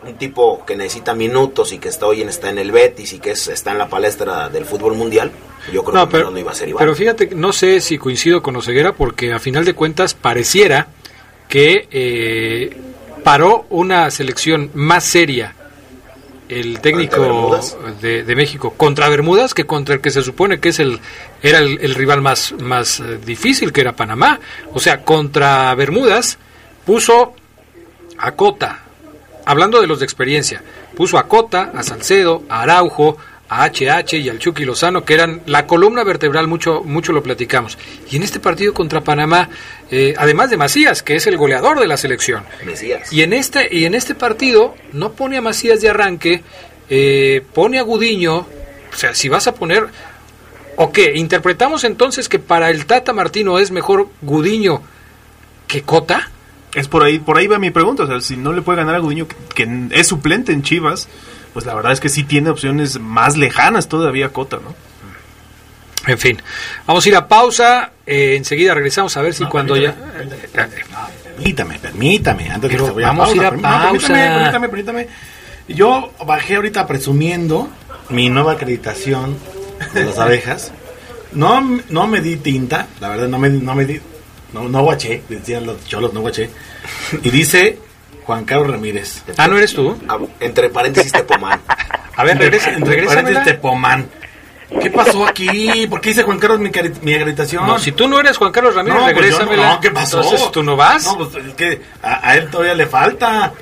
un 0.03 0.15
tipo 0.15 0.65
que 0.65 0.77
necesita 0.77 1.13
minutos 1.15 1.73
y 1.75 1.79
que 1.79 1.89
está 1.91 2.07
hoy 2.07 2.23
en, 2.23 2.31
está 2.31 2.49
en 2.49 2.59
el 2.59 2.73
Betis 2.73 3.13
y 3.13 3.19
que 3.21 3.33
es- 3.33 3.49
está 3.49 3.71
en 3.73 3.79
la 3.79 3.89
palestra 3.89 4.49
del 4.49 4.65
fútbol 4.65 4.95
mundial, 4.95 5.31
yo 5.73 5.85
creo 5.85 5.95
No, 5.95 6.07
que 6.09 6.13
pero, 6.17 6.31
no 6.31 6.39
iba 6.39 6.53
a 6.53 6.55
ser 6.55 6.71
Iván. 6.71 6.79
pero 6.81 6.95
fíjate, 6.95 7.29
que 7.29 7.35
no 7.35 7.53
sé 7.53 7.81
si 7.83 7.99
coincido 7.99 8.43
con 8.43 8.57
Oseguera 8.57 8.93
porque 8.95 9.35
a 9.35 9.39
final 9.39 9.67
de 9.67 9.75
cuentas 9.75 10.15
pareciera 10.15 10.89
que 11.49 11.87
eh, 11.91 12.71
paró 13.23 13.67
una 13.71 14.11
selección 14.11 14.71
más 14.75 15.05
seria 15.05 15.55
el 16.51 16.81
técnico 16.81 17.61
de 18.01 18.35
México 18.35 18.75
contra 18.77 19.09
Bermudas 19.09 19.55
que 19.55 19.67
contra 19.67 19.95
el 19.95 20.01
que 20.01 20.11
se 20.11 20.23
supone 20.23 20.59
que 20.59 20.71
es 20.71 20.81
el 20.81 20.99
era 21.43 21.59
el, 21.59 21.79
el 21.81 21.95
rival 21.95 22.21
más 22.23 22.53
más 22.59 22.99
eh, 23.01 23.19
difícil 23.25 23.73
que 23.73 23.81
era 23.81 23.95
Panamá. 23.95 24.41
O 24.73 24.81
sea 24.81 25.03
contra 25.05 25.73
Bermudas 25.75 26.39
puso 26.85 27.35
a 28.19 28.33
Cota. 28.33 28.81
Hablando 29.47 29.81
de 29.81 29.87
los 29.87 30.01
de 30.01 30.05
experiencia 30.05 30.63
puso 30.97 31.19
a 31.19 31.29
Cota 31.29 31.71
a 31.75 31.83
Salcedo 31.85 32.43
a 32.49 32.63
Araujo 32.63 33.17
a 33.51 33.69
HH 33.69 34.17
y 34.17 34.29
al 34.29 34.39
Chucky 34.39 34.65
Lozano, 34.65 35.05
que 35.05 35.13
eran 35.15 35.43
la 35.47 35.67
columna 35.67 36.05
vertebral, 36.05 36.47
mucho, 36.47 36.85
mucho 36.85 37.13
lo 37.13 37.21
platicamos. 37.21 37.77
Y 38.09 38.17
en 38.17 38.23
este 38.23 38.39
partido 38.39 38.73
contra 38.73 39.01
Panamá, 39.01 39.51
eh, 39.91 40.15
además 40.17 40.51
de 40.51 40.57
Macías, 40.57 41.03
que 41.03 41.17
es 41.17 41.27
el 41.27 41.37
goleador 41.37 41.81
de 41.81 41.89
la 41.89 41.97
selección, 41.97 42.45
y 43.11 43.23
en 43.23 43.33
este, 43.33 43.69
y 43.77 43.87
en 43.87 43.97
este 43.97 44.15
partido 44.15 44.77
no 44.93 45.13
pone 45.13 45.37
a 45.37 45.43
Macías 45.43 45.81
de 45.81 45.89
arranque, 45.89 46.45
eh, 46.89 47.45
pone 47.53 47.81
a 47.81 47.83
Gudiño, 47.83 48.37
o 48.37 48.97
sea, 48.97 49.17
si 49.17 49.29
vas 49.29 49.49
a 49.49 49.55
poner, 49.57 49.89
¿o 50.77 50.93
qué? 50.93 51.15
¿Interpretamos 51.17 51.83
entonces 51.83 52.29
que 52.29 52.39
para 52.39 52.71
el 52.71 52.87
Tata 52.87 53.13
Martino 53.13 53.59
es 53.59 53.73
mejor 53.73 54.11
Gudiño 54.23 54.81
que 55.67 55.83
Cota? 55.83 56.31
Es 56.73 56.87
por 56.87 57.03
ahí, 57.03 57.19
por 57.19 57.37
ahí 57.37 57.49
va 57.49 57.59
mi 57.59 57.71
pregunta. 57.73 58.05
O 58.05 58.07
sea, 58.07 58.21
si 58.21 58.37
no 58.37 58.53
le 58.53 58.63
puede 58.63 58.79
ganar 58.79 58.95
a 58.95 59.01
Gudiño, 59.01 59.27
que, 59.27 59.37
que 59.55 59.89
es 59.91 60.07
suplente 60.07 60.53
en 60.53 60.63
Chivas, 60.63 61.09
pues 61.53 61.67
la 61.67 61.75
verdad 61.75 61.93
es 61.93 62.01
que 62.01 62.09
sí 62.09 62.25
tiene 62.25 62.51
opciones 62.51 62.99
más 63.01 63.37
lejanas 63.37 63.89
todavía 63.89 64.31
Cota, 64.31 64.57
¿no? 64.57 64.75
En 66.07 66.19
fin, 66.19 66.41
vamos 66.87 67.05
a 67.05 67.09
ir 67.09 67.17
a 67.17 67.29
pausa, 67.29 67.93
eh, 68.07 68.35
enseguida 68.37 68.73
regresamos 68.73 69.17
a 69.17 69.23
ver 69.23 69.35
si 69.35 69.45
cuando 69.45 69.77
ya... 69.77 69.95
Permítame, 71.37 71.79
permítame, 71.79 72.51
antes 72.51 72.71
Pero 72.71 72.85
que 72.85 72.91
se 72.91 72.95
vaya 72.95 73.07
vamos 73.09 73.31
a 73.31 73.37
ir 73.37 73.45
a 73.45 73.51
pausa. 73.51 74.07
Permítame, 74.07 74.29
permítame, 74.29 74.69
permítame. 74.69 75.09
Yo 75.69 76.13
bajé 76.27 76.57
ahorita 76.57 76.87
presumiendo 76.87 77.69
mi 78.09 78.31
nueva 78.31 78.53
acreditación 78.53 79.39
de 79.95 80.05
las 80.05 80.19
abejas. 80.19 80.73
No, 81.33 81.61
no 81.91 82.07
me 82.07 82.21
di 82.21 82.37
tinta, 82.37 82.89
la 82.99 83.11
verdad 83.11 83.29
no 83.29 83.39
me, 83.39 83.51
no 83.51 83.75
me 83.75 83.85
di, 83.85 84.01
no, 84.53 84.69
no 84.69 84.83
guaché, 84.83 85.23
decían 85.29 85.65
los 85.65 85.85
cholos, 85.87 86.13
no 86.13 86.21
guaché. 86.21 86.51
Y 87.23 87.31
dice 87.31 87.79
Juan 88.31 88.45
Carlos 88.45 88.71
Ramírez. 88.71 89.25
Ah, 89.37 89.49
¿no 89.49 89.59
eres 89.59 89.75
tú? 89.75 89.99
Ah, 90.09 90.17
Entre 90.39 90.71
paréntesis, 90.71 91.11
Tepomán. 91.11 91.61
A 92.15 92.23
ver, 92.23 92.39
regresa, 92.39 92.71
paréntesis, 92.71 93.43
Tepomán. 93.43 94.09
¿Qué 94.81 94.89
pasó 94.89 95.27
aquí? 95.27 95.89
¿Por 95.89 96.01
qué 96.01 96.11
dice 96.11 96.23
Juan 96.23 96.39
Carlos 96.39 96.61
mi, 96.61 96.71
mi 97.03 97.15
acreditación? 97.15 97.67
No, 97.67 97.77
si 97.81 97.91
tú 97.91 98.07
no 98.07 98.21
eres 98.21 98.37
Juan 98.37 98.53
Carlos 98.53 98.77
Ramírez, 98.77 98.97
No, 99.01 99.05
pues 99.07 99.15
no, 99.17 99.21
regrésamela. 99.21 99.73
no, 99.75 99.81
¿qué 99.81 99.91
pasó? 99.91 100.23
Entonces, 100.23 100.53
¿tú 100.53 100.63
no 100.63 100.77
vas? 100.77 101.07
No, 101.07 101.19
pues 101.19 101.45
es 101.45 101.55
que 101.55 101.81
a, 102.05 102.29
a 102.29 102.37
él 102.37 102.49
todavía 102.51 102.75
le 102.75 102.87
falta. 102.87 103.53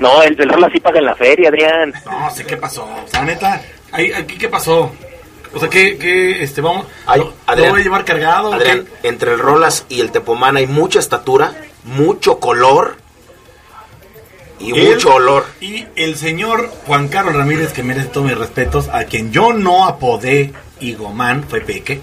No, 0.00 0.22
el, 0.22 0.34
el 0.40 0.48
Rolas 0.48 0.70
sí 0.72 0.80
paga 0.80 0.98
en 0.98 1.04
la 1.04 1.14
feria, 1.14 1.50
Adrián. 1.50 1.94
No, 2.04 2.28
sé 2.32 2.44
qué 2.44 2.56
pasó. 2.56 2.82
O 2.84 3.06
sea, 3.06 3.22
neta, 3.22 3.62
ahí, 3.92 4.10
aquí 4.12 4.38
qué 4.38 4.48
pasó. 4.48 4.90
O 5.54 5.60
sea, 5.60 5.68
que, 5.68 5.96
que 5.98 6.42
este, 6.42 6.60
vamos, 6.60 6.86
Ay, 7.06 7.20
lo, 7.20 7.32
Adrián, 7.46 7.68
lo 7.68 7.72
voy 7.74 7.80
a 7.82 7.84
llevar 7.84 8.04
cargado. 8.04 8.52
Adrián, 8.52 8.88
¿qué? 9.02 9.08
entre 9.08 9.34
el 9.34 9.38
Rolas 9.38 9.86
y 9.88 10.00
el 10.00 10.10
Tepomán 10.10 10.56
hay 10.56 10.66
mucha 10.66 10.98
estatura, 10.98 11.52
mucho 11.84 12.40
color 12.40 12.96
y 14.60 14.78
Él 14.78 14.94
mucho 14.94 15.14
olor. 15.14 15.46
Y 15.60 15.86
el 15.96 16.16
señor 16.16 16.68
Juan 16.86 17.08
Carlos 17.08 17.34
Ramírez, 17.34 17.72
que 17.72 17.82
merece 17.82 18.08
todos 18.08 18.26
mis 18.26 18.36
respetos, 18.38 18.88
a 18.88 19.04
quien 19.04 19.32
yo 19.32 19.52
no 19.52 19.86
apodé 19.86 20.52
Igomán, 20.80 21.44
fue 21.48 21.60
Peque. 21.60 22.00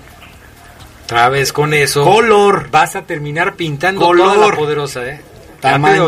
Otra 1.05 1.29
vez 1.29 1.53
con 1.53 1.73
eso. 1.73 2.03
Color, 2.03 2.69
Vas 2.69 2.95
a 2.95 3.03
terminar 3.03 3.55
pintando 3.55 4.01
Color. 4.01 4.33
toda 4.35 4.47
la 4.49 4.55
poderosa, 4.55 5.05
¿eh? 5.07 5.21
Tamaño 5.61 6.07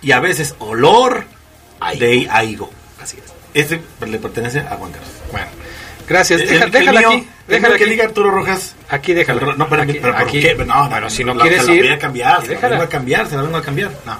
y 0.00 0.12
a 0.12 0.20
veces 0.20 0.54
olor 0.60 1.24
Ay. 1.80 1.98
de 1.98 2.28
aigo. 2.30 2.70
Así 3.02 3.18
es. 3.18 3.32
Este 3.54 3.80
le 4.06 4.18
pertenece 4.18 4.60
a 4.60 4.76
Juan 4.76 4.92
Carlos. 4.92 5.10
Bueno, 5.30 5.46
gracias. 6.08 6.40
El- 6.40 6.48
Deja- 6.48 6.64
el 6.66 6.70
déjala 6.70 7.00
mío, 7.00 7.08
aquí. 7.10 7.18
el 7.18 7.26
Déjala 7.48 7.76
que 7.76 7.84
aquí. 7.84 7.90
diga 7.92 8.04
Arturo 8.04 8.30
Rojas. 8.30 8.76
Aquí 8.88 9.12
déjala. 9.12 9.42
El 9.52 9.58
no, 9.58 9.68
pero, 9.68 9.82
Aquí- 9.82 9.98
pero 10.00 10.12
¿por 10.14 10.22
aquí. 10.22 10.40
qué? 10.40 10.54
No, 10.54 10.64
no, 10.64 10.88
bueno, 10.88 11.10
si 11.10 11.24
no 11.24 11.34
la- 11.34 11.42
quieres 11.42 11.62
se 11.62 11.68
la 11.68 11.74
ir, 11.74 11.82
voy 11.84 11.92
a 11.92 11.98
cambiar, 11.98 12.46
se 12.46 12.54
la 12.54 12.68
vengo 12.68 12.82
a 12.82 12.88
cambiar, 12.88 13.28
se 13.28 13.36
la 13.36 13.42
vengo 13.42 13.56
a 13.56 13.62
cambiar. 13.62 13.90
No. 14.06 14.18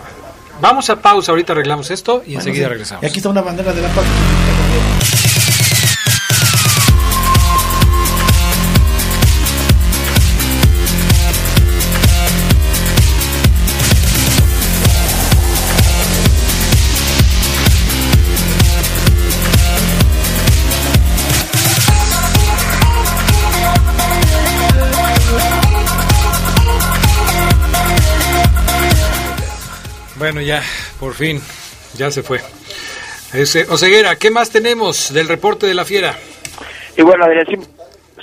Vamos 0.61 0.91
a 0.91 0.97
pausa, 0.97 1.33
ahorita 1.33 1.53
arreglamos 1.53 1.91
esto 1.91 2.23
y 2.27 2.35
enseguida 2.35 2.69
regresamos. 2.69 3.05
Y 3.05 3.07
aquí 3.07 3.19
está 3.19 3.29
una 3.29 3.43
bandera 3.43 3.73
de 3.73 3.83
la 3.83 3.89
paz. 3.89 4.05
Bueno, 30.31 30.43
ya, 30.43 30.62
por 31.01 31.14
fin, 31.14 31.41
ya 31.97 32.11
se 32.11 32.22
fue. 32.22 32.41
Ese, 33.33 33.62
Oseguera, 33.70 34.16
¿qué 34.16 34.31
más 34.31 34.51
tenemos 34.51 35.11
del 35.14 35.26
reporte 35.26 35.66
de 35.66 35.72
la 35.72 35.87
fiera? 35.87 36.14
Y 36.99 37.01
bueno, 37.01 37.24
Adrián, 37.24 37.47
sim- 37.47 37.64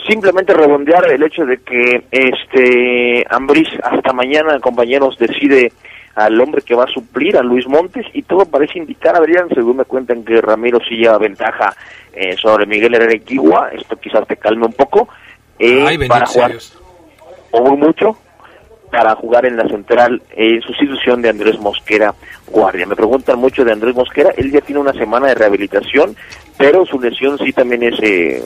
simplemente 0.07 0.53
redondear 0.53 1.11
el 1.11 1.23
hecho 1.23 1.45
de 1.47 1.57
que 1.61 2.05
este 2.11 3.25
Ambriz 3.27 3.67
hasta 3.81 4.13
mañana, 4.13 4.59
compañeros, 4.59 5.17
decide 5.17 5.73
al 6.13 6.39
hombre 6.39 6.61
que 6.61 6.75
va 6.75 6.83
a 6.83 6.93
suplir 6.93 7.37
a 7.37 7.41
Luis 7.41 7.67
Montes 7.67 8.05
y 8.13 8.21
todo 8.21 8.45
parece 8.45 8.77
indicar, 8.77 9.15
Adrián, 9.15 9.47
según 9.55 9.77
me 9.77 9.85
cuentan 9.85 10.23
que 10.23 10.39
Ramiro 10.41 10.77
sí 10.87 10.97
lleva 10.97 11.17
ventaja 11.17 11.75
eh, 12.13 12.35
sobre 12.39 12.67
Miguel 12.67 12.93
Herrera 12.93 13.19
esto 13.73 13.95
quizás 13.97 14.27
te 14.27 14.37
calme 14.37 14.67
un 14.67 14.73
poco, 14.73 15.09
eh, 15.57 15.83
Ay, 15.87 16.07
para 16.07 16.27
jugar 16.27 16.51
Dios. 16.51 16.77
o 17.49 17.61
muy 17.63 17.77
mucho 17.77 18.15
para 18.95 19.13
jugar 19.15 19.45
en 19.45 19.57
la 19.57 19.67
central 19.67 20.21
en 20.37 20.61
sustitución 20.61 21.21
de 21.21 21.27
Andrés 21.27 21.59
Mosquera 21.59 22.15
Guardia. 22.47 22.85
Me 22.85 22.95
preguntan 22.95 23.37
mucho 23.37 23.65
de 23.65 23.73
Andrés 23.73 23.93
Mosquera, 23.93 24.31
él 24.37 24.51
ya 24.51 24.61
tiene 24.61 24.79
una 24.79 24.93
semana 24.93 25.27
de 25.27 25.35
rehabilitación, 25.35 26.15
pero 26.57 26.85
su 26.85 26.97
lesión 27.01 27.37
sí 27.37 27.51
también 27.51 27.83
es, 27.83 27.99
eh, 28.01 28.41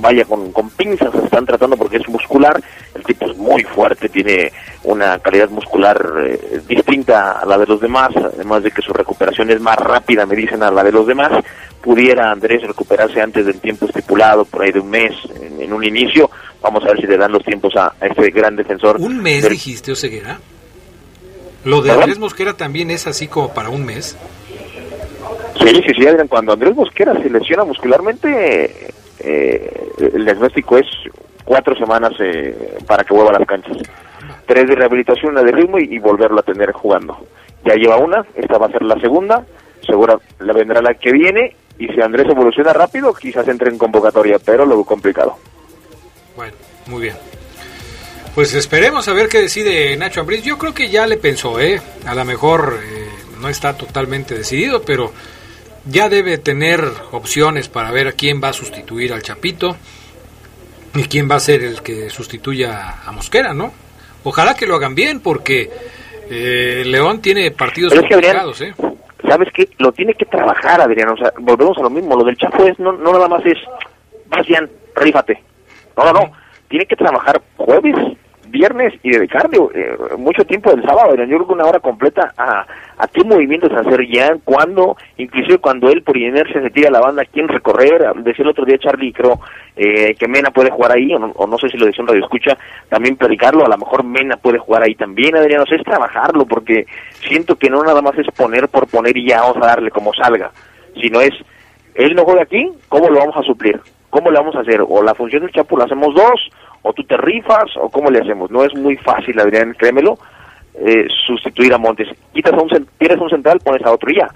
vaya, 0.00 0.24
con, 0.24 0.52
con 0.52 0.70
pinzas 0.70 1.10
se 1.12 1.24
están 1.24 1.44
tratando 1.46 1.76
porque 1.76 1.98
es 1.98 2.08
muscular, 2.08 2.60
el 2.94 3.02
tipo 3.04 3.26
es 3.30 3.36
muy 3.36 3.62
fuerte, 3.64 4.08
tiene 4.08 4.52
una 4.84 5.18
calidad 5.18 5.50
muscular 5.50 6.00
eh, 6.24 6.60
distinta 6.68 7.32
a 7.40 7.44
la 7.46 7.58
de 7.58 7.66
los 7.66 7.80
demás, 7.80 8.10
además 8.16 8.62
de 8.62 8.70
que 8.70 8.82
su 8.82 8.92
recuperación 8.92 9.50
es 9.50 9.60
más 9.60 9.76
rápida, 9.76 10.24
me 10.26 10.36
dicen, 10.36 10.62
a 10.62 10.70
la 10.70 10.82
de 10.84 10.92
los 10.92 11.06
demás, 11.06 11.30
pudiera 11.80 12.30
Andrés 12.30 12.62
recuperarse 12.62 13.20
antes 13.20 13.44
del 13.46 13.60
tiempo 13.60 13.86
estipulado, 13.86 14.44
por 14.44 14.62
ahí 14.62 14.72
de 14.72 14.80
un 14.80 14.90
mes, 14.90 15.12
en, 15.40 15.60
en 15.60 15.72
un 15.72 15.84
inicio, 15.84 16.30
vamos 16.60 16.82
a 16.84 16.88
ver 16.88 17.00
si 17.00 17.06
le 17.06 17.16
dan 17.16 17.32
los 17.32 17.42
tiempos 17.44 17.74
a, 17.76 17.92
a 18.00 18.06
este 18.06 18.30
gran 18.30 18.54
defensor. 18.56 18.96
¿Un 19.00 19.20
mes 19.20 19.42
del- 19.42 19.52
dijiste, 19.52 19.92
Oseguera? 19.92 20.38
¿Lo 21.64 21.80
de 21.80 21.88
¿Perdón? 21.90 22.02
Andrés 22.04 22.18
Mosquera 22.18 22.54
también 22.54 22.90
es 22.90 23.06
así 23.06 23.28
como 23.28 23.52
para 23.54 23.68
un 23.68 23.84
mes? 23.84 24.16
Sí, 25.60 25.68
sí, 25.68 25.94
sí, 25.96 26.06
Adrián, 26.06 26.26
cuando 26.28 26.52
Andrés 26.52 26.74
Mosquera 26.74 27.12
se 27.22 27.30
lesiona 27.30 27.64
muscularmente, 27.64 28.92
eh, 29.22 29.88
el 29.98 30.24
diagnóstico 30.24 30.78
es 30.78 30.86
cuatro 31.44 31.76
semanas 31.76 32.12
eh, 32.20 32.78
para 32.86 33.04
que 33.04 33.14
vuelva 33.14 33.30
a 33.30 33.38
las 33.38 33.48
canchas. 33.48 33.76
Tres 34.46 34.66
de 34.66 34.74
rehabilitación, 34.74 35.32
una 35.32 35.42
de 35.42 35.52
ritmo 35.52 35.78
y, 35.78 35.98
volverlo 35.98 36.40
a 36.40 36.42
tener 36.42 36.72
jugando. 36.72 37.26
Ya 37.64 37.74
lleva 37.74 37.96
una, 37.96 38.24
esta 38.34 38.58
va 38.58 38.66
a 38.66 38.72
ser 38.72 38.82
la 38.82 38.98
segunda, 39.00 39.44
segura 39.86 40.18
la 40.40 40.52
vendrá 40.52 40.82
la 40.82 40.94
que 40.94 41.12
viene, 41.12 41.56
y 41.78 41.86
si 41.88 42.00
Andrés 42.00 42.28
evoluciona 42.28 42.72
rápido, 42.72 43.14
quizás 43.14 43.46
entre 43.48 43.70
en 43.70 43.78
convocatoria, 43.78 44.38
pero 44.44 44.66
lo 44.66 44.84
complicado. 44.84 45.36
Bueno, 46.36 46.54
muy 46.86 47.02
bien. 47.02 47.16
Pues 48.34 48.54
esperemos 48.54 49.06
a 49.08 49.12
ver 49.12 49.28
qué 49.28 49.40
decide 49.40 49.94
Nacho 49.96 50.20
Ambriz. 50.20 50.42
Yo 50.42 50.56
creo 50.56 50.72
que 50.72 50.88
ya 50.88 51.06
le 51.06 51.18
pensó, 51.18 51.60
¿eh? 51.60 51.80
A 52.06 52.14
lo 52.14 52.24
mejor 52.24 52.78
eh, 52.82 53.08
no 53.40 53.48
está 53.48 53.76
totalmente 53.76 54.34
decidido, 54.34 54.82
pero 54.82 55.12
ya 55.84 56.08
debe 56.08 56.38
tener 56.38 56.80
opciones 57.10 57.68
para 57.68 57.90
ver 57.90 58.08
a 58.08 58.12
quién 58.12 58.40
va 58.42 58.48
a 58.48 58.52
sustituir 58.52 59.12
al 59.12 59.22
Chapito 59.22 59.76
y 60.94 61.04
quién 61.04 61.30
va 61.30 61.36
a 61.36 61.40
ser 61.40 61.62
el 61.62 61.82
que 61.82 62.10
sustituya 62.10 63.02
a 63.04 63.12
Mosquera, 63.12 63.54
¿no? 63.54 63.72
Ojalá 64.24 64.54
que 64.54 64.66
lo 64.66 64.76
hagan 64.76 64.94
bien, 64.94 65.20
porque 65.20 65.70
eh, 66.30 66.82
León 66.86 67.20
tiene 67.20 67.50
partidos 67.50 67.92
Pero 67.92 68.02
es 68.02 68.08
que, 68.08 68.14
Adrián, 68.14 68.44
complicados, 68.44 68.60
¿eh? 68.60 68.74
¿Sabes 69.28 69.48
qué? 69.54 69.68
Lo 69.78 69.92
tiene 69.92 70.14
que 70.14 70.26
trabajar, 70.26 70.80
Adrián. 70.80 71.10
O 71.10 71.16
sea, 71.16 71.32
volvemos 71.38 71.76
a 71.78 71.82
lo 71.82 71.90
mismo. 71.90 72.16
Lo 72.16 72.24
del 72.24 72.36
Chapo 72.36 72.64
es, 72.64 72.78
no, 72.78 72.92
no 72.92 73.12
nada 73.12 73.28
más 73.28 73.44
es, 73.46 73.58
vas 74.26 74.46
bien, 74.46 74.70
rífate. 74.94 75.42
No, 75.96 76.04
no, 76.04 76.12
no. 76.12 76.32
Tiene 76.68 76.86
que 76.86 76.96
trabajar 76.96 77.40
jueves, 77.56 77.94
viernes 78.52 78.92
y 79.02 79.10
dedicarle 79.10 79.58
eh, 79.74 79.96
mucho 80.18 80.44
tiempo 80.44 80.70
del 80.70 80.84
sábado. 80.84 81.16
Yo 81.16 81.24
creo 81.24 81.46
que 81.46 81.52
una 81.54 81.64
hora 81.64 81.80
completa 81.80 82.32
a, 82.36 82.66
a 82.98 83.08
qué 83.08 83.24
movimientos 83.24 83.72
hacer 83.72 84.06
ya, 84.06 84.36
cuándo, 84.44 84.96
inclusive 85.16 85.58
cuando 85.58 85.90
él 85.90 86.02
por 86.02 86.16
inercia 86.16 86.60
se 86.62 86.70
tira 86.70 86.88
a 86.88 86.92
la 86.92 87.00
banda, 87.00 87.24
quién 87.24 87.48
recorrer. 87.48 88.12
Decía 88.16 88.44
el 88.44 88.50
otro 88.50 88.64
día 88.64 88.78
Charlie, 88.78 89.12
creo, 89.12 89.40
eh, 89.74 90.14
que 90.14 90.28
Mena 90.28 90.50
puede 90.50 90.70
jugar 90.70 90.92
ahí, 90.92 91.12
o 91.14 91.18
no, 91.18 91.32
o 91.34 91.46
no 91.46 91.58
sé 91.58 91.68
si 91.70 91.78
lo 91.78 91.86
decía 91.86 92.02
en 92.02 92.08
Radio 92.08 92.22
Escucha, 92.22 92.56
también 92.88 93.16
predicarlo, 93.16 93.64
a 93.64 93.68
lo 93.68 93.78
mejor 93.78 94.04
Mena 94.04 94.36
puede 94.36 94.58
jugar 94.58 94.82
ahí 94.82 94.94
también, 94.94 95.34
Adrián. 95.34 95.62
O 95.62 95.66
sea, 95.66 95.78
es 95.78 95.84
trabajarlo, 95.84 96.44
porque 96.44 96.86
siento 97.26 97.56
que 97.56 97.70
no 97.70 97.82
nada 97.82 98.02
más 98.02 98.16
es 98.18 98.26
poner 98.36 98.68
por 98.68 98.86
poner 98.86 99.16
y 99.16 99.28
ya 99.28 99.40
vamos 99.40 99.56
a 99.56 99.66
darle 99.66 99.90
como 99.90 100.12
salga, 100.12 100.50
sino 101.00 101.20
es, 101.20 101.32
él 101.94 102.14
no 102.14 102.24
juega 102.24 102.42
aquí, 102.42 102.70
¿cómo 102.88 103.08
lo 103.08 103.18
vamos 103.18 103.36
a 103.36 103.42
suplir? 103.42 103.80
¿Cómo 104.10 104.30
le 104.30 104.38
vamos 104.38 104.54
a 104.56 104.60
hacer? 104.60 104.82
O 104.86 105.02
la 105.02 105.14
función 105.14 105.40
del 105.40 105.52
Chapo 105.52 105.78
la 105.78 105.84
hacemos 105.84 106.14
dos, 106.14 106.50
o 106.82 106.92
tú 106.92 107.04
te 107.04 107.16
rifas, 107.16 107.76
o 107.76 107.88
cómo 107.88 108.10
le 108.10 108.20
hacemos. 108.20 108.50
No 108.50 108.64
es 108.64 108.74
muy 108.74 108.96
fácil, 108.96 109.38
Adrián, 109.38 109.74
créemelo, 109.78 110.18
eh, 110.74 111.06
sustituir 111.26 111.72
a 111.72 111.78
Montes. 111.78 112.08
Quitas 112.32 112.52
a 112.52 112.60
un, 112.60 112.88
pierdes 112.98 113.18
a 113.18 113.22
un 113.22 113.30
central, 113.30 113.60
pones 113.60 113.82
a 113.84 113.92
otro 113.92 114.10
y 114.10 114.16
ya. 114.16 114.28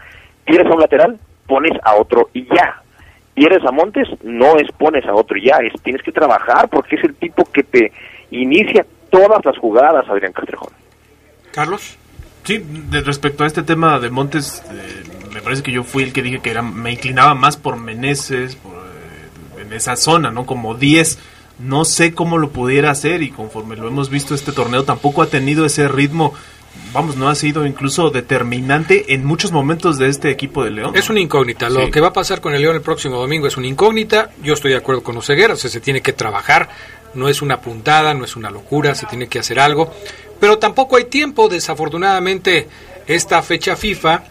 Pierdes 0.44 0.70
a 0.70 0.74
un 0.74 0.80
lateral, 0.80 1.18
pones 1.46 1.72
a 1.82 1.96
otro 1.96 2.30
y 2.32 2.44
ya. 2.46 2.82
Pierdes 3.34 3.64
a 3.64 3.72
Montes, 3.72 4.08
no 4.22 4.56
es 4.56 4.70
pones 4.72 5.04
a 5.06 5.14
otro 5.14 5.36
y 5.36 5.46
ya, 5.46 5.56
es 5.56 5.72
tienes 5.82 6.02
que 6.02 6.12
trabajar 6.12 6.68
porque 6.68 6.96
es 6.96 7.04
el 7.04 7.14
tipo 7.16 7.44
que 7.44 7.62
te 7.62 7.92
inicia 8.30 8.86
todas 9.10 9.44
las 9.44 9.58
jugadas, 9.58 10.08
Adrián 10.08 10.32
Castrejón. 10.32 10.72
Carlos. 11.52 11.98
Sí, 12.44 12.62
de 12.64 13.00
respecto 13.00 13.42
a 13.42 13.48
este 13.48 13.64
tema 13.64 13.98
de 13.98 14.08
Montes, 14.08 14.62
eh, 14.70 15.02
me 15.34 15.42
parece 15.42 15.64
que 15.64 15.72
yo 15.72 15.82
fui 15.82 16.04
el 16.04 16.12
que 16.12 16.22
dije 16.22 16.38
que 16.38 16.50
era, 16.50 16.62
me 16.62 16.92
inclinaba 16.92 17.34
más 17.34 17.56
por 17.56 17.76
Meneses, 17.76 18.54
por, 18.54 18.72
eh, 18.72 19.62
en 19.62 19.72
esa 19.72 19.96
zona, 19.96 20.30
¿no? 20.30 20.46
Como 20.46 20.76
10. 20.76 21.18
No 21.58 21.84
sé 21.84 22.12
cómo 22.12 22.36
lo 22.38 22.50
pudiera 22.50 22.90
hacer 22.90 23.22
y 23.22 23.30
conforme 23.30 23.76
lo 23.76 23.88
hemos 23.88 24.10
visto 24.10 24.34
este 24.34 24.52
torneo 24.52 24.84
tampoco 24.84 25.22
ha 25.22 25.26
tenido 25.26 25.64
ese 25.64 25.88
ritmo, 25.88 26.34
vamos, 26.92 27.16
no 27.16 27.28
ha 27.30 27.34
sido 27.34 27.64
incluso 27.66 28.10
determinante 28.10 29.14
en 29.14 29.24
muchos 29.24 29.52
momentos 29.52 29.96
de 29.98 30.08
este 30.08 30.30
equipo 30.30 30.64
de 30.64 30.70
León. 30.70 30.92
Es 30.94 31.08
una 31.08 31.20
incógnita. 31.20 31.70
Lo 31.70 31.86
Sí. 31.86 31.90
que 31.90 32.00
va 32.00 32.08
a 32.08 32.12
pasar 32.12 32.40
con 32.42 32.52
el 32.54 32.60
León 32.60 32.76
el 32.76 32.82
próximo 32.82 33.16
domingo 33.16 33.46
es 33.46 33.56
una 33.56 33.66
incógnita. 33.68 34.30
Yo 34.42 34.52
estoy 34.54 34.72
de 34.72 34.76
acuerdo 34.78 35.02
con 35.02 35.16
Oseguera, 35.16 35.54
o 35.54 35.56
sea, 35.56 35.70
se 35.70 35.80
tiene 35.80 36.02
que 36.02 36.12
trabajar. 36.12 36.68
No 37.14 37.28
es 37.30 37.40
una 37.40 37.60
puntada, 37.62 38.12
no 38.12 38.24
es 38.26 38.36
una 38.36 38.50
locura, 38.50 38.94
se 38.94 39.06
tiene 39.06 39.26
que 39.28 39.38
hacer 39.38 39.58
algo. 39.58 39.90
Pero 40.38 40.58
tampoco 40.58 40.96
hay 40.96 41.04
tiempo. 41.04 41.48
Desafortunadamente, 41.48 42.68
esta 43.06 43.42
fecha 43.42 43.76
FIFA 43.76 44.24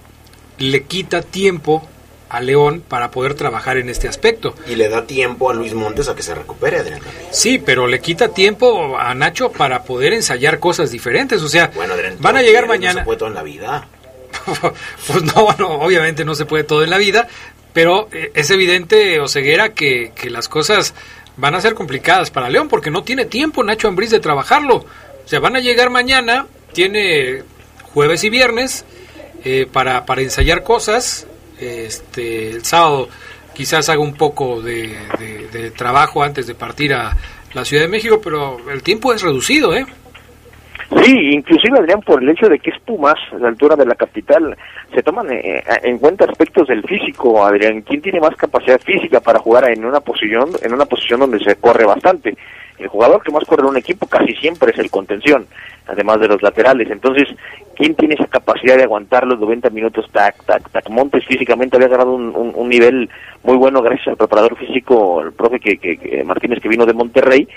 le 0.59 0.83
quita 0.83 1.23
tiempo 1.23 1.87
a 2.35 2.41
León 2.41 2.83
para 2.87 3.11
poder 3.11 3.33
trabajar 3.33 3.77
en 3.77 3.89
este 3.89 4.07
aspecto. 4.07 4.55
Y 4.67 4.75
le 4.75 4.89
da 4.89 5.05
tiempo 5.05 5.49
a 5.49 5.53
Luis 5.53 5.73
Montes 5.73 6.07
a 6.09 6.15
que 6.15 6.21
se 6.23 6.35
recupere, 6.35 6.77
Adrián. 6.79 6.99
Sí, 7.31 7.57
pero 7.59 7.87
le 7.87 7.99
quita 8.01 8.29
tiempo 8.29 8.97
a 8.97 9.13
Nacho 9.13 9.51
para 9.51 9.83
poder 9.83 10.13
ensayar 10.13 10.59
cosas 10.59 10.91
diferentes. 10.91 11.41
O 11.41 11.49
sea, 11.49 11.71
Bueno, 11.75 11.93
Adrián, 11.93 12.17
van 12.19 12.37
a 12.37 12.41
llegar 12.41 12.65
quiere, 12.65 12.67
No 12.67 12.73
mañana. 12.73 12.99
se 13.01 13.05
puede 13.05 13.17
todo 13.19 13.29
en 13.29 13.35
la 13.35 13.43
vida. 13.43 13.87
pues 15.07 15.23
no, 15.23 15.55
no, 15.57 15.67
obviamente 15.79 16.25
no 16.25 16.35
se 16.35 16.45
puede 16.45 16.63
todo 16.63 16.83
en 16.83 16.89
la 16.89 16.97
vida, 16.97 17.27
pero 17.73 18.09
eh, 18.11 18.31
es 18.33 18.49
evidente, 18.51 19.19
Oseguera, 19.19 19.69
que, 19.69 20.11
que 20.15 20.29
las 20.29 20.49
cosas 20.49 20.93
van 21.37 21.55
a 21.55 21.61
ser 21.61 21.73
complicadas 21.73 22.31
para 22.31 22.49
León 22.49 22.67
porque 22.69 22.91
no 22.91 23.03
tiene 23.03 23.25
tiempo 23.25 23.63
Nacho 23.63 23.87
Ambriz 23.87 24.09
de 24.11 24.19
trabajarlo. 24.19 24.75
O 24.77 25.27
sea, 25.27 25.39
van 25.39 25.55
a 25.55 25.59
llegar 25.59 25.89
mañana, 25.89 26.47
tiene 26.73 27.43
jueves 27.93 28.23
y 28.23 28.29
viernes, 28.29 28.85
eh, 29.43 29.67
para, 29.71 30.05
para 30.05 30.21
ensayar 30.21 30.63
cosas. 30.63 31.27
Este, 31.59 32.49
el 32.51 32.63
sábado 32.65 33.07
quizás 33.53 33.87
haga 33.89 34.01
un 34.01 34.13
poco 34.15 34.61
de, 34.61 34.95
de- 35.51 35.71
trabajo 35.71 36.21
antes 36.23 36.47
de 36.47 36.55
partir 36.55 36.93
a 36.93 37.15
la 37.53 37.63
Ciudad 37.65 37.83
de 37.83 37.89
México, 37.89 38.19
pero 38.23 38.57
el 38.69 38.83
tiempo 38.83 39.13
es 39.13 39.21
reducido, 39.21 39.73
¿eh? 39.75 39.85
Sí, 41.03 41.15
inclusive 41.31 41.79
Adrián, 41.79 42.01
por 42.01 42.21
el 42.21 42.29
hecho 42.29 42.47
de 42.47 42.59
que 42.59 42.69
es 42.69 42.79
Pumas, 42.81 43.15
a 43.31 43.37
la 43.37 43.47
altura 43.47 43.75
de 43.75 43.85
la 43.85 43.95
capital, 43.95 44.55
se 44.93 45.01
toman 45.01 45.31
eh, 45.31 45.63
en 45.83 45.97
cuenta 45.97 46.25
aspectos 46.25 46.67
del 46.67 46.83
físico, 46.83 47.43
Adrián. 47.43 47.81
¿Quién 47.81 48.01
tiene 48.01 48.19
más 48.19 48.35
capacidad 48.35 48.79
física 48.79 49.19
para 49.19 49.39
jugar 49.39 49.69
en 49.71 49.83
una 49.83 49.99
posición, 49.99 50.51
en 50.61 50.73
una 50.73 50.85
posición 50.85 51.21
donde 51.21 51.39
se 51.39 51.55
corre 51.55 51.85
bastante? 51.85 52.37
El 52.77 52.87
jugador 52.87 53.23
que 53.23 53.31
más 53.31 53.45
corre 53.45 53.61
en 53.63 53.69
un 53.69 53.77
equipo 53.77 54.05
casi 54.07 54.33
siempre 54.35 54.71
es 54.71 54.79
el 54.79 54.89
contención, 54.91 55.45
además 55.87 56.19
de 56.19 56.27
los 56.27 56.41
laterales. 56.41 56.89
Entonces, 56.91 57.27
¿quién 57.75 57.95
tiene 57.95 58.15
esa 58.15 58.27
capacidad 58.27 58.75
de 58.77 58.83
aguantar 58.83 59.25
los 59.25 59.39
90 59.39 59.69
minutos? 59.69 60.05
Tac, 60.11 60.43
tac, 60.45 60.69
tac. 60.71 60.89
Montes 60.89 61.25
físicamente 61.25 61.77
había 61.77 61.87
ganado 61.87 62.13
un, 62.13 62.35
un- 62.35 62.69
nivel 62.69 63.09
muy 63.43 63.55
bueno 63.57 63.81
gracias 63.81 64.07
al 64.09 64.17
preparador 64.17 64.57
físico, 64.57 65.21
el 65.21 65.31
profe 65.33 65.59
que, 65.59 65.77
que- 65.77 65.97
que 65.97 66.23
Martínez 66.23 66.59
que 66.61 66.67
vino 66.69 66.85
de 66.85 66.93
Monterrey. 66.93 67.47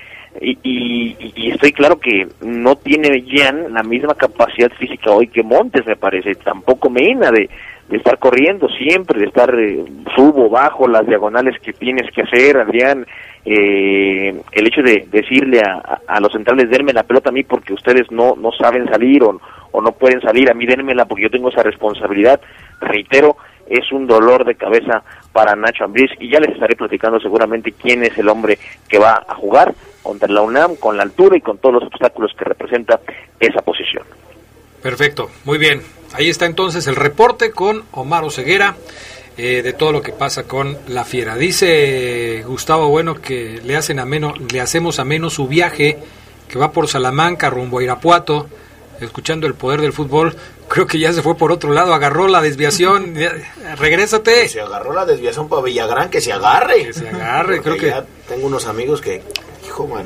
Y, 0.41 0.57
y- 0.63 1.51
estoy 1.51 1.73
claro 1.73 1.99
que 1.99 2.29
no 2.43 2.77
tiene 2.77 3.25
Jan 3.27 3.73
la 3.73 3.83
misma 3.83 4.15
capacidad 4.15 4.71
física 4.79 5.11
hoy 5.11 5.27
que 5.29 5.43
Montes, 5.43 5.85
me 5.87 5.97
parece. 5.97 6.35
Tampoco 6.37 6.91
Mena 6.91 7.31
de, 7.33 7.49
de 7.89 7.97
estar 7.97 8.19
corriendo 8.19 8.69
siempre, 8.69 9.19
de 9.21 9.27
estar 9.27 9.55
eh, 9.59 9.85
subo, 10.15 10.49
bajo, 10.51 10.87
las 10.89 11.07
diagonales 11.07 11.59
que 11.63 11.73
tienes 11.73 12.11
que 12.13 12.23
hacer, 12.23 12.59
Adrián. 12.59 13.07
Eh, 13.45 14.39
el 14.53 14.67
hecho 14.67 14.83
de 14.83 15.07
decirle 15.11 15.61
a, 15.61 16.01
a- 16.07 16.21
los 16.21 16.31
centrales, 16.33 16.69
denme 16.69 16.93
la 16.93 17.05
pelota 17.05 17.31
a 17.31 17.33
mí 17.33 17.45
porque 17.45 17.73
ustedes 17.73 18.11
no, 18.11 18.35
no 18.37 18.53
saben 18.53 18.87
salir 18.91 19.23
o, 19.23 19.41
o 19.73 19.81
no 19.81 19.93
pueden 19.93 20.21
salir, 20.21 20.51
a 20.51 20.55
mí 20.55 20.67
denmela 20.67 21.07
porque 21.07 21.23
yo 21.25 21.31
tengo 21.31 21.49
esa 21.49 21.63
responsabilidad. 21.63 22.41
Reitero, 22.81 23.37
es 23.69 23.91
un 23.91 24.07
dolor 24.07 24.45
de 24.45 24.55
cabeza 24.55 25.03
para 25.33 25.57
Nacho 25.57 25.85
Ambriz 25.85 26.11
y 26.21 26.31
ya 26.31 26.41
les 26.41 26.53
estaré 26.55 26.77
platicando 26.77 27.19
seguramente 27.21 27.73
quién 27.73 28.03
es 28.03 28.17
el 28.19 28.29
hombre 28.29 28.59
que 28.89 28.99
va 28.99 29.25
a 29.27 29.35
jugar 29.35 29.75
contra 30.03 30.29
la 30.29 30.43
UNAM 30.43 30.77
con 30.77 30.97
la 30.99 31.03
altura 31.05 31.37
y 31.37 31.41
con 31.41 31.57
todos 31.59 31.77
los 31.77 31.85
obstáculos 31.85 32.33
que 32.37 32.45
representa 32.45 33.01
esa 33.41 33.63
posición. 33.63 34.05
Perfecto, 34.83 35.31
muy 35.45 35.59
bien. 35.59 35.81
Ahí 36.13 36.29
está 36.29 36.47
entonces 36.47 36.87
el 36.87 36.97
reporte 36.97 37.51
con 37.51 37.85
Omar 37.93 38.25
Oseguera 38.25 38.77
eh, 39.37 39.63
de 39.63 39.73
todo 39.73 39.93
lo 39.93 40.03
que 40.03 40.13
pasa 40.13 40.45
con 40.45 40.77
la 40.89 41.05
fiera. 41.05 41.37
Dice 41.37 42.43
Gustavo 42.47 42.89
Bueno 42.89 43.21
que 43.21 43.61
le 43.65 43.77
hacen 43.77 43.99
ameno, 44.01 44.35
le 44.53 44.61
hacemos 44.61 44.99
ameno 44.99 45.31
su 45.31 45.47
viaje 45.47 45.99
que 46.49 46.59
va 46.59 46.73
por 46.73 46.89
Salamanca 46.89 47.51
rumbo 47.51 47.79
a 47.79 47.83
Irapuato, 47.83 48.49
escuchando 49.01 49.47
el 49.47 49.55
poder 49.55 49.81
del 49.83 49.93
fútbol. 49.93 50.35
Creo 50.69 50.87
que 50.87 50.99
ya 50.99 51.13
se 51.13 51.23
fue 51.23 51.37
por 51.37 51.53
otro 51.53 51.73
lado, 51.73 51.93
agarró 51.95 52.27
la 52.27 52.41
desviación. 52.41 53.15
Regrésate. 53.79 54.49
Se 54.49 54.61
agarró 54.61 54.93
la 54.93 55.05
desviación 55.07 55.49
para 55.49 55.63
Villagrán, 55.63 56.11
que 56.11 56.21
se 56.21 56.33
agarre. 56.33 56.87
Que 56.87 56.93
se 56.95 57.09
agarre, 57.09 57.61
Porque 57.61 57.63
creo 57.63 57.77
que- 57.77 57.87
ya 57.89 58.07
tengo 58.29 58.47
unos 58.47 58.67
amigos 58.67 59.01
que. 59.01 59.23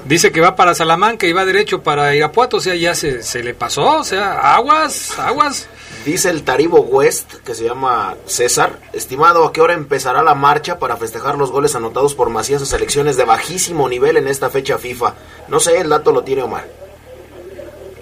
Dice 0.04 0.32
que 0.32 0.40
va 0.42 0.54
para 0.54 0.74
Salamanca 0.74 1.26
y 1.26 1.32
va 1.32 1.44
derecho 1.46 1.82
para 1.82 2.14
Irapuato, 2.14 2.58
o 2.58 2.60
sea, 2.60 2.74
ya 2.74 2.94
se, 2.94 3.22
se 3.22 3.42
le 3.42 3.54
pasó, 3.54 4.00
o 4.00 4.04
sea, 4.04 4.54
aguas, 4.54 5.18
aguas. 5.18 5.66
Dice 6.04 6.30
el 6.30 6.42
Taribo 6.42 6.80
West, 6.80 7.34
que 7.44 7.54
se 7.54 7.64
llama 7.64 8.16
César, 8.26 8.78
estimado, 8.92 9.46
¿a 9.46 9.52
qué 9.52 9.60
hora 9.60 9.74
empezará 9.74 10.22
la 10.24 10.34
marcha 10.34 10.78
para 10.80 10.96
festejar 10.96 11.38
los 11.38 11.52
goles 11.52 11.76
anotados 11.76 12.14
por 12.16 12.28
Macías 12.28 12.60
a 12.60 12.66
selecciones 12.66 13.16
de 13.16 13.24
bajísimo 13.24 13.88
nivel 13.88 14.16
en 14.16 14.26
esta 14.26 14.50
fecha 14.50 14.78
FIFA? 14.78 15.14
No 15.48 15.60
sé, 15.60 15.78
el 15.80 15.88
dato 15.90 16.10
lo 16.10 16.22
tiene 16.24 16.42
Omar. 16.42 16.66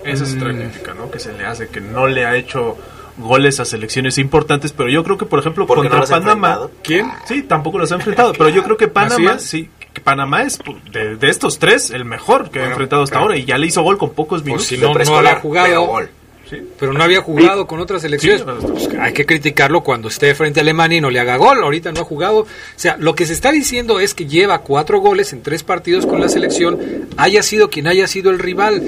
Esa 0.04 0.24
es 0.24 0.34
Mm. 0.34 0.38
otra 0.38 0.54
crítica, 0.54 0.94
¿no? 0.94 1.10
Que 1.10 1.18
se 1.18 1.32
le 1.34 1.44
hace, 1.44 1.68
que 1.68 1.82
no 1.82 2.06
le 2.06 2.24
ha 2.24 2.36
hecho 2.36 2.78
goles 3.18 3.60
a 3.60 3.66
selecciones 3.66 4.16
importantes, 4.16 4.72
pero 4.72 4.88
yo 4.88 5.04
creo 5.04 5.18
que, 5.18 5.26
por 5.26 5.38
ejemplo, 5.38 5.66
Porque 5.66 5.90
no 5.90 5.98
contra 5.98 6.08
Panamá... 6.20 6.32
enfrentado. 6.48 6.70
¿Quién? 6.82 7.10
Sí, 7.26 7.42
tampoco 7.42 7.78
los 7.78 7.92
ha 7.92 7.96
enfrentado, 7.96 8.32
pero 8.32 8.48
yo 8.48 8.62
creo 8.62 8.78
que 8.78 8.88
Panamá, 8.88 9.32
¿Macías? 9.32 9.42
sí, 9.42 9.68
que 9.92 10.00
Panamá 10.00 10.42
es 10.44 10.58
de, 10.90 11.16
de 11.16 11.28
estos 11.28 11.58
tres 11.58 11.90
el 11.90 12.06
mejor 12.06 12.48
que 12.50 12.60
ha 12.60 12.66
enfrentado 12.70 13.02
hasta 13.02 13.14
claro. 13.16 13.26
ahora 13.26 13.36
y 13.36 13.44
ya 13.44 13.58
le 13.58 13.66
hizo 13.66 13.82
gol 13.82 13.98
con 13.98 14.10
pocos 14.14 14.40
Pues 14.40 14.46
minutos. 14.46 14.66
si 14.68 14.76
De 14.76 14.86
no, 14.86 14.94
no 14.94 15.16
había 15.18 15.36
jugado, 15.36 15.66
pero 15.66 15.82
gol. 15.82 16.10
Sí. 16.50 16.60
pero 16.78 16.92
no 16.92 17.02
había 17.04 17.22
jugado 17.22 17.66
con 17.68 17.78
otras 17.80 18.02
selecciones. 18.02 18.40
Sí, 18.40 18.66
Pues, 18.66 18.88
hay 18.98 19.12
que 19.12 19.24
criticarlo 19.24 19.82
cuando 19.82 20.08
esté 20.08 20.34
frente 20.34 20.58
a 20.60 20.62
Alemania 20.62 20.98
y 20.98 21.00
no 21.00 21.08
le 21.10 21.20
haga 21.20 21.36
gol. 21.36 21.62
Ahorita 21.62 21.92
no 21.92 22.00
ha 22.00 22.04
jugado. 22.04 22.40
O 22.40 22.46
sea, 22.74 22.96
lo 22.98 23.14
que 23.14 23.24
se 23.24 23.32
está 23.32 23.52
diciendo 23.52 24.00
es 24.00 24.14
que 24.14 24.26
lleva 24.26 24.58
cuatro 24.62 24.98
goles 24.98 25.32
en 25.32 25.42
tres 25.42 25.62
partidos 25.62 26.06
con 26.06 26.20
la 26.20 26.28
selección, 26.28 27.06
haya 27.16 27.42
sido 27.44 27.70
quien 27.70 27.86
haya 27.86 28.06
sido 28.08 28.30
el 28.30 28.38
rival. 28.40 28.82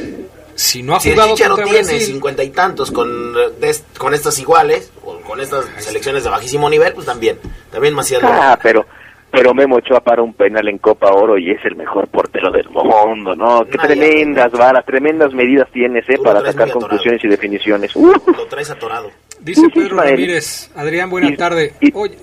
Si 0.54 0.82
no 0.82 0.94
ha 0.96 1.00
Si 1.00 1.08
el 1.08 1.14
jugado 1.14 1.30
contra 1.36 1.64
tiene 1.64 1.78
Brasil, 1.82 2.00
cincuenta 2.02 2.44
y 2.44 2.50
tantos 2.50 2.90
con, 2.90 3.32
de 3.58 3.70
est- 3.70 3.96
con 3.96 4.12
estas 4.12 4.38
iguales, 4.38 4.90
o 5.02 5.18
con 5.20 5.40
estas 5.40 5.64
selecciones 5.78 6.24
de 6.24 6.30
bajísimo 6.30 6.68
nivel, 6.68 6.92
pues 6.92 7.06
también. 7.06 7.38
También 7.70 7.94
Macías. 7.94 8.20
Ah, 8.22 8.58
pero 8.62 8.84
pero 9.32 9.54
Memo 9.54 9.76
Ochoa 9.76 10.00
para 10.00 10.22
un 10.22 10.34
penal 10.34 10.68
en 10.68 10.78
Copa 10.78 11.10
Oro 11.10 11.38
y 11.38 11.50
es 11.50 11.64
el 11.64 11.74
mejor 11.74 12.06
portero 12.08 12.50
del 12.52 12.68
mundo, 12.68 13.34
¿no? 13.34 13.64
Qué 13.64 13.78
No, 13.78 13.82
ya, 13.82 13.88
tremendas 13.88 14.52
varas, 14.52 14.84
tremendas 14.84 15.32
medidas 15.32 15.68
tienes, 15.72 16.08
¿eh? 16.08 16.18
Para 16.22 16.42
sacar 16.42 16.70
conclusiones 16.70 17.24
y 17.24 17.28
definiciones. 17.28 17.96
Uh, 17.96 18.12
Lo 18.36 18.46
traes 18.46 18.70
atorado. 18.70 19.10
dice 19.40 19.68
Pedro 19.70 19.86
Ismael. 19.86 20.10
Ramírez. 20.10 20.70
Adrián, 20.76 21.08
buena 21.10 21.28
Y- 21.30 21.36
tarde. 21.36 21.72
y- 21.80 21.90
Oye, 21.94 22.14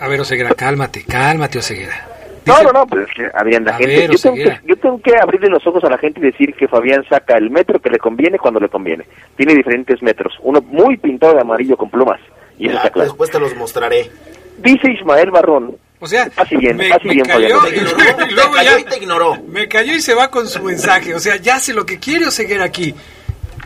a 0.00 0.08
ver, 0.08 0.20
Oseguera, 0.20 0.50
cálmate, 0.54 1.04
cálmate, 1.08 1.58
Oseguera. 1.58 2.08
no, 2.46 2.52
Dice- 2.52 2.64
no, 2.64 2.72
no, 2.72 2.86
pues 2.88 3.08
es 3.08 3.14
que, 3.14 3.30
Adrián, 3.32 3.64
la 3.64 3.70
A 3.70 3.78
gente, 3.78 3.96
ver, 3.96 4.10
yo, 4.10 4.18
tengo 4.18 4.34
que, 4.36 4.60
yo 4.66 4.76
tengo 4.76 5.00
que 5.00 5.16
abrirle 5.16 5.48
los 5.48 5.64
ojos 5.66 5.84
a 5.84 5.88
la 5.88 5.98
gente 5.98 6.18
y 6.20 6.24
decir 6.24 6.52
que 6.54 6.66
Fabián 6.68 7.04
saca 7.08 7.36
el 7.38 7.48
metro 7.50 7.78
que 7.78 7.90
le 7.90 7.98
conviene 7.98 8.38
cuando 8.38 8.58
le 8.60 8.68
conviene. 8.68 9.04
Tiene 9.36 9.54
diferentes 9.54 10.02
metros, 10.02 10.34
uno 10.42 10.60
muy 10.60 10.96
pintado 10.96 11.34
de 11.34 11.40
amarillo 11.42 11.76
con 11.76 11.90
plumas, 11.90 12.20
y 12.58 12.64
eso 12.66 12.72
Ya, 12.72 12.78
está 12.78 12.90
claro. 12.90 13.08
Después 13.08 13.30
te 13.30 13.38
los 13.38 13.54
mostraré. 13.56 14.10
Dice 14.58 14.90
Ismael 14.90 15.30
Barrón, 15.30 15.76
O 16.04 16.06
sea, 16.06 16.30
bien, 16.50 16.76
me, 16.76 16.88
me 16.90 16.98
bien, 17.14 17.24
cayó 17.24 17.60
Fabián. 17.60 17.66
y, 17.66 17.70
Te 17.70 17.80
luego- 17.80 17.96
ignoró, 17.96 18.26
y 18.28 18.34
luego 18.34 18.50
te 18.50 18.56
cayó 18.56 18.70
ya 18.70 18.78
y 18.80 18.84
te 18.84 18.96
ignoró. 18.98 19.42
me 19.48 19.68
cayó 19.68 19.94
y 19.94 20.02
se 20.02 20.14
va 20.14 20.30
con 20.30 20.46
su 20.48 20.62
mensaje. 20.62 21.14
O 21.14 21.18
sea, 21.20 21.36
ya 21.36 21.58
sé 21.58 21.72
lo 21.72 21.86
que 21.86 21.98
quiere 21.98 22.26
Oseguera 22.26 22.64
aquí. 22.64 22.94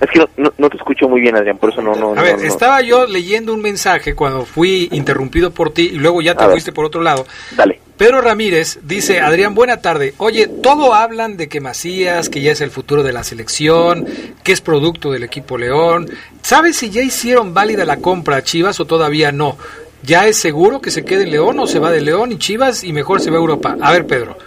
es 0.00 0.08
que 0.12 0.20
no, 0.36 0.52
no, 0.56 0.70
te 0.70 0.76
escucho 0.76 1.08
muy 1.08 1.20
bien, 1.20 1.34
Adrián, 1.36 1.58
por 1.58 1.70
eso 1.72 1.82
no, 1.82 1.94
no, 1.96 2.10
A 2.12 2.22
ver, 2.22 2.36
no, 2.36 2.42
no. 2.42 2.48
estaba 2.48 2.80
yo 2.82 3.06
leyendo 3.06 3.52
un 3.52 3.60
mensaje 3.60 4.14
cuando 4.14 4.44
fui 4.44 4.88
interrumpido 4.92 5.50
por 5.50 5.72
ti 5.74 5.90
y 5.92 5.96
luego 5.98 6.22
ya 6.22 6.36
te 6.36 6.44
A 6.44 6.46
ver. 6.46 6.54
fuiste 6.54 6.70
por 6.70 6.84
otro 6.84 7.00
lado. 7.02 7.26
Dale. 7.56 7.80
Pedro 7.96 8.20
Ramírez 8.20 8.78
dice, 8.84 9.20
Adrián, 9.20 9.56
buena 9.56 9.78
tarde. 9.78 10.14
Oye, 10.18 10.46
todo 10.46 10.94
hablan 10.94 11.36
de 11.36 11.48
que 11.48 11.60
Macías, 11.60 12.28
que 12.28 12.40
ya 12.40 12.52
es 12.52 12.60
el 12.60 12.70
futuro 12.70 13.02
de 13.02 13.12
la 13.12 13.24
selección, 13.24 14.06
que 14.44 14.52
es 14.52 14.60
producto 14.60 15.10
del 15.10 15.24
equipo 15.24 15.58
León. 15.58 16.08
¿Sabes 16.42 16.76
si 16.76 16.90
ya 16.90 17.02
hicieron 17.02 17.52
válida 17.54 17.84
la 17.84 17.96
compra 17.96 18.36
a 18.36 18.42
Chivas 18.44 18.78
o 18.78 18.84
todavía 18.84 19.32
no? 19.32 19.58
¿Ya 20.02 20.26
es 20.26 20.36
seguro 20.36 20.80
que 20.80 20.90
se 20.90 21.04
quede 21.04 21.24
en 21.24 21.30
León 21.32 21.58
o 21.58 21.66
se 21.66 21.78
va 21.78 21.90
de 21.90 22.00
León 22.00 22.32
y 22.32 22.38
Chivas 22.38 22.84
y 22.84 22.92
mejor 22.92 23.20
se 23.20 23.30
va 23.30 23.36
a 23.36 23.40
Europa? 23.40 23.76
A 23.80 23.92
ver, 23.92 24.06
Pedro, 24.06 24.38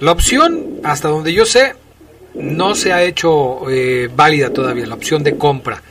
la 0.00 0.12
opción, 0.12 0.80
hasta 0.82 1.08
donde 1.08 1.32
yo 1.32 1.46
sé, 1.46 1.74
no 2.34 2.74
se 2.74 2.92
ha 2.92 3.02
hecho 3.02 3.70
eh, 3.70 4.10
válida 4.14 4.50
todavía, 4.50 4.86
la 4.86 4.94
opción 4.94 5.22
de 5.22 5.36
compra. 5.36 5.82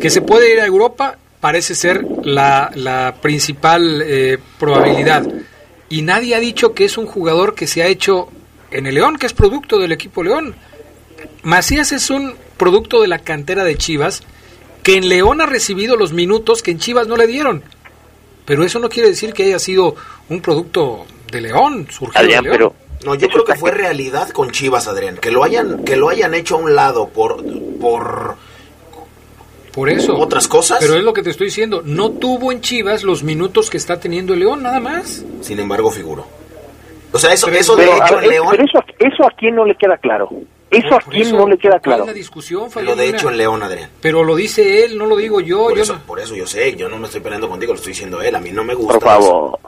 Que 0.00 0.10
se 0.10 0.20
puede 0.20 0.52
ir 0.52 0.60
a 0.60 0.66
Europa 0.66 1.18
parece 1.40 1.74
ser 1.74 2.04
la, 2.22 2.70
la 2.74 3.16
principal 3.20 4.02
eh, 4.04 4.38
probabilidad. 4.58 5.26
Y 5.88 6.02
nadie 6.02 6.34
ha 6.34 6.40
dicho 6.40 6.74
que 6.74 6.84
es 6.84 6.98
un 6.98 7.06
jugador 7.06 7.54
que 7.54 7.66
se 7.66 7.82
ha 7.82 7.86
hecho 7.86 8.28
en 8.70 8.86
el 8.86 8.94
León, 8.94 9.16
que 9.18 9.26
es 9.26 9.32
producto 9.32 9.78
del 9.78 9.92
equipo 9.92 10.22
León. 10.22 10.54
Macías 11.42 11.92
es 11.92 12.10
un 12.10 12.34
producto 12.56 13.00
de 13.00 13.08
la 13.08 13.20
cantera 13.20 13.64
de 13.64 13.76
Chivas, 13.76 14.22
que 14.82 14.96
en 14.96 15.08
León 15.08 15.40
ha 15.40 15.46
recibido 15.46 15.96
los 15.96 16.12
minutos 16.12 16.62
que 16.62 16.70
en 16.70 16.78
Chivas 16.78 17.08
no 17.08 17.16
le 17.16 17.26
dieron. 17.26 17.62
Pero 18.48 18.64
eso 18.64 18.78
no 18.80 18.88
quiere 18.88 19.10
decir 19.10 19.32
que 19.34 19.44
haya 19.44 19.58
sido 19.60 19.94
un 20.30 20.40
producto 20.40 21.04
de 21.30 21.42
León, 21.42 21.86
surgido 21.90 22.18
Adrián, 22.20 22.42
de 22.44 22.48
León. 22.58 22.72
pero 22.72 22.88
No, 23.04 23.14
yo 23.14 23.28
creo 23.28 23.44
que 23.44 23.54
fue 23.54 23.70
realidad 23.70 24.30
con 24.30 24.50
Chivas, 24.50 24.88
Adrián. 24.88 25.18
Que 25.18 25.30
lo 25.30 25.44
hayan, 25.44 25.84
que 25.84 25.96
lo 25.96 26.08
hayan 26.08 26.32
hecho 26.34 26.56
a 26.56 26.58
un 26.58 26.74
lado 26.74 27.08
por, 27.10 27.44
por 27.78 28.36
Por 29.72 29.90
eso. 29.90 30.16
otras 30.18 30.48
cosas. 30.48 30.78
Pero 30.80 30.94
es 30.96 31.04
lo 31.04 31.12
que 31.12 31.22
te 31.22 31.30
estoy 31.30 31.48
diciendo. 31.48 31.82
No 31.84 32.10
tuvo 32.10 32.50
en 32.50 32.60
Chivas 32.62 33.04
los 33.04 33.22
minutos 33.22 33.68
que 33.70 33.76
está 33.76 34.00
teniendo 34.00 34.32
el 34.32 34.40
León, 34.40 34.62
nada 34.62 34.80
más. 34.80 35.24
Sin 35.42 35.60
embargo, 35.60 35.90
figuró. 35.90 36.26
O 37.12 37.18
sea, 37.18 37.32
eso, 37.32 37.46
Pero- 37.46 37.58
eso 37.60 37.76
de 37.76 37.84
Pero, 37.84 37.96
hecho 38.04 38.14
ver, 38.16 38.24
en 38.24 38.30
León, 38.30 38.48
pero 38.50 38.64
eso, 38.64 38.78
eso 38.98 39.24
a 39.26 39.30
quién 39.38 39.54
no 39.54 39.64
le 39.64 39.74
queda 39.76 39.96
claro. 39.98 40.28
Eso 40.70 40.96
a 40.96 41.00
quién 41.00 41.22
eso, 41.22 41.36
no 41.36 41.48
le 41.48 41.56
queda 41.56 41.72
¿cuál 41.72 41.82
claro. 41.82 42.02
es 42.02 42.06
la 42.08 42.12
discusión, 42.12 42.68
lo 42.82 42.94
de 42.96 43.08
hecho 43.08 43.30
en 43.30 43.38
León, 43.38 43.62
Adrián. 43.62 43.88
Pero 44.02 44.22
lo 44.22 44.36
dice 44.36 44.84
él, 44.84 44.98
no 44.98 45.06
lo 45.06 45.16
digo 45.16 45.40
yo. 45.40 45.64
Por 45.68 45.76
yo 45.76 45.82
eso, 45.82 45.94
no- 45.94 46.02
por 46.06 46.20
eso 46.20 46.34
yo 46.36 46.46
sé, 46.46 46.76
yo 46.76 46.88
no 46.88 46.98
me 46.98 47.06
estoy 47.06 47.20
peleando 47.22 47.48
contigo, 47.48 47.72
lo 47.72 47.76
estoy 47.78 47.92
diciendo 47.92 48.20
él. 48.20 48.34
A 48.34 48.40
mí 48.40 48.50
no 48.50 48.64
me 48.64 48.74
gusta. 48.74 48.94
Por 48.94 49.02
favor. 49.02 49.58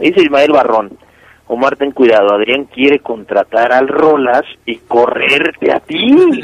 Dice 0.00 0.22
Ismael 0.22 0.50
Barrón. 0.52 0.98
Omar, 1.46 1.76
ten 1.76 1.92
cuidado. 1.92 2.34
Adrián 2.34 2.64
quiere 2.64 2.98
contratar 2.98 3.72
al 3.72 3.88
Rolas 3.88 4.42
y 4.66 4.76
correrte 4.78 5.72
a 5.72 5.80
ti. 5.80 6.04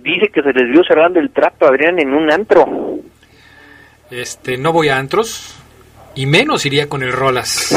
Dice 0.00 0.28
que 0.32 0.42
se 0.42 0.52
les 0.52 0.70
vio 0.70 0.82
cerrando 0.84 1.18
el 1.20 1.30
trato 1.30 1.66
a 1.66 1.68
Adrián 1.68 1.98
en 1.98 2.12
un 2.14 2.30
antro. 2.30 2.66
Este, 4.10 4.56
no 4.58 4.72
voy 4.72 4.88
a 4.88 4.98
antros 4.98 5.54
y 6.14 6.26
menos 6.26 6.64
iría 6.66 6.88
con 6.88 7.02
el 7.02 7.12
Rolas. 7.12 7.70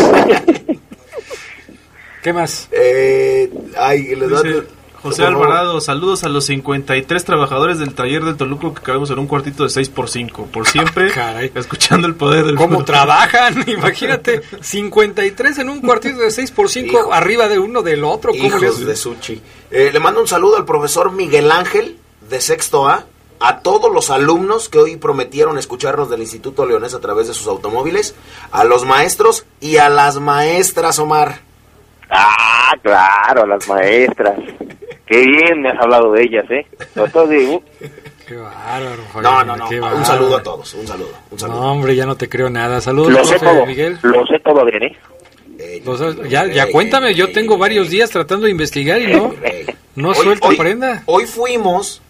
¿Qué 2.23 2.33
más? 2.33 2.69
Eh, 2.71 3.49
ay, 3.77 4.15
les 4.15 4.29
da- 4.29 4.41
Dice 4.43 4.63
José 5.03 5.25
Alvarado, 5.25 5.81
saludos 5.81 6.23
a 6.23 6.29
los 6.29 6.45
53 6.45 7.25
trabajadores 7.25 7.79
del 7.79 7.95
taller 7.95 8.23
del 8.23 8.37
Toluco 8.37 8.73
que 8.75 8.83
cabemos 8.83 9.09
en 9.09 9.17
un 9.17 9.25
cuartito 9.25 9.63
de 9.63 9.69
6 9.71 9.89
por 9.89 10.09
5 10.09 10.45
Por 10.53 10.67
siempre, 10.67 11.09
Caray. 11.13 11.51
escuchando 11.55 12.07
el 12.07 12.13
poder 12.15 12.45
del 12.45 12.55
¿Cómo 12.55 12.73
fútbol. 12.75 12.85
trabajan? 12.85 13.63
Imagínate, 13.67 14.41
53 14.61 15.57
en 15.57 15.69
un 15.69 15.81
cuartito 15.81 16.19
de 16.19 16.29
6 16.29 16.51
por 16.51 16.69
5 16.69 16.87
Hijo. 16.87 17.13
arriba 17.13 17.47
de 17.47 17.57
uno 17.57 17.81
del 17.81 18.03
otro. 18.03 18.31
¿Cómo 18.31 18.45
Hijos 18.45 18.85
de 18.85 18.95
Suchi. 18.95 19.41
Eh, 19.71 19.89
le 19.91 19.99
mando 19.99 20.21
un 20.21 20.27
saludo 20.27 20.57
al 20.57 20.65
profesor 20.65 21.11
Miguel 21.11 21.49
Ángel 21.51 21.97
de 22.29 22.39
Sexto 22.39 22.87
A, 22.87 23.05
a 23.39 23.59
todos 23.61 23.91
los 23.91 24.11
alumnos 24.11 24.69
que 24.69 24.77
hoy 24.77 24.97
prometieron 24.97 25.57
escucharnos 25.57 26.11
del 26.11 26.21
Instituto 26.21 26.67
Leonés 26.67 26.93
a 26.93 26.99
través 26.99 27.27
de 27.27 27.33
sus 27.33 27.47
automóviles, 27.47 28.13
a 28.51 28.65
los 28.65 28.85
maestros 28.85 29.45
y 29.59 29.77
a 29.77 29.89
las 29.89 30.19
maestras, 30.19 30.99
Omar. 30.99 31.39
Ah, 32.11 32.73
claro, 32.83 33.47
las 33.47 33.67
maestras. 33.67 34.35
Qué 35.11 35.25
bien 35.27 35.61
me 35.61 35.69
has 35.69 35.77
hablado 35.79 36.13
de 36.13 36.23
ellas, 36.23 36.45
¿eh? 36.49 36.65
Sobre 36.95 37.11
todo 37.11 37.27
de, 37.27 37.45
uh, 37.47 37.61
Qué 38.27 38.35
bárbaro, 38.37 38.95
No, 38.95 39.03
Fabián, 39.11 39.47
no, 39.47 39.55
no. 39.57 39.67
qué 39.69 39.75
Un 39.75 39.81
bárbaro. 39.81 40.05
saludo 40.05 40.37
a 40.37 40.43
todos, 40.43 40.73
un 40.73 40.87
saludo, 40.87 41.09
un 41.31 41.37
saludo. 41.39 41.59
No, 41.59 41.71
hombre, 41.73 41.95
ya 41.97 42.05
no 42.05 42.15
te 42.15 42.29
creo 42.29 42.49
nada. 42.49 42.79
Saludos, 42.79 43.11
lo 43.11 43.25
sé 43.25 43.37
profe 43.37 43.55
todo, 43.57 43.65
Miguel. 43.65 43.99
lo 44.03 44.25
sé 44.25 44.39
todo, 44.39 44.61
Adrián, 44.61 44.83
¿eh? 44.83 45.81
Lo 45.85 45.97
sabes- 45.97 46.29
ya, 46.29 46.45
ya 46.45 46.71
cuéntame, 46.71 47.13
yo 47.13 47.25
ey, 47.25 47.33
tengo 47.33 47.57
varios 47.57 47.89
días 47.89 48.09
tratando 48.09 48.45
de 48.45 48.51
investigar 48.51 49.01
y 49.01 49.07
no, 49.13 49.33
Ey. 49.43 49.65
no 49.95 50.13
suelto 50.13 50.47
hoy- 50.47 50.55
prenda. 50.57 51.03
Hoy 51.07 51.25
fuimos 51.25 52.01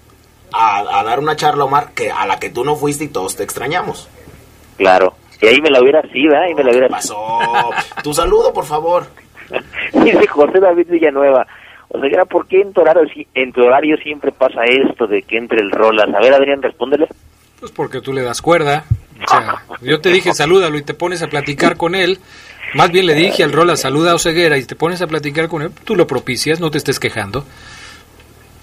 a, 0.53 0.99
a 0.99 1.03
dar 1.03 1.19
una 1.19 1.35
charla, 1.35 1.63
Omar, 1.65 1.93
que 1.95 2.11
a 2.11 2.27
la 2.27 2.39
que 2.39 2.51
tú 2.51 2.63
no 2.63 2.75
fuiste 2.75 3.05
y 3.05 3.07
todos 3.07 3.35
te 3.35 3.43
extrañamos. 3.43 4.07
Claro. 4.77 5.15
Y 5.41 5.47
ahí 5.47 5.59
me 5.59 5.71
la 5.71 5.81
hubiera 5.81 6.01
sido, 6.03 6.33
¿eh? 6.35 6.45
Ahí 6.45 6.53
me 6.53 6.63
la 6.63 6.69
hubiera 6.69 6.87
Pasó. 6.87 7.17
Tu 8.03 8.13
saludo, 8.13 8.53
por 8.53 8.65
favor. 8.65 9.07
Dice 9.93 10.27
José 10.27 10.59
David 10.59 10.85
Villanueva. 10.87 11.47
O 11.93 12.25
¿por 12.25 12.47
qué 12.47 12.61
en 12.61 12.71
tu, 12.71 12.81
horario, 12.81 13.97
siempre 13.97 14.31
pasa 14.31 14.61
esto 14.63 15.07
de 15.07 15.23
que 15.23 15.37
entre 15.37 15.59
el 15.59 15.71
rolas? 15.71 16.07
A 16.13 16.19
ver, 16.19 16.33
Adrián, 16.33 16.61
respóndele. 16.61 17.07
Pues 17.59 17.71
porque 17.71 18.01
tú 18.01 18.13
le 18.13 18.23
das 18.23 18.41
cuerda. 18.41 18.85
O 19.23 19.29
sea, 19.29 19.63
yo 19.81 19.99
te 19.99 20.09
dije 20.09 20.33
salúdalo 20.33 20.77
y 20.77 20.83
te 20.83 20.93
pones 20.93 21.21
a 21.21 21.27
platicar 21.27 21.77
con 21.77 21.93
él. 21.93 22.19
Más 22.73 22.89
bien 22.89 23.05
le 23.05 23.13
dije 23.13 23.43
al 23.43 23.51
Rola, 23.51 23.75
saluda 23.75 24.11
a 24.11 24.15
Oseguera 24.15 24.57
y 24.57 24.63
te 24.63 24.75
pones 24.75 25.01
a 25.01 25.07
platicar 25.07 25.49
con 25.49 25.61
él. 25.61 25.71
Tú 25.83 25.95
lo 25.95 26.07
propicias, 26.07 26.61
no 26.61 26.71
te 26.71 26.77
estés 26.77 26.99
quejando. 26.99 27.45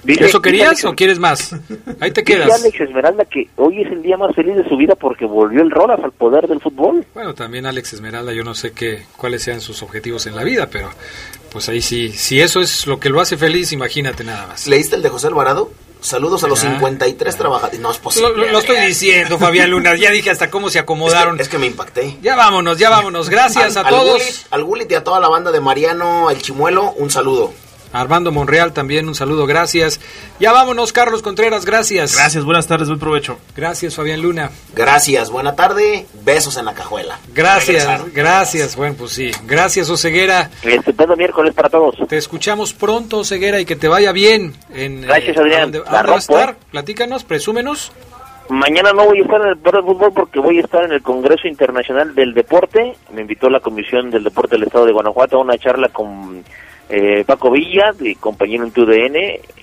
Dice- 0.05 0.27
¿Eso 0.27 0.41
querías 0.41 0.85
o 0.85 0.95
quieres 0.95 1.19
más? 1.19 1.53
Ahí 2.01 2.11
te 2.13 2.23
Dice 2.23 2.25
quedas. 2.25 2.61
Alex 2.63 2.81
Esmeralda 2.81 3.25
que 3.25 3.49
hoy 3.57 3.83
es 3.83 3.91
el 3.93 4.03
día 4.03 4.17
más 4.17 4.35
feliz 4.35 4.55
de 4.57 4.69
su 4.69 4.77
vida 4.77 4.95
porque 4.95 5.25
volvió 5.27 5.61
el 5.63 5.71
rolas 5.71 5.99
al 6.03 6.13
poder 6.13 6.47
del 6.47 6.61
fútbol. 6.61 7.05
Bueno, 7.15 7.35
también 7.35 7.67
Alex 7.67 7.93
Esmeralda, 7.95 8.33
yo 8.33 8.45
no 8.45 8.55
sé 8.55 8.73
qué, 8.73 9.05
cuáles 9.17 9.43
sean 9.43 9.61
sus 9.61 9.83
objetivos 9.83 10.27
en 10.27 10.37
la 10.37 10.45
vida, 10.45 10.69
pero 10.71 10.91
pues 11.53 11.69
ahí 11.69 11.83
sí, 11.83 12.11
si 12.13 12.41
eso 12.41 12.61
es 12.61 12.87
lo 12.87 13.01
que 13.01 13.09
lo 13.09 13.21
hace 13.21 13.37
feliz, 13.37 13.73
imagínate 13.73 14.23
nada 14.25 14.47
más. 14.47 14.67
¿Leíste 14.69 14.97
el 14.97 15.03
de 15.03 15.09
José 15.09 15.27
Alvarado? 15.27 15.71
Saludos 16.01 16.45
a 16.45 16.47
los 16.47 16.63
Ya, 16.63 16.71
53 16.75 17.37
trabajadores. 17.37 17.81
No 17.81 17.91
es 17.91 17.99
posible. 17.99 18.29
Lo, 18.31 18.53
lo- 18.53 18.59
estoy 18.61 18.77
diciendo, 18.87 19.37
Fabián 19.37 19.69
Luna, 19.73 19.97
ya 19.97 20.13
dije 20.13 20.31
hasta 20.31 20.49
cómo 20.49 20.71
se 20.71 20.79
Es 20.79 20.83
acomodaron. 20.85 21.37
que, 21.37 21.43
es 21.43 21.49
que 21.49 21.59
me 21.59 21.67
impacté. 21.67 22.17
Ya 22.23 22.37
vámonos, 22.37 22.79
ya 22.79 22.89
vámonos. 22.89 23.29
Gracias 23.29 23.77
a 23.77 23.81
Al- 23.81 23.87
al 23.87 23.93
todos. 23.93 24.23
Gullit- 24.23 24.47
Al 24.51 24.63
Gullit 24.65 24.93
y 24.93 24.95
a 24.95 25.03
toda 25.03 25.19
la 25.19 25.29
banda 25.29 25.51
de 25.51 25.61
Mariano, 25.61 26.31
el 26.31 26.39
Chimuelo, 26.41 26.93
un 26.93 27.11
saludo. 27.11 27.53
Armando 27.93 28.33
Monreal 28.33 28.73
también 28.73 29.09
un 29.09 29.15
saludo, 29.15 29.47
gracias. 29.47 30.01
Ya 30.39 30.53
vámonos, 30.53 30.93
Carlos 30.93 31.23
Contreras, 31.23 31.65
gracias. 31.65 32.15
Gracias, 32.15 32.45
buenas 32.45 32.67
tardes, 32.67 32.89
buen 32.89 33.01
provecho. 33.01 33.39
Gracias, 33.57 33.95
Fabián 33.97 34.21
Luna. 34.23 34.51
Gracias, 34.75 35.31
buena 35.31 35.55
tarde. 35.57 36.07
Besos 36.25 36.57
en 36.57 36.67
la 36.67 36.75
cajuela. 36.75 37.19
Gracias, 37.35 37.85
Regresaron. 37.85 38.13
gracias. 38.15 38.77
Bueno, 38.77 38.95
pues 38.99 39.13
sí. 39.13 39.31
Gracias, 39.47 39.89
Oseguera. 39.91 40.51
Estupendo 40.63 41.17
miércoles 41.17 41.55
para 41.55 41.69
todos. 41.69 41.97
Te 42.09 42.17
escuchamos 42.19 42.73
pronto, 42.75 43.19
Oseguera, 43.19 43.61
y 43.61 43.65
que 43.65 43.77
te 43.77 43.89
vaya 43.89 44.13
bien. 44.13 44.55
En, 44.75 45.03
Gracias, 45.03 45.37
¿a 45.37 45.41
Adrián. 45.41 45.63
dónde, 45.73 45.79
a 45.79 45.83
La 45.93 45.99
dónde 45.99 46.13
vas 46.13 46.29
a 46.29 46.33
rompo, 46.33 46.41
estar? 46.51 46.57
Platícanos, 46.71 47.25
presúmenos. 47.25 47.93
Mañana 48.51 48.93
no 48.95 49.05
voy 49.05 49.19
a 49.19 49.23
estar 49.23 49.41
en 49.43 49.49
el 49.49 49.63
del 49.63 49.83
fútbol 49.83 50.11
porque 50.15 50.41
voy 50.41 50.57
a 50.57 50.63
estar 50.63 50.83
en 50.83 50.93
el 50.93 51.03
Congreso 51.03 51.47
Internacional 51.49 52.15
del 52.15 52.33
Deporte. 52.33 52.97
Me 53.13 53.21
invitó 53.21 53.51
la 53.51 53.61
Comisión 53.61 54.11
del 54.11 54.25
Deporte 54.25 54.57
del 54.57 54.65
Estado 54.65 54.87
de 54.87 54.93
Guanajuato 54.93 55.37
a 55.37 55.43
una 55.43 55.59
charla 55.59 55.91
con 55.91 56.43
eh, 56.89 57.25
Paco 57.27 57.51
Villa, 57.51 57.93
de 57.99 58.15
compañero 58.17 58.65
en 58.65 58.71
TUDN. 58.73 59.17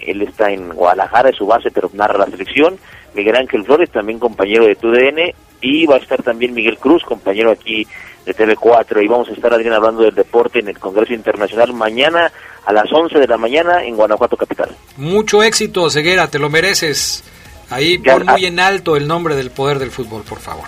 Él 0.05 0.21
está 0.21 0.51
en 0.51 0.69
Guadalajara, 0.69 1.29
es 1.29 1.35
su 1.37 1.45
base, 1.45 1.71
pero 1.71 1.89
narra 1.93 2.19
la 2.19 2.25
selección. 2.27 2.77
Miguel 3.13 3.35
Ángel 3.35 3.63
Flores, 3.63 3.89
también 3.91 4.19
compañero 4.19 4.65
de 4.65 4.75
TUDN. 4.75 5.33
Y 5.61 5.85
va 5.85 5.95
a 5.95 5.99
estar 5.99 6.21
también 6.21 6.53
Miguel 6.53 6.77
Cruz, 6.77 7.03
compañero 7.03 7.49
aquí 7.51 7.87
de 8.25 8.35
TV4. 8.35 9.03
Y 9.03 9.07
vamos 9.07 9.29
a 9.29 9.31
estar, 9.33 9.51
Adrián, 9.53 9.73
hablando 9.73 10.03
del 10.03 10.13
deporte 10.13 10.59
en 10.59 10.67
el 10.67 10.77
Congreso 10.77 11.13
Internacional 11.13 11.73
mañana 11.73 12.31
a 12.65 12.73
las 12.73 12.91
11 12.91 13.17
de 13.19 13.27
la 13.27 13.37
mañana 13.37 13.83
en 13.83 13.95
Guanajuato 13.95 14.37
Capital. 14.37 14.75
Mucho 14.97 15.41
éxito, 15.41 15.83
Oseguera, 15.83 16.27
te 16.27 16.39
lo 16.39 16.49
mereces. 16.49 17.23
Ahí 17.69 17.99
Ya, 18.03 18.13
pon 18.17 18.29
ah. 18.29 18.33
muy 18.33 18.45
en 18.45 18.59
alto 18.59 18.95
el 18.95 19.07
nombre 19.07 19.35
del 19.35 19.49
poder 19.49 19.79
del 19.79 19.89
fútbol, 19.91 20.23
por 20.23 20.39
favor. 20.39 20.65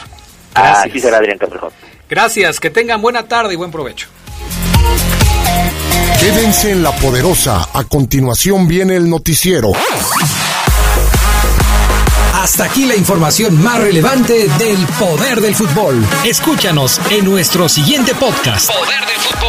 Así 0.56 0.90
Gracias. 0.90 1.02
será, 1.04 1.18
Adrián 1.18 1.38
Castrejón. 1.38 1.72
Gracias, 2.10 2.60
que 2.60 2.70
tengan 2.72 3.02
buena 3.02 3.28
tarde 3.28 3.54
y 3.54 3.58
buen 3.58 3.70
provecho. 3.72 4.08
Quédense 6.20 6.72
en 6.72 6.84
la 6.84 6.92
poderosa. 6.94 7.70
A 7.74 7.84
continuación 7.84 8.68
viene 8.68 8.96
el 8.96 9.10
noticiero. 9.10 9.72
Hasta 12.34 12.64
aquí 12.66 12.86
la 12.86 12.96
información 12.96 13.62
más 13.62 13.80
relevante 13.80 14.48
del 14.58 14.78
poder 15.00 15.42
del 15.42 15.54
fútbol. 15.54 16.04
Escúchanos 16.26 17.00
en 17.10 17.26
nuestro 17.26 17.68
siguiente 17.68 18.16
podcast. 18.16 18.72
Poder 18.72 19.06
del 19.06 19.18
fútbol. 19.18 19.47